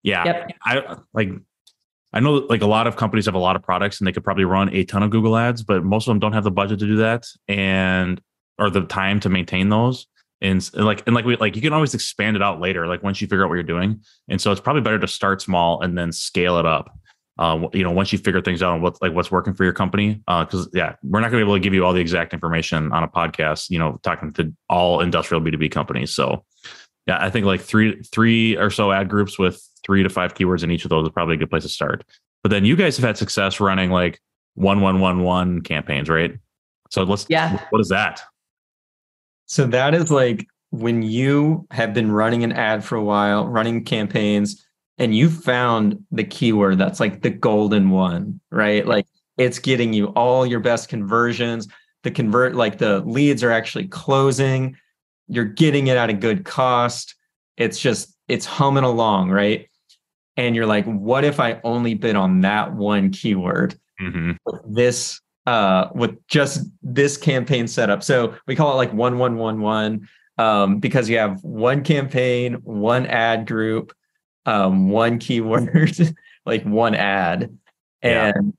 yeah 0.04 0.26
yep. 0.26 0.52
i 0.65 0.97
like 1.13 1.30
i 2.12 2.19
know 2.19 2.34
like 2.50 2.62
a 2.62 2.67
lot 2.67 2.88
of 2.88 2.97
companies 2.97 3.26
have 3.26 3.36
a 3.36 3.39
lot 3.39 3.56
of 3.56 3.63
products 3.63 4.00
and 4.00 4.08
they 4.08 4.12
could 4.12 4.23
probably 4.23 4.45
run 4.45 4.69
a 4.73 4.84
ton 4.84 5.02
of 5.02 5.10
google 5.10 5.38
ads 5.38 5.63
but 5.63 5.86
most 5.86 6.08
of 6.08 6.12
them 6.12 6.19
don't 6.19 6.34
have 6.34 6.43
the 6.43 6.52
budget 6.52 6.78
to 6.80 6.86
do 6.86 6.97
that 6.97 7.26
and 7.47 8.19
or 8.58 8.70
the 8.70 8.82
time 8.82 9.20
to 9.22 9.30
maintain 9.30 9.70
those. 9.70 10.08
And, 10.39 10.63
like 10.76 11.02
and 11.08 11.15
like 11.15 11.26
we 11.26 11.36
like 11.38 11.56
you 11.56 11.63
can 11.63 11.74
always 11.74 11.96
expand 11.96 12.36
it 12.36 12.43
out 12.43 12.60
later 12.60 12.86
like 12.86 13.02
once 13.02 13.20
you 13.22 13.28
figure 13.28 13.43
out 13.43 13.50
what 13.50 13.56
you're 13.56 13.63
doing. 13.63 14.02
And 14.30 14.39
so 14.39 14.52
it's 14.52 14.62
probably 14.62 14.84
better 14.84 15.00
to 15.00 15.08
start 15.08 15.41
small 15.41 15.82
and 15.82 15.98
then 15.98 16.12
scale 16.12 16.60
it 16.60 16.65
up 16.65 16.96
uh, 17.39 17.67
you 17.74 17.84
know 17.84 17.91
once 17.91 18.12
you 18.12 18.17
figure 18.17 18.41
things 18.41 18.63
out 18.63 18.74
on 18.74 18.82
what 18.82 19.02
like 19.02 19.13
what's 19.13 19.32
working 19.32 19.54
for 19.54 19.63
your 19.63 19.74
company 19.74 20.22
because 20.26 20.67
uh, 20.67 20.70
yeah 20.74 20.96
we're 21.04 21.20
not 21.20 21.30
going 21.30 21.39
to 21.39 21.46
be 21.46 21.50
able 21.50 21.56
to 21.56 21.60
give 21.60 21.74
you 21.74 21.86
all 21.86 21.93
the 21.93 22.02
exact 22.02 22.34
information 22.34 22.91
on 22.91 23.04
a 23.04 23.08
podcast 23.08 23.70
you 23.70 23.78
know 23.78 24.00
talking 24.04 24.34
to 24.34 24.54
all 24.70 25.02
industrial 25.02 25.41
b2b 25.41 25.72
companies. 25.72 26.13
So 26.13 26.43
yeah 27.06 27.24
i 27.24 27.30
think 27.30 27.46
like 27.46 27.62
three 27.62 28.02
three 28.04 28.58
or 28.58 28.70
so 28.70 28.91
ad 28.91 29.10
groups 29.10 29.38
with 29.38 29.62
three 29.86 30.04
to 30.04 30.10
five 30.10 30.34
keywords 30.34 30.63
in 30.63 30.72
each 30.72 30.84
of 30.84 30.89
those 30.89 31.06
is 31.06 31.13
probably 31.13 31.36
a 31.36 31.38
good 31.38 31.50
place 31.50 31.63
to 31.63 31.70
start. 31.70 32.04
But 32.43 32.50
then 32.50 32.65
you 32.65 32.76
guys 32.76 32.98
have 32.98 33.06
had 33.06 33.17
success 33.17 33.60
running 33.60 33.91
like 33.91 34.20
one 34.56 34.82
one 34.82 35.00
one 35.00 35.22
one 35.22 35.62
campaigns 35.62 36.10
right? 36.10 36.34
So 36.89 37.04
let's 37.04 37.28
yeah. 37.30 37.63
what 37.70 37.80
is 37.80 37.89
that 37.89 38.22
so 39.47 39.65
that 39.67 39.95
is 39.95 40.12
like 40.12 40.45
when 40.69 41.01
you 41.01 41.65
have 41.71 41.93
been 41.93 42.12
running 42.12 42.43
an 42.43 42.51
ad 42.51 42.83
for 42.83 42.95
a 42.95 43.03
while, 43.03 43.47
running 43.47 43.83
campaigns, 43.83 44.63
and 44.97 45.15
you 45.15 45.29
found 45.29 46.03
the 46.12 46.23
keyword 46.23 46.77
that's 46.77 46.99
like 46.99 47.21
the 47.21 47.29
golden 47.29 47.89
one, 47.89 48.39
right? 48.51 48.86
Like 48.86 49.07
it's 49.38 49.60
getting 49.60 49.93
you 49.93 50.07
all 50.07 50.45
your 50.45 50.60
best 50.60 50.89
conversions. 50.89 51.67
The 52.03 52.12
convert, 52.12 52.55
like 52.55 52.77
the 52.77 52.99
leads 53.01 53.43
are 53.43 53.51
actually 53.51 53.88
closing. 53.88 54.75
You're 55.27 55.45
getting 55.45 55.88
it 55.88 55.97
at 55.97 56.10
a 56.10 56.13
good 56.13 56.45
cost. 56.45 57.15
It's 57.57 57.79
just, 57.79 58.15
it's 58.27 58.45
humming 58.45 58.83
along, 58.83 59.29
right? 59.31 59.69
And 60.36 60.55
you're 60.55 60.65
like, 60.65 60.86
what 60.86 61.23
if 61.23 61.39
I 61.39 61.60
only 61.63 61.93
bid 61.93 62.15
on 62.15 62.41
that 62.41 62.73
one 62.73 63.12
keyword? 63.12 63.79
Mm-hmm. 64.01 64.32
This 64.74 65.19
uh, 65.48 65.89
with 65.95 66.16
just 66.28 66.68
this 66.84 67.16
campaign 67.16 67.68
setup. 67.68 68.04
So 68.04 68.36
we 68.45 68.56
call 68.56 68.74
it 68.74 68.76
like 68.76 68.93
one 68.93 69.18
one 69.18 69.38
one 69.38 69.62
one 69.62 70.08
um, 70.38 70.80
because 70.80 71.10
you 71.10 71.18
have 71.18 71.41
one 71.43 71.84
campaign, 71.84 72.56
one 72.64 73.08
ad 73.08 73.48
group, 73.48 73.93
um, 74.45 74.89
one 74.89 75.18
keyword, 75.18 75.98
like 76.45 76.64
one 76.64 76.93
ad, 76.93 77.58
and 78.02 78.54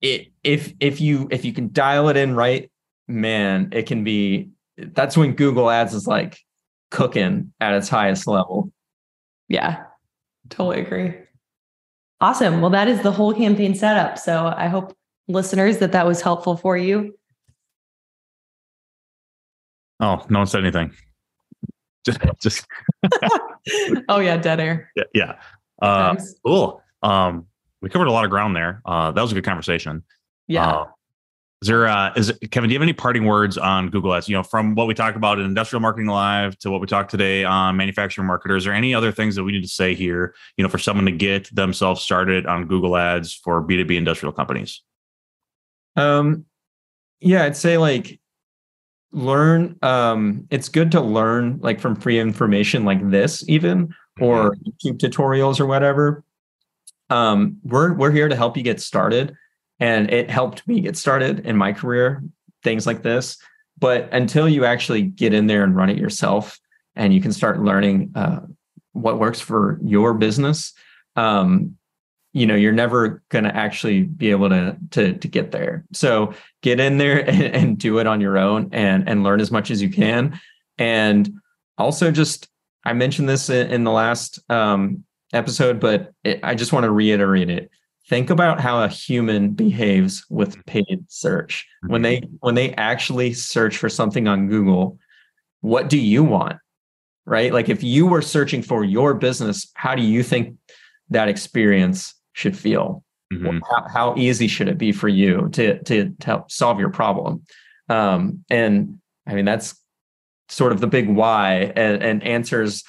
yeah. 0.00 0.10
it 0.10 0.28
if 0.42 0.74
if 0.80 1.00
you 1.00 1.28
if 1.30 1.44
you 1.44 1.52
can 1.52 1.72
dial 1.72 2.08
it 2.08 2.16
in 2.16 2.34
right, 2.34 2.70
man, 3.08 3.70
it 3.72 3.86
can 3.86 4.04
be. 4.04 4.50
That's 4.76 5.16
when 5.16 5.34
Google 5.34 5.70
Ads 5.70 5.94
is 5.94 6.08
like 6.08 6.40
cooking 6.90 7.52
at 7.60 7.74
its 7.74 7.88
highest 7.88 8.26
level. 8.26 8.72
Yeah, 9.48 9.84
totally 10.50 10.80
agree. 10.80 11.14
Awesome. 12.20 12.60
Well, 12.60 12.70
that 12.70 12.88
is 12.88 13.02
the 13.02 13.12
whole 13.12 13.32
campaign 13.32 13.76
setup. 13.76 14.18
So 14.18 14.52
I 14.56 14.66
hope 14.66 14.96
listeners 15.28 15.78
that 15.78 15.92
that 15.92 16.06
was 16.06 16.20
helpful 16.20 16.56
for 16.56 16.76
you? 16.76 17.16
Oh, 20.00 20.24
no 20.28 20.40
one 20.40 20.46
said 20.46 20.60
anything. 20.60 20.92
Just, 22.04 22.20
just. 22.42 22.66
oh 24.10 24.18
yeah, 24.18 24.36
dead 24.36 24.60
air. 24.60 24.90
Yeah, 24.94 25.04
yeah. 25.14 25.34
Uh, 25.80 26.14
cool. 26.44 26.82
Um, 27.02 27.46
we 27.80 27.88
covered 27.88 28.08
a 28.08 28.12
lot 28.12 28.24
of 28.24 28.30
ground 28.30 28.54
there. 28.54 28.82
Uh, 28.84 29.10
that 29.12 29.22
was 29.22 29.32
a 29.32 29.34
good 29.34 29.44
conversation. 29.44 30.02
Yeah. 30.46 30.68
Uh, 30.68 30.86
Is 31.62 31.68
there 31.68 31.88
uh 31.88 32.12
is 32.14 32.28
it, 32.28 32.50
Kevin, 32.50 32.68
do 32.68 32.74
you 32.74 32.78
have 32.78 32.82
any 32.82 32.92
parting 32.92 33.24
words 33.24 33.56
on 33.56 33.88
Google 33.88 34.12
Ads? 34.12 34.28
You 34.28 34.36
know, 34.36 34.42
from 34.42 34.74
what 34.74 34.86
we 34.86 34.92
talked 34.92 35.16
about 35.16 35.38
in 35.38 35.46
industrial 35.46 35.80
marketing 35.80 36.08
live 36.08 36.58
to 36.58 36.70
what 36.70 36.82
we 36.82 36.86
talked 36.86 37.10
today 37.10 37.42
on 37.44 37.78
manufacturing 37.78 38.26
marketers, 38.26 38.66
or 38.66 38.72
any 38.72 38.94
other 38.94 39.10
things 39.10 39.34
that 39.36 39.44
we 39.44 39.52
need 39.52 39.62
to 39.62 39.68
say 39.68 39.94
here, 39.94 40.34
you 40.58 40.62
know, 40.62 40.68
for 40.68 40.78
someone 40.78 41.06
to 41.06 41.12
get 41.12 41.48
themselves 41.54 42.02
started 42.02 42.44
on 42.44 42.66
Google 42.66 42.98
Ads 42.98 43.32
for 43.32 43.62
B2B 43.62 43.96
industrial 43.96 44.32
companies? 44.34 44.82
Um 45.96 46.44
yeah, 47.20 47.44
I'd 47.44 47.56
say 47.56 47.78
like 47.78 48.20
learn 49.12 49.78
um 49.82 50.46
it's 50.50 50.68
good 50.68 50.90
to 50.92 51.00
learn 51.00 51.58
like 51.62 51.80
from 51.80 51.94
free 51.94 52.18
information 52.18 52.84
like 52.84 53.10
this 53.10 53.48
even 53.48 53.94
or 54.20 54.56
YouTube 54.66 54.98
tutorials 54.98 55.60
or 55.60 55.66
whatever. 55.66 56.24
Um 57.10 57.58
we're 57.62 57.94
we're 57.94 58.12
here 58.12 58.28
to 58.28 58.36
help 58.36 58.56
you 58.56 58.62
get 58.62 58.80
started 58.80 59.36
and 59.80 60.10
it 60.12 60.30
helped 60.30 60.66
me 60.66 60.80
get 60.80 60.96
started 60.96 61.40
in 61.40 61.56
my 61.56 61.72
career 61.72 62.22
things 62.62 62.86
like 62.86 63.02
this 63.02 63.36
but 63.78 64.08
until 64.12 64.48
you 64.48 64.64
actually 64.64 65.02
get 65.02 65.34
in 65.34 65.46
there 65.46 65.64
and 65.64 65.76
run 65.76 65.90
it 65.90 65.98
yourself 65.98 66.58
and 66.96 67.12
you 67.12 67.20
can 67.20 67.32
start 67.32 67.62
learning 67.62 68.12
uh, 68.14 68.40
what 68.92 69.18
works 69.18 69.40
for 69.40 69.78
your 69.82 70.14
business 70.14 70.72
um, 71.16 71.76
you 72.34 72.46
know 72.46 72.56
you're 72.56 72.72
never 72.72 73.22
going 73.30 73.44
to 73.44 73.56
actually 73.56 74.02
be 74.02 74.30
able 74.30 74.50
to, 74.50 74.76
to 74.90 75.14
to 75.14 75.28
get 75.28 75.52
there. 75.52 75.84
So 75.92 76.34
get 76.60 76.80
in 76.80 76.98
there 76.98 77.20
and, 77.30 77.42
and 77.42 77.78
do 77.78 77.98
it 77.98 78.06
on 78.06 78.20
your 78.20 78.36
own 78.36 78.68
and 78.72 79.08
and 79.08 79.22
learn 79.22 79.40
as 79.40 79.50
much 79.50 79.70
as 79.70 79.80
you 79.80 79.88
can. 79.88 80.38
And 80.76 81.32
also 81.78 82.10
just 82.10 82.48
i 82.84 82.92
mentioned 82.92 83.28
this 83.28 83.50
in, 83.50 83.70
in 83.70 83.84
the 83.84 83.90
last 83.90 84.38
um, 84.50 85.04
episode 85.32 85.80
but 85.80 86.12
it, 86.22 86.38
i 86.42 86.54
just 86.54 86.72
want 86.72 86.84
to 86.84 86.90
reiterate 86.90 87.48
it. 87.50 87.70
Think 88.06 88.28
about 88.28 88.60
how 88.60 88.82
a 88.82 88.88
human 88.88 89.52
behaves 89.52 90.26
with 90.28 90.50
mm-hmm. 90.50 90.60
paid 90.66 91.04
search. 91.08 91.66
When 91.86 92.02
they 92.02 92.18
mm-hmm. 92.18 92.36
when 92.40 92.54
they 92.54 92.74
actually 92.74 93.32
search 93.32 93.78
for 93.78 93.88
something 93.88 94.28
on 94.28 94.48
google 94.48 94.98
what 95.60 95.88
do 95.88 95.98
you 95.98 96.24
want 96.24 96.58
right? 97.26 97.54
Like 97.54 97.70
if 97.70 97.82
you 97.82 98.04
were 98.04 98.20
searching 98.20 98.60
for 98.60 98.84
your 98.84 99.14
business 99.14 99.70
how 99.74 99.94
do 99.94 100.02
you 100.02 100.22
think 100.22 100.56
that 101.10 101.28
experience 101.28 102.14
should 102.34 102.56
feel 102.56 103.02
mm-hmm. 103.32 103.58
how, 103.70 103.88
how, 103.88 104.14
easy 104.16 104.46
should 104.46 104.68
it 104.68 104.78
be 104.78 104.92
for 104.92 105.08
you 105.08 105.48
to 105.52 105.82
to, 105.84 106.10
to 106.10 106.24
help 106.24 106.50
solve 106.50 106.78
your 106.78 106.90
problem 106.90 107.42
um, 107.88 108.44
and 108.50 108.98
i 109.26 109.34
mean 109.34 109.46
that's 109.46 109.74
sort 110.48 110.72
of 110.72 110.80
the 110.80 110.86
big 110.86 111.08
why 111.08 111.72
and, 111.74 112.02
and 112.02 112.22
answers 112.22 112.84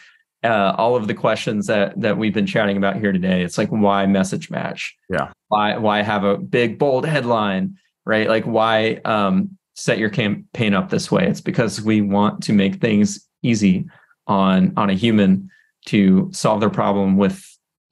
uh, 0.45 0.75
all 0.77 0.95
of 0.95 1.07
the 1.07 1.13
questions 1.13 1.67
that 1.67 1.99
that 1.99 2.17
we've 2.17 2.33
been 2.33 2.45
chatting 2.45 2.77
about 2.77 2.97
here 2.97 3.11
today. 3.11 3.43
It's 3.43 3.57
like 3.57 3.69
why 3.69 4.05
message 4.05 4.51
match? 4.51 4.95
Yeah. 5.09 5.31
Why 5.47 5.77
why 5.77 6.01
have 6.01 6.23
a 6.23 6.37
big 6.37 6.77
bold 6.77 7.05
headline? 7.05 7.77
Right? 8.05 8.29
Like 8.29 8.45
why 8.45 9.01
um, 9.05 9.57
set 9.73 9.97
your 9.97 10.09
campaign 10.09 10.73
up 10.73 10.89
this 10.89 11.11
way? 11.11 11.27
It's 11.27 11.41
because 11.41 11.81
we 11.81 12.01
want 12.01 12.43
to 12.43 12.53
make 12.53 12.75
things 12.75 13.27
easy 13.41 13.85
on 14.27 14.73
on 14.77 14.89
a 14.89 14.93
human 14.93 15.49
to 15.87 16.29
solve 16.31 16.59
their 16.59 16.69
problem 16.69 17.17
with 17.17 17.43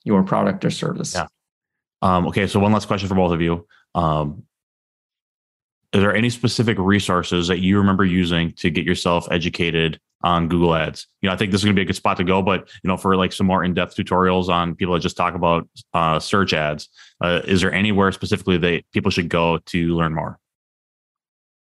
your 0.03 0.23
product 0.23 0.63
or 0.63 0.69
service. 0.69 1.15
Yeah. 1.15 1.27
Um, 2.03 2.27
okay. 2.27 2.45
So 2.45 2.59
one 2.59 2.71
last 2.71 2.87
question 2.87 3.09
for 3.09 3.15
both 3.15 3.31
of 3.31 3.41
you. 3.41 3.65
Um, 3.95 4.43
is 5.93 6.01
there 6.01 6.15
any 6.15 6.29
specific 6.29 6.77
resources 6.77 7.47
that 7.47 7.59
you 7.59 7.77
remember 7.77 8.03
using 8.03 8.51
to 8.53 8.69
get 8.69 8.85
yourself 8.85 9.27
educated 9.31 9.99
on 10.23 10.47
Google 10.47 10.73
Ads. 10.73 11.07
You 11.21 11.27
know, 11.27 11.33
I 11.33 11.37
think 11.37 11.51
this 11.51 11.61
is 11.61 11.65
going 11.65 11.75
to 11.75 11.79
be 11.79 11.83
a 11.83 11.85
good 11.85 11.95
spot 11.95 12.17
to 12.17 12.23
go. 12.23 12.41
But 12.41 12.69
you 12.83 12.87
know, 12.87 12.97
for 12.97 13.15
like 13.15 13.33
some 13.33 13.45
more 13.45 13.63
in-depth 13.63 13.95
tutorials 13.95 14.47
on 14.49 14.75
people 14.75 14.93
that 14.93 15.01
just 15.01 15.17
talk 15.17 15.35
about 15.35 15.67
uh, 15.93 16.19
search 16.19 16.53
ads, 16.53 16.89
uh, 17.21 17.41
is 17.45 17.61
there 17.61 17.73
anywhere 17.73 18.11
specifically 18.11 18.57
that 18.57 18.83
people 18.93 19.11
should 19.11 19.29
go 19.29 19.57
to 19.57 19.95
learn 19.95 20.13
more? 20.13 20.39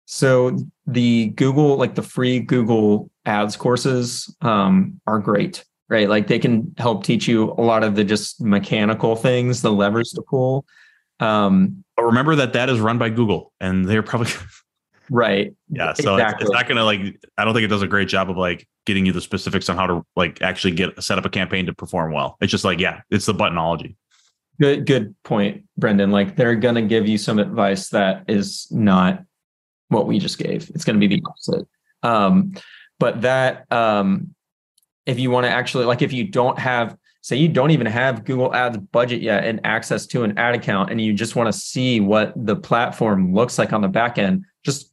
So 0.05 0.57
the 0.85 1.27
Google, 1.27 1.77
like 1.77 1.95
the 1.95 2.01
free 2.01 2.39
Google 2.39 3.09
Ads 3.25 3.55
courses, 3.55 4.33
um, 4.41 4.99
are 5.07 5.19
great. 5.19 5.63
Right, 5.93 6.09
like 6.09 6.25
they 6.25 6.39
can 6.39 6.73
help 6.79 7.03
teach 7.03 7.27
you 7.27 7.51
a 7.51 7.61
lot 7.61 7.83
of 7.83 7.93
the 7.93 8.03
just 8.03 8.41
mechanical 8.41 9.15
things, 9.15 9.61
the 9.61 9.71
levers 9.71 10.09
to 10.13 10.23
pull. 10.23 10.65
Um, 11.19 11.83
but 11.95 12.05
remember 12.05 12.35
that 12.37 12.53
that 12.53 12.67
is 12.67 12.79
run 12.79 12.97
by 12.97 13.09
Google, 13.09 13.53
and 13.61 13.85
they're 13.85 14.01
probably 14.01 14.31
Right. 15.09 15.53
Yeah. 15.69 15.93
So 15.93 16.15
exactly. 16.15 16.43
it's, 16.43 16.49
it's, 16.49 16.51
not 16.51 16.67
going 16.67 16.77
to 16.77 16.83
like, 16.83 17.19
I 17.37 17.45
don't 17.45 17.53
think 17.53 17.65
it 17.65 17.67
does 17.67 17.81
a 17.81 17.87
great 17.87 18.07
job 18.07 18.29
of 18.29 18.37
like 18.37 18.67
getting 18.85 19.05
you 19.05 19.11
the 19.11 19.21
specifics 19.21 19.69
on 19.69 19.75
how 19.75 19.85
to 19.85 20.05
like 20.15 20.41
actually 20.41 20.71
get 20.71 21.01
set 21.03 21.17
up 21.17 21.25
a 21.25 21.29
campaign 21.29 21.65
to 21.67 21.73
perform 21.73 22.13
well. 22.13 22.37
It's 22.41 22.51
just 22.51 22.63
like, 22.63 22.79
yeah, 22.79 23.01
it's 23.11 23.25
the 23.25 23.33
buttonology. 23.33 23.95
Good, 24.59 24.85
good 24.85 25.15
point, 25.23 25.65
Brendon. 25.77 26.11
Like 26.11 26.35
they're 26.35 26.55
going 26.55 26.75
to 26.75 26.81
give 26.81 27.07
you 27.07 27.17
some 27.17 27.39
advice 27.39 27.89
that 27.89 28.23
is 28.27 28.67
not 28.71 29.23
what 29.89 30.07
we 30.07 30.19
just 30.19 30.37
gave. 30.37 30.69
It's 30.73 30.85
going 30.85 30.99
to 30.99 31.07
be 31.07 31.15
the 31.15 31.23
opposite. 31.25 31.67
Um, 32.01 32.53
but 32.99 33.21
that, 33.21 33.71
um, 33.71 34.32
if 35.05 35.19
you 35.19 35.31
want 35.31 35.45
to 35.45 35.49
actually, 35.49 35.85
like, 35.85 36.01
if 36.01 36.13
you 36.13 36.23
don't 36.23 36.57
have, 36.59 36.97
say, 37.21 37.35
you 37.35 37.47
don't 37.47 37.71
even 37.71 37.87
have 37.87 38.25
Google 38.25 38.53
Ads 38.53 38.77
budget 38.77 39.21
yet 39.21 39.45
and 39.45 39.59
access 39.63 40.05
to 40.07 40.23
an 40.23 40.37
ad 40.37 40.55
account, 40.55 40.91
and 40.91 40.99
you 41.01 41.13
just 41.13 41.35
want 41.35 41.51
to 41.51 41.57
see 41.57 41.99
what 41.99 42.33
the 42.35 42.55
platform 42.55 43.33
looks 43.33 43.57
like 43.57 43.73
on 43.73 43.81
the 43.81 43.87
back 43.87 44.17
end, 44.17 44.45
just 44.63 44.91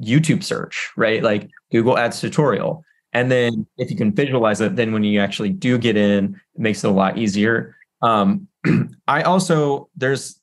YouTube 0.00 0.42
search, 0.42 0.90
right? 0.96 1.22
Like 1.22 1.50
Google 1.70 1.98
Ads 1.98 2.20
tutorial. 2.20 2.84
And 3.12 3.30
then 3.30 3.66
if 3.78 3.90
you 3.90 3.96
can 3.96 4.12
visualize 4.12 4.60
it, 4.60 4.76
then 4.76 4.92
when 4.92 5.02
you 5.04 5.20
actually 5.20 5.50
do 5.50 5.78
get 5.78 5.96
in, 5.96 6.38
it 6.54 6.60
makes 6.60 6.84
it 6.84 6.88
a 6.88 6.92
lot 6.92 7.16
easier. 7.16 7.76
Um, 8.02 8.48
I 9.08 9.22
also, 9.22 9.88
there's 9.96 10.40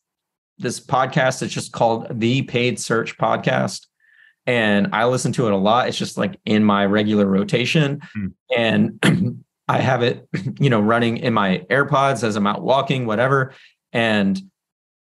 this 0.58 0.80
podcast 0.80 1.40
that's 1.40 1.54
just 1.54 1.72
called 1.72 2.08
the 2.20 2.42
Paid 2.44 2.80
Search 2.80 3.18
Podcast. 3.18 3.88
And 4.46 4.90
I 4.94 5.06
listen 5.06 5.32
to 5.34 5.48
it 5.48 5.54
a 5.54 5.58
lot. 5.58 5.88
It's 5.88 5.98
just 5.98 6.18
like 6.18 6.40
in 6.46 6.64
my 6.64 6.86
regular 6.86 7.26
rotation. 7.26 8.02
Mm. 8.18 8.34
And 8.56 9.44
I 9.68 9.80
have 9.80 10.04
it, 10.04 10.28
you 10.60 10.70
know, 10.70 10.82
running 10.82 11.18
in 11.18 11.34
my 11.34 11.66
AirPods 11.70 12.24
as 12.24 12.36
I'm 12.36 12.48
out 12.48 12.62
walking, 12.62 13.06
whatever. 13.06 13.54
And 13.94 14.42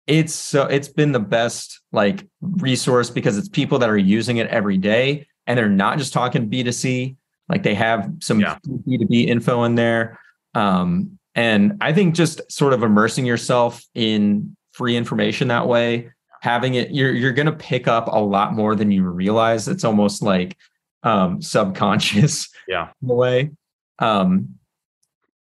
it's 0.07 0.33
so 0.33 0.65
it's 0.67 0.89
been 0.89 1.13
the 1.13 1.21
best 1.21 1.81
like 1.93 2.27
resource 2.41 3.11
because 3.11 3.37
it's 3.37 3.49
people 3.49 3.79
that 3.79 3.91
are 3.91 3.99
using 3.99 4.37
it 4.37 4.47
every 4.49 4.79
day 4.79 5.27
and 5.47 5.59
they're 5.59 5.69
not 5.69 5.99
just 5.99 6.13
talking 6.13 6.49
b2c 6.49 7.17
like 7.49 7.63
they 7.63 7.75
have 7.75 8.11
some 8.21 8.41
yeah. 8.41 8.59
b2b 8.67 9.27
info 9.27 9.65
in 9.65 9.75
there 9.75 10.19
um, 10.55 11.19
and 11.35 11.77
i 11.81 11.93
think 11.93 12.15
just 12.15 12.41
sort 12.51 12.73
of 12.73 12.83
immersing 12.83 13.27
yourself 13.27 13.83
in 13.95 14.57
free 14.73 14.97
information 14.97 15.49
that 15.49 15.67
way 15.67 16.11
having 16.47 16.75
it 16.75 16.91
you're 16.93 17.13
you're 17.13 17.33
going 17.33 17.47
to 17.47 17.53
pick 17.53 17.89
up 17.89 18.07
a 18.07 18.21
lot 18.21 18.55
more 18.55 18.77
than 18.77 18.91
you 18.91 19.03
realize 19.03 19.67
it's 19.67 19.85
almost 19.85 20.23
like 20.23 20.57
um, 21.03 21.43
subconscious 21.43 22.49
yeah 22.69 22.89
in 23.03 23.11
a 23.11 23.15
way 23.15 23.51
um, 23.99 24.55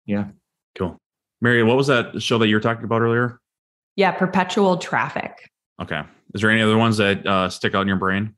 yeah 0.06 0.28
cool 0.74 0.98
mary 1.40 1.62
what 1.62 1.76
was 1.76 1.86
that 1.86 2.20
show 2.22 2.38
that 2.38 2.48
you 2.48 2.56
were 2.56 2.60
talking 2.60 2.84
about 2.84 3.02
earlier 3.02 3.40
yeah, 3.96 4.12
perpetual 4.12 4.76
traffic. 4.76 5.50
Okay. 5.80 6.02
Is 6.34 6.42
there 6.42 6.50
any 6.50 6.60
other 6.60 6.76
ones 6.76 6.98
that 6.98 7.26
uh, 7.26 7.48
stick 7.48 7.74
out 7.74 7.82
in 7.82 7.88
your 7.88 7.96
brain? 7.96 8.34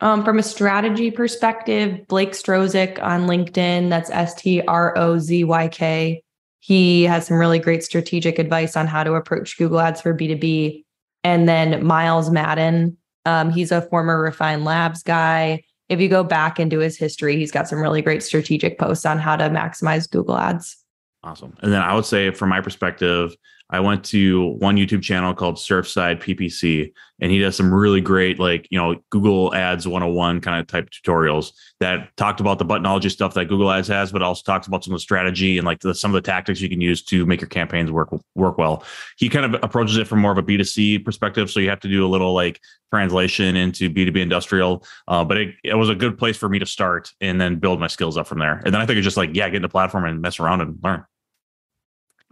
Um, 0.00 0.24
from 0.24 0.38
a 0.38 0.42
strategy 0.42 1.10
perspective, 1.10 2.06
Blake 2.08 2.32
Strozyk 2.32 3.02
on 3.02 3.26
LinkedIn, 3.26 3.90
that's 3.90 4.10
S 4.10 4.34
T 4.34 4.62
R 4.62 4.96
O 4.96 5.18
Z 5.18 5.44
Y 5.44 5.68
K. 5.68 6.22
He 6.60 7.04
has 7.04 7.26
some 7.26 7.36
really 7.36 7.58
great 7.58 7.82
strategic 7.84 8.38
advice 8.38 8.76
on 8.76 8.86
how 8.86 9.04
to 9.04 9.14
approach 9.14 9.58
Google 9.58 9.80
Ads 9.80 10.00
for 10.00 10.14
B2B. 10.14 10.84
And 11.24 11.48
then 11.48 11.84
Miles 11.84 12.30
Madden, 12.30 12.96
um, 13.26 13.50
he's 13.50 13.72
a 13.72 13.82
former 13.82 14.22
Refined 14.22 14.64
Labs 14.64 15.02
guy. 15.02 15.62
If 15.88 16.00
you 16.00 16.08
go 16.08 16.22
back 16.22 16.60
into 16.60 16.78
his 16.78 16.96
history, 16.98 17.36
he's 17.36 17.50
got 17.50 17.68
some 17.68 17.80
really 17.80 18.02
great 18.02 18.22
strategic 18.22 18.78
posts 18.78 19.06
on 19.06 19.18
how 19.18 19.36
to 19.36 19.44
maximize 19.44 20.08
Google 20.10 20.36
Ads. 20.36 20.76
Awesome. 21.24 21.54
And 21.60 21.72
then 21.72 21.82
I 21.82 21.94
would 21.94 22.04
say, 22.04 22.30
from 22.30 22.50
my 22.50 22.60
perspective, 22.60 23.34
I 23.70 23.80
went 23.80 24.04
to 24.06 24.56
one 24.58 24.76
YouTube 24.76 25.02
channel 25.02 25.34
called 25.34 25.56
Surfside 25.56 26.22
PPC, 26.22 26.92
and 27.20 27.30
he 27.30 27.38
does 27.38 27.56
some 27.56 27.72
really 27.72 28.00
great, 28.00 28.38
like, 28.38 28.66
you 28.70 28.78
know, 28.78 28.96
Google 29.10 29.54
Ads 29.54 29.86
101 29.86 30.40
kind 30.40 30.60
of 30.60 30.66
type 30.66 30.88
tutorials 30.88 31.52
that 31.80 32.16
talked 32.16 32.40
about 32.40 32.58
the 32.58 32.64
buttonology 32.64 33.10
stuff 33.10 33.34
that 33.34 33.46
Google 33.46 33.70
Ads 33.70 33.88
has, 33.88 34.10
but 34.10 34.22
also 34.22 34.42
talks 34.42 34.66
about 34.66 34.84
some 34.84 34.94
of 34.94 34.96
the 34.98 35.02
strategy 35.02 35.58
and 35.58 35.66
like 35.66 35.80
the, 35.80 35.94
some 35.94 36.10
of 36.10 36.14
the 36.14 36.26
tactics 36.26 36.60
you 36.60 36.68
can 36.68 36.80
use 36.80 37.04
to 37.04 37.26
make 37.26 37.40
your 37.42 37.48
campaigns 37.48 37.90
work 37.90 38.08
work 38.34 38.56
well. 38.56 38.84
He 39.18 39.28
kind 39.28 39.44
of 39.44 39.62
approaches 39.62 39.98
it 39.98 40.06
from 40.06 40.20
more 40.20 40.32
of 40.32 40.38
a 40.38 40.42
B2C 40.42 41.04
perspective. 41.04 41.50
So 41.50 41.60
you 41.60 41.68
have 41.68 41.80
to 41.80 41.88
do 41.88 42.06
a 42.06 42.08
little 42.08 42.32
like 42.32 42.60
translation 42.90 43.54
into 43.54 43.90
B2B 43.90 44.16
industrial. 44.16 44.84
Uh, 45.06 45.24
but 45.24 45.36
it, 45.36 45.54
it 45.62 45.74
was 45.74 45.90
a 45.90 45.94
good 45.94 46.16
place 46.16 46.36
for 46.36 46.48
me 46.48 46.58
to 46.58 46.66
start 46.66 47.10
and 47.20 47.38
then 47.38 47.56
build 47.56 47.80
my 47.80 47.86
skills 47.86 48.16
up 48.16 48.26
from 48.26 48.38
there. 48.38 48.62
And 48.64 48.72
then 48.72 48.80
I 48.80 48.86
think 48.86 48.96
it's 48.96 49.04
just 49.04 49.18
like, 49.18 49.30
yeah, 49.34 49.48
get 49.48 49.56
in 49.56 49.62
the 49.62 49.68
platform 49.68 50.06
and 50.06 50.22
mess 50.22 50.40
around 50.40 50.62
and 50.62 50.78
learn. 50.82 51.04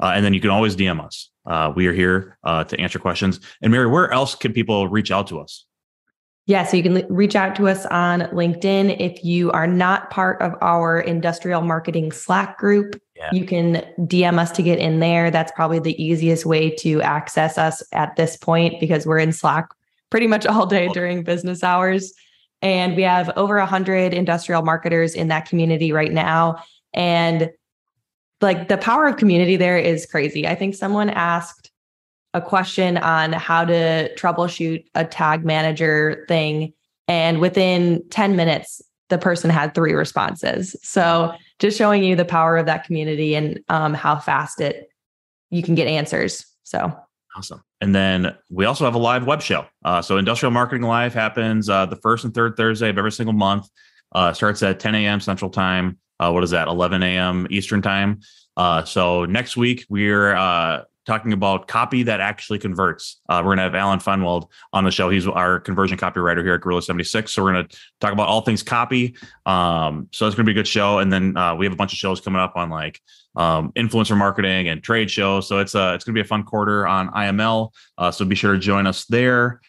Uh, 0.00 0.12
and 0.14 0.24
then 0.24 0.34
you 0.34 0.40
can 0.40 0.50
always 0.50 0.76
DM 0.76 1.04
us. 1.04 1.30
Uh, 1.46 1.72
we 1.74 1.86
are 1.86 1.92
here 1.92 2.38
uh, 2.44 2.64
to 2.64 2.78
answer 2.80 2.98
questions. 2.98 3.40
And 3.62 3.72
Mary, 3.72 3.86
where 3.86 4.10
else 4.10 4.34
can 4.34 4.52
people 4.52 4.88
reach 4.88 5.10
out 5.10 5.26
to 5.28 5.40
us? 5.40 5.64
Yeah, 6.46 6.64
so 6.64 6.76
you 6.76 6.82
can 6.84 7.04
reach 7.08 7.34
out 7.34 7.56
to 7.56 7.66
us 7.66 7.86
on 7.86 8.20
LinkedIn. 8.20 9.00
If 9.00 9.24
you 9.24 9.50
are 9.50 9.66
not 9.66 10.10
part 10.10 10.40
of 10.40 10.54
our 10.60 11.00
industrial 11.00 11.60
marketing 11.60 12.12
Slack 12.12 12.56
group, 12.56 13.00
yeah. 13.16 13.30
you 13.32 13.44
can 13.44 13.84
DM 13.98 14.38
us 14.38 14.52
to 14.52 14.62
get 14.62 14.78
in 14.78 15.00
there. 15.00 15.32
That's 15.32 15.50
probably 15.52 15.80
the 15.80 16.00
easiest 16.00 16.46
way 16.46 16.70
to 16.76 17.02
access 17.02 17.58
us 17.58 17.82
at 17.92 18.14
this 18.14 18.36
point 18.36 18.78
because 18.78 19.06
we're 19.06 19.18
in 19.18 19.32
Slack 19.32 19.68
pretty 20.10 20.28
much 20.28 20.46
all 20.46 20.66
day 20.66 20.88
during 20.88 21.24
business 21.24 21.64
hours. 21.64 22.12
And 22.62 22.94
we 22.94 23.02
have 23.02 23.30
over 23.36 23.58
100 23.58 24.14
industrial 24.14 24.62
marketers 24.62 25.14
in 25.14 25.28
that 25.28 25.48
community 25.48 25.90
right 25.90 26.12
now. 26.12 26.62
And 26.94 27.50
like 28.40 28.68
the 28.68 28.78
power 28.78 29.06
of 29.06 29.16
community 29.16 29.56
there 29.56 29.78
is 29.78 30.06
crazy. 30.06 30.46
I 30.46 30.54
think 30.54 30.74
someone 30.74 31.10
asked 31.10 31.70
a 32.34 32.40
question 32.40 32.98
on 32.98 33.32
how 33.32 33.64
to 33.64 34.14
troubleshoot 34.16 34.84
a 34.94 35.04
tag 35.04 35.44
manager 35.44 36.24
thing. 36.28 36.72
And 37.08 37.40
within 37.40 38.02
10 38.10 38.36
minutes, 38.36 38.82
the 39.08 39.18
person 39.18 39.48
had 39.48 39.74
three 39.74 39.94
responses. 39.94 40.76
So 40.82 41.32
just 41.58 41.78
showing 41.78 42.02
you 42.04 42.16
the 42.16 42.24
power 42.24 42.56
of 42.56 42.66
that 42.66 42.84
community 42.84 43.34
and 43.34 43.60
um, 43.68 43.94
how 43.94 44.16
fast 44.16 44.60
it 44.60 44.88
you 45.50 45.62
can 45.62 45.74
get 45.74 45.86
answers. 45.86 46.44
So 46.64 46.94
awesome. 47.36 47.62
And 47.80 47.94
then 47.94 48.34
we 48.50 48.64
also 48.64 48.84
have 48.84 48.94
a 48.94 48.98
live 48.98 49.26
web 49.26 49.42
show. 49.42 49.66
Uh, 49.84 50.02
so 50.02 50.16
Industrial 50.16 50.50
Marketing 50.50 50.82
Live 50.82 51.14
happens 51.14 51.68
uh, 51.68 51.86
the 51.86 51.96
first 51.96 52.24
and 52.24 52.34
third 52.34 52.56
Thursday 52.56 52.88
of 52.88 52.98
every 52.98 53.12
single 53.12 53.34
month. 53.34 53.68
Uh, 54.12 54.32
starts 54.32 54.62
at 54.62 54.80
10 54.80 54.94
a.m. 54.94 55.20
Central 55.20 55.50
Time. 55.50 55.98
Uh, 56.18 56.30
what 56.30 56.44
is 56.44 56.50
that? 56.50 56.68
11 56.68 57.02
a.m. 57.02 57.46
Eastern 57.50 57.82
Time. 57.82 58.20
Uh, 58.56 58.84
so 58.84 59.24
next 59.26 59.56
week 59.56 59.84
we're 59.88 60.34
uh, 60.34 60.82
talking 61.06 61.32
about 61.32 61.68
copy 61.68 62.02
that 62.02 62.20
actually 62.20 62.58
converts. 62.58 63.20
Uh, 63.28 63.40
we're 63.44 63.50
going 63.54 63.58
to 63.58 63.62
have 63.62 63.74
Alan 63.74 64.00
Funwald 64.00 64.50
on 64.72 64.84
the 64.84 64.90
show. 64.90 65.08
He's 65.08 65.26
our 65.26 65.60
conversion 65.60 65.96
copywriter 65.96 66.42
here 66.42 66.54
at 66.54 66.60
Gorilla 66.60 66.82
76. 66.82 67.32
So 67.32 67.42
we're 67.42 67.52
going 67.52 67.68
to 67.68 67.78
talk 68.00 68.12
about 68.12 68.28
all 68.28 68.40
things 68.40 68.62
copy. 68.62 69.16
Um, 69.46 70.08
so 70.12 70.26
it's 70.26 70.34
going 70.34 70.44
to 70.44 70.52
be 70.52 70.58
a 70.58 70.60
good 70.60 70.68
show. 70.68 70.98
And 70.98 71.12
then 71.12 71.36
uh, 71.36 71.54
we 71.54 71.64
have 71.64 71.72
a 71.72 71.76
bunch 71.76 71.92
of 71.92 71.98
shows 71.98 72.20
coming 72.20 72.40
up 72.40 72.56
on 72.56 72.70
like 72.70 73.00
um, 73.36 73.72
influencer 73.72 74.16
marketing 74.16 74.68
and 74.68 74.82
trade 74.82 75.10
shows. 75.10 75.48
So 75.48 75.60
it's 75.60 75.74
uh, 75.74 75.92
it's 75.94 76.04
going 76.04 76.14
to 76.14 76.20
be 76.20 76.24
a 76.24 76.28
fun 76.28 76.42
quarter 76.42 76.86
on 76.86 77.08
IML. 77.10 77.70
Uh, 77.96 78.10
so 78.10 78.24
be 78.24 78.34
sure 78.34 78.54
to 78.54 78.58
join 78.58 78.86
us 78.86 79.04
there. 79.04 79.60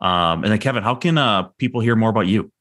Um, 0.00 0.42
and 0.44 0.52
then 0.52 0.58
Kevin, 0.58 0.82
how 0.82 0.96
can 0.96 1.48
people 1.58 1.80
hear 1.80 1.96
more 1.96 2.10
about 2.10 2.26
you? 2.26 2.52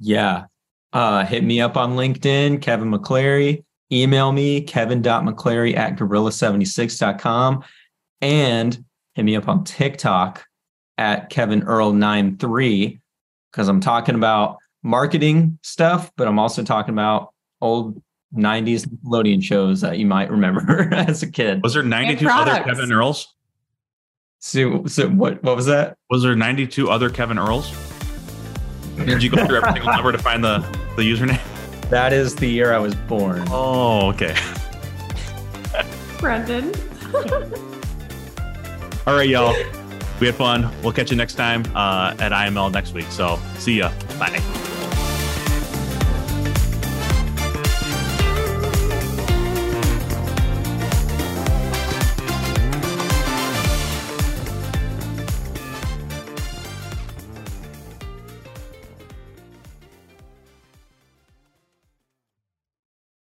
Yeah. 0.00 0.46
Uh, 0.94 1.26
hit 1.26 1.44
me 1.44 1.60
up 1.60 1.76
on 1.76 1.96
LinkedIn, 1.96 2.62
Kevin 2.62 2.90
McClary 2.90 3.64
email 3.92 4.32
me, 4.32 4.60
kevin.mcclary 4.60 5.76
at 5.76 5.96
gorilla76.com, 5.96 7.64
and 8.20 8.84
hit 9.14 9.24
me 9.24 9.36
up 9.36 9.48
on 9.48 9.64
TikTok 9.64 10.44
at 10.98 11.30
Kevin 11.30 11.62
Earl93, 11.62 13.00
because 13.50 13.68
I'm 13.68 13.80
talking 13.80 14.14
about 14.14 14.58
marketing 14.82 15.58
stuff, 15.62 16.10
but 16.16 16.28
I'm 16.28 16.38
also 16.38 16.62
talking 16.62 16.94
about 16.94 17.32
old 17.60 18.02
90s 18.34 18.86
Nickelodeon 18.86 19.42
shows 19.42 19.80
that 19.80 19.98
you 19.98 20.06
might 20.06 20.30
remember 20.30 20.88
as 20.92 21.22
a 21.22 21.30
kid. 21.30 21.62
Was 21.62 21.74
there 21.74 21.82
92 21.82 22.28
other 22.28 22.64
Kevin 22.64 22.92
Earls? 22.92 23.32
So, 24.40 24.84
so 24.86 25.08
what, 25.08 25.42
what 25.42 25.56
was 25.56 25.66
that? 25.66 25.96
Was 26.10 26.22
there 26.22 26.34
92 26.34 26.90
other 26.90 27.08
Kevin 27.08 27.38
Earls? 27.38 27.93
Did 28.96 29.22
you 29.22 29.30
go 29.30 29.44
through 29.46 29.56
every 29.58 29.72
single 29.72 29.92
number 29.92 30.12
to 30.12 30.18
find 30.18 30.42
the, 30.42 30.58
the 30.96 31.02
username? 31.02 31.40
That 31.90 32.12
is 32.12 32.34
the 32.34 32.46
year 32.46 32.72
I 32.72 32.78
was 32.78 32.94
born. 32.94 33.44
Oh, 33.50 34.08
okay. 34.10 34.34
Brendon. 36.18 36.72
All 39.06 39.14
right, 39.14 39.28
y'all. 39.28 39.54
We 40.20 40.26
had 40.26 40.36
fun. 40.36 40.70
We'll 40.82 40.92
catch 40.92 41.10
you 41.10 41.16
next 41.16 41.34
time 41.34 41.64
uh, 41.74 42.14
at 42.18 42.32
IML 42.32 42.72
next 42.72 42.94
week. 42.94 43.06
So 43.10 43.38
see 43.58 43.78
ya. 43.78 43.92
Bye. 44.18 44.70